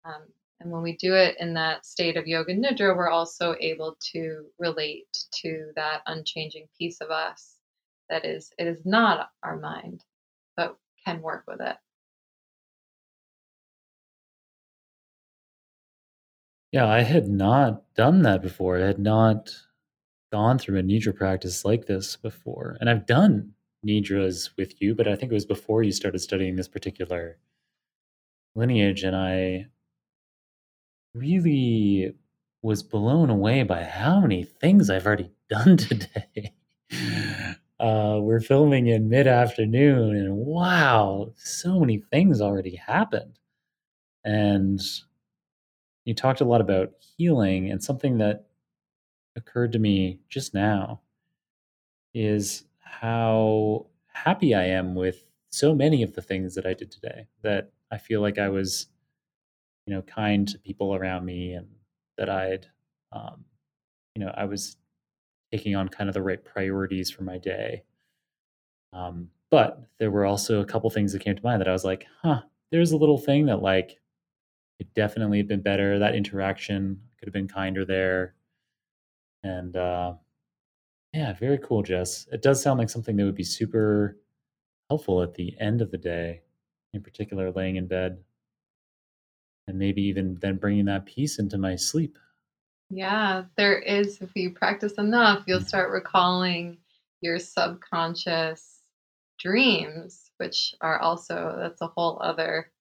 Um, 0.06 0.22
and 0.60 0.72
when 0.72 0.84
we 0.84 0.96
do 0.96 1.16
it 1.16 1.36
in 1.40 1.56
that 1.56 1.86
state 1.86 2.16
of 2.16 2.28
yoga 2.28 2.56
nidra, 2.56 2.96
we're 2.96 3.10
also 3.10 3.56
able 3.60 3.98
to 4.14 4.46
relate 4.60 5.08
to 5.42 5.72
that 5.76 6.04
unchanging 6.06 6.68
piece 6.78 7.02
of 7.02 7.10
us 7.10 7.56
that 8.10 8.26
is 8.26 8.52
it 8.60 8.68
is 8.68 8.86
not 8.86 9.32
our 9.44 9.58
mind, 9.58 10.04
but 10.56 10.78
can 11.04 11.22
work 11.22 11.44
with 11.48 11.62
it. 11.62 11.76
Yeah, 16.72 16.88
I 16.88 17.02
had 17.02 17.28
not 17.28 17.92
done 17.96 18.22
that 18.22 18.42
before. 18.42 18.78
I 18.78 18.86
had 18.86 19.00
not 19.00 19.52
gone 20.38 20.60
through 20.60 20.78
a 20.78 20.84
nidra 20.84 21.16
practice 21.16 21.66
like 21.66 21.88
this 21.88 22.16
before. 22.16 22.78
And 22.80 22.92
I've 22.92 23.08
done 23.08 23.54
nidras 23.84 24.52
with 24.56 24.80
you, 24.80 24.94
but 24.94 25.08
I 25.08 25.16
think 25.16 25.32
it 25.32 25.36
was 25.36 25.48
before 25.48 25.82
you 25.82 25.92
started 25.92 26.20
studying 26.20 26.56
this 26.56 26.68
particular 26.68 27.40
lineage. 28.54 29.02
And 29.02 29.16
I 29.16 29.66
really 31.16 32.14
was 32.62 32.84
blown 32.84 33.32
away 33.32 33.64
by 33.64 33.84
how 33.84 34.20
many 34.20 34.44
things 34.44 34.92
I've 34.92 35.08
already 35.08 35.32
done 35.50 35.76
today. 35.76 36.54
Uh, 37.80 38.20
we're 38.22 38.40
filming 38.40 38.86
in 38.88 39.10
mid 39.10 39.26
afternoon, 39.26 40.16
and 40.16 40.36
wow, 40.36 41.32
so 41.36 41.80
many 41.80 41.98
things 42.12 42.42
already 42.42 42.76
happened. 42.76 43.40
And 44.24 44.80
you 46.06 46.14
talked 46.14 46.42
a 46.42 46.46
lot 46.46 46.62
about 46.62 46.92
healing, 47.18 47.72
and 47.72 47.84
something 47.84 48.20
that 48.20 48.47
occurred 49.38 49.72
to 49.72 49.80
me 49.80 50.20
just 50.28 50.54
now 50.54 51.00
is 52.14 52.66
how 52.80 53.86
happy 54.12 54.54
I 54.56 54.66
am 54.66 54.96
with 54.96 55.24
so 55.50 55.74
many 55.74 56.04
of 56.04 56.14
the 56.14 56.22
things 56.22 56.56
that 56.56 56.66
I 56.66 56.74
did 56.74 56.92
today. 56.92 57.28
That 57.44 57.72
I 57.92 57.98
feel 57.98 58.22
like 58.22 58.40
I 58.40 58.50
was, 58.50 58.88
you 59.86 59.94
know, 59.94 60.02
kind 60.02 60.48
to 60.50 60.58
people 60.60 60.96
around 60.96 61.26
me, 61.26 61.54
and 61.54 61.68
that 62.18 62.30
I'd, 62.30 62.68
um, 63.12 63.46
you 64.16 64.26
know, 64.26 64.34
I 64.36 64.46
was 64.46 64.76
taking 65.52 65.76
on 65.76 65.88
kind 65.88 66.10
of 66.10 66.14
the 66.14 66.22
right 66.22 66.44
priorities 66.44 67.10
for 67.10 67.24
my 67.24 67.38
day. 67.38 67.84
Um, 68.92 69.30
but 69.50 69.82
there 70.00 70.12
were 70.12 70.26
also 70.26 70.60
a 70.60 70.66
couple 70.66 70.90
things 70.90 71.14
that 71.14 71.22
came 71.22 71.36
to 71.36 71.44
mind 71.44 71.62
that 71.62 71.70
I 71.70 71.74
was 71.74 71.86
like, 71.86 72.06
huh, 72.22 72.42
there's 72.72 72.92
a 72.92 72.98
little 72.98 73.18
thing 73.18 73.46
that 73.46 73.62
like 73.62 74.00
it 74.80 74.94
definitely 74.94 75.38
had 75.38 75.48
been 75.48 75.62
better. 75.62 76.00
That 76.00 76.16
interaction 76.16 77.02
could 77.18 77.28
have 77.28 77.34
been 77.34 77.48
kinder 77.48 77.86
there. 77.86 78.36
And 79.48 79.76
uh, 79.78 80.14
yeah, 81.14 81.34
very 81.34 81.58
cool, 81.60 81.84
Jes. 81.86 82.28
It 82.32 82.42
does 82.42 82.62
sound 82.62 82.80
like 82.80 82.90
something 82.90 83.16
that 83.16 83.26
would 83.26 83.36
be 83.36 83.44
super 83.44 84.18
helpful 84.90 85.22
at 85.24 85.34
the 85.36 85.56
end 85.60 85.82
of 85.82 85.92
the 85.92 85.98
day, 85.98 86.42
in 86.94 87.02
particular, 87.02 87.52
laying 87.52 87.78
in 87.78 87.88
bed, 87.88 88.24
and 89.68 89.78
maybe 89.78 90.02
even 90.04 90.36
then 90.36 90.58
bringing 90.58 90.86
that 90.86 91.06
peace 91.06 91.40
into 91.40 91.58
my 91.58 91.76
sleep. 91.76 92.18
Yeah, 92.90 93.46
there 93.58 93.80
is, 93.80 94.22
if 94.22 94.32
you 94.36 94.52
practice 94.52 94.94
enough, 94.94 95.44
you'll 95.48 95.60
Mhm. 95.60 95.68
start 95.68 95.92
recalling 95.92 96.78
your 97.22 97.40
subconscious 97.40 98.82
dreams, 99.40 100.32
which 100.38 100.76
are 100.82 101.00
also, 101.00 101.56
that's 101.60 101.82
a 101.82 101.88
whole 101.88 102.18
other 102.22 102.72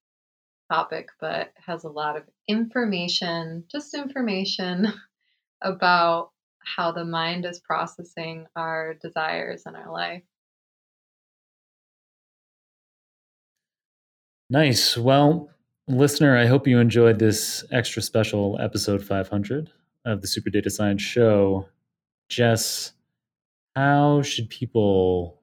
topic, 0.71 1.11
but 1.21 1.53
has 1.57 1.85
a 1.85 1.91
lot 1.91 2.17
of 2.17 2.25
information, 2.49 3.65
just 3.69 3.95
information 3.95 4.87
about 5.63 6.33
how 6.67 6.91
the 6.91 7.05
mind 7.05 7.47
is 7.47 7.61
processing 7.61 8.47
our 8.57 8.95
desires 8.95 9.63
in 9.67 9.77
our 9.77 9.91
life. 9.91 10.23
Nice. 14.51 14.97
Well, 14.97 15.49
listener, 15.89 16.37
I 16.37 16.47
hope 16.47 16.67
you 16.67 16.79
enjoyed 16.79 17.19
this 17.19 17.65
extra 17.71 18.03
special 18.03 18.59
episode 18.61 19.03
500 19.03 19.71
of 20.05 20.21
the 20.21 20.27
Super 20.27 20.51
Data 20.51 20.71
Science 20.71 21.03
Show. 21.03 21.69
Jes, 22.31 22.93
how 23.77 24.23
should 24.23 24.49
people 24.51 25.41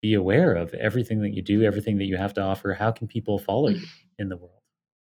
be 0.00 0.14
aware 0.14 0.54
of 0.54 0.74
everything 0.74 1.22
that 1.22 1.34
you 1.34 1.42
do, 1.42 1.62
everything 1.62 1.98
that 1.98 2.06
you 2.06 2.16
have 2.16 2.34
to 2.34 2.40
offer? 2.40 2.74
How 2.74 2.90
can 2.90 3.06
people 3.06 3.38
follow 3.38 3.68
you 3.68 3.86
in 4.18 4.28
the 4.28 4.36
world? 4.36 4.60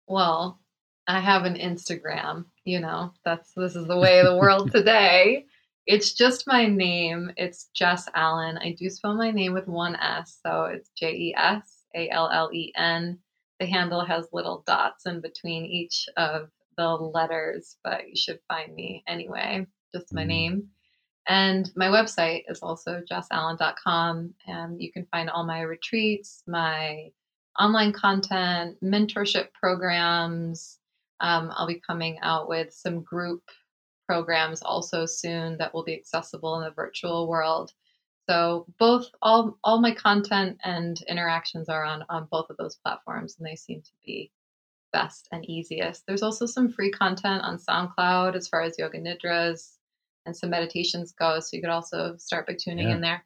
Well, 0.08 0.62
I 1.08 1.20
have 1.22 1.46
an 1.46 1.56
Instagram, 1.56 2.46
you 2.66 2.80
know, 2.80 3.14
that's 3.24 3.52
this 3.56 3.76
is 3.76 3.88
the 3.88 3.98
way 3.98 4.20
of 4.20 4.26
the 4.28 4.38
world 4.38 4.72
today. 4.74 5.46
It's 5.86 6.14
just 6.14 6.48
my 6.48 6.66
name. 6.66 7.32
It's 7.38 7.70
Jes 7.80 8.10
Allen. 8.14 8.58
I 8.58 8.74
do 8.74 8.90
spell 8.90 9.14
my 9.16 9.32
name 9.32 9.54
with 9.54 9.68
one 9.68 9.96
S, 9.96 10.38
so 10.46 10.66
it's 10.66 10.90
J 10.98 11.12
E 11.14 11.36
S 11.38 11.84
A 11.96 12.10
L 12.10 12.30
L 12.32 12.50
E 12.54 12.74
N. 12.76 13.20
The 13.60 13.66
handle 13.66 14.04
has 14.04 14.28
little 14.34 14.64
dots 14.68 15.06
in 15.06 15.22
between 15.22 15.66
each 15.66 16.10
of 16.18 16.50
the 16.78 16.88
letters, 16.90 17.78
but 17.84 18.10
you 18.10 18.16
should 18.16 18.40
find 18.50 18.76
me 18.76 19.04
anyway, 19.08 19.66
just 19.96 20.14
my 20.14 20.24
Mm. 20.24 20.28
name. 20.28 20.70
And 21.28 21.72
my 21.76 21.88
website 21.88 22.44
is 22.50 22.60
also 22.62 23.02
jesallen.com. 23.10 24.34
And 24.48 24.82
you 24.82 24.92
can 24.92 25.06
find 25.06 25.30
all 25.30 25.46
my 25.46 25.62
retreats, 25.62 26.44
my 26.48 27.12
online 27.60 27.94
content, 27.94 28.78
mentorship 28.84 29.52
programs. 29.54 30.77
Um, 31.20 31.52
I'll 31.56 31.68
be 31.68 31.82
coming 31.86 32.20
out 32.22 32.48
with 32.48 32.74
some 32.74 33.02
group 33.02 33.44
programs 34.08 34.62
also 34.62 35.06
soon 35.06 35.58
that 35.58 35.74
will 35.74 35.84
be 35.84 35.94
accessible 35.96 36.58
in 36.60 36.64
the 36.64 36.72
virtual 36.72 37.28
world. 37.28 37.74
So 38.30 38.66
both 38.78 39.08
all 39.22 39.58
all 39.64 39.80
my 39.82 39.94
content 39.94 40.58
and 40.64 41.00
interactions 41.08 41.70
are 41.70 41.84
on 41.84 42.04
on 42.10 42.28
both 42.30 42.50
of 42.50 42.58
those 42.58 42.76
platforms, 42.76 43.36
and 43.38 43.48
they 43.48 43.56
seem 43.56 43.82
to 43.82 43.92
be 44.06 44.32
best 44.94 45.28
and 45.32 45.46
easiest. 45.50 46.06
There's 46.06 46.24
also 46.24 46.46
some 46.46 46.70
free 46.70 46.92
content 46.92 47.44
on 47.44 47.58
SoundCloud 47.58 48.36
as 48.36 48.48
far 48.48 48.62
as 48.62 48.78
yoga 48.78 49.00
nidras 49.00 49.74
and 50.26 50.36
some 50.36 50.50
meditations 50.50 51.14
go. 51.14 51.40
So 51.40 51.56
you 51.56 51.62
could 51.62 51.72
also 51.72 52.16
start 52.18 52.48
by 52.48 52.54
tuning 52.60 52.90
Yeah. 52.90 52.96
in 52.96 53.02
there. 53.02 53.26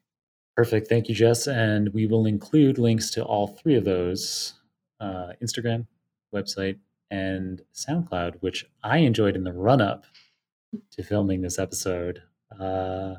Perfect. 0.56 0.88
Thank 0.88 1.08
you, 1.10 1.16
Jes. 1.16 1.48
And 1.48 1.94
we 1.94 2.06
will 2.06 2.26
include 2.26 2.78
links 2.78 3.10
to 3.12 3.24
all 3.24 3.48
three 3.48 3.76
of 3.76 3.86
those 3.86 4.56
uh, 5.00 5.34
Instagram, 5.42 5.88
website, 6.34 6.78
and 7.12 7.62
SoundCloud, 7.74 8.36
which 8.40 8.66
I 8.84 9.00
enjoyed 9.00 9.36
in 9.36 9.44
the 9.44 9.52
run 9.52 9.82
up 9.82 10.06
to 10.92 11.04
filming 11.04 11.42
this 11.42 11.60
episode, 11.60 12.24
uh, 12.60 13.16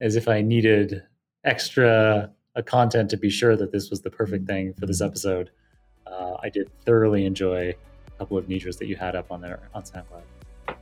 as 0.00 0.14
if 0.14 0.28
I 0.28 0.42
needed 0.42 1.02
extra 1.42 2.30
uh, 2.54 2.62
content 2.62 3.10
to 3.10 3.16
be 3.16 3.30
sure 3.30 3.56
that 3.56 3.72
this 3.72 3.90
was 3.90 4.02
the 4.02 4.10
perfect 4.10 4.46
thing 4.46 4.74
for 4.74 4.86
this 4.86 5.00
episode. 5.00 5.50
Uh, 6.06 6.34
I 6.42 6.50
did 6.50 6.70
thoroughly 6.84 7.24
enjoy 7.24 7.70
a 7.70 8.10
couple 8.18 8.36
of 8.36 8.46
Nidras 8.46 8.78
that 8.78 8.86
you 8.86 8.96
had 8.96 9.16
up 9.16 9.32
on 9.32 9.40
there 9.40 9.58
on 9.74 9.82
SoundCloud. 9.82 10.76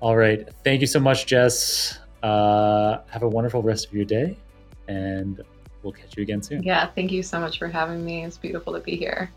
All 0.00 0.16
right. 0.16 0.48
Thank 0.64 0.80
you 0.80 0.86
so 0.86 0.98
much, 0.98 1.30
Jes. 1.30 2.00
Uh, 2.22 3.02
have 3.08 3.22
a 3.22 3.28
wonderful 3.28 3.62
rest 3.62 3.86
of 3.86 3.94
your 3.94 4.04
day, 4.04 4.36
and 4.88 5.42
we'll 5.82 5.92
catch 5.92 6.16
you 6.16 6.22
again 6.22 6.42
soon. 6.42 6.62
Yeah, 6.62 6.88
thank 6.94 7.12
you 7.12 7.22
so 7.22 7.38
much 7.38 7.58
for 7.58 7.68
having 7.68 8.04
me. 8.04 8.24
It's 8.24 8.38
beautiful 8.38 8.72
to 8.72 8.80
be 8.80 8.96
here. 8.96 9.30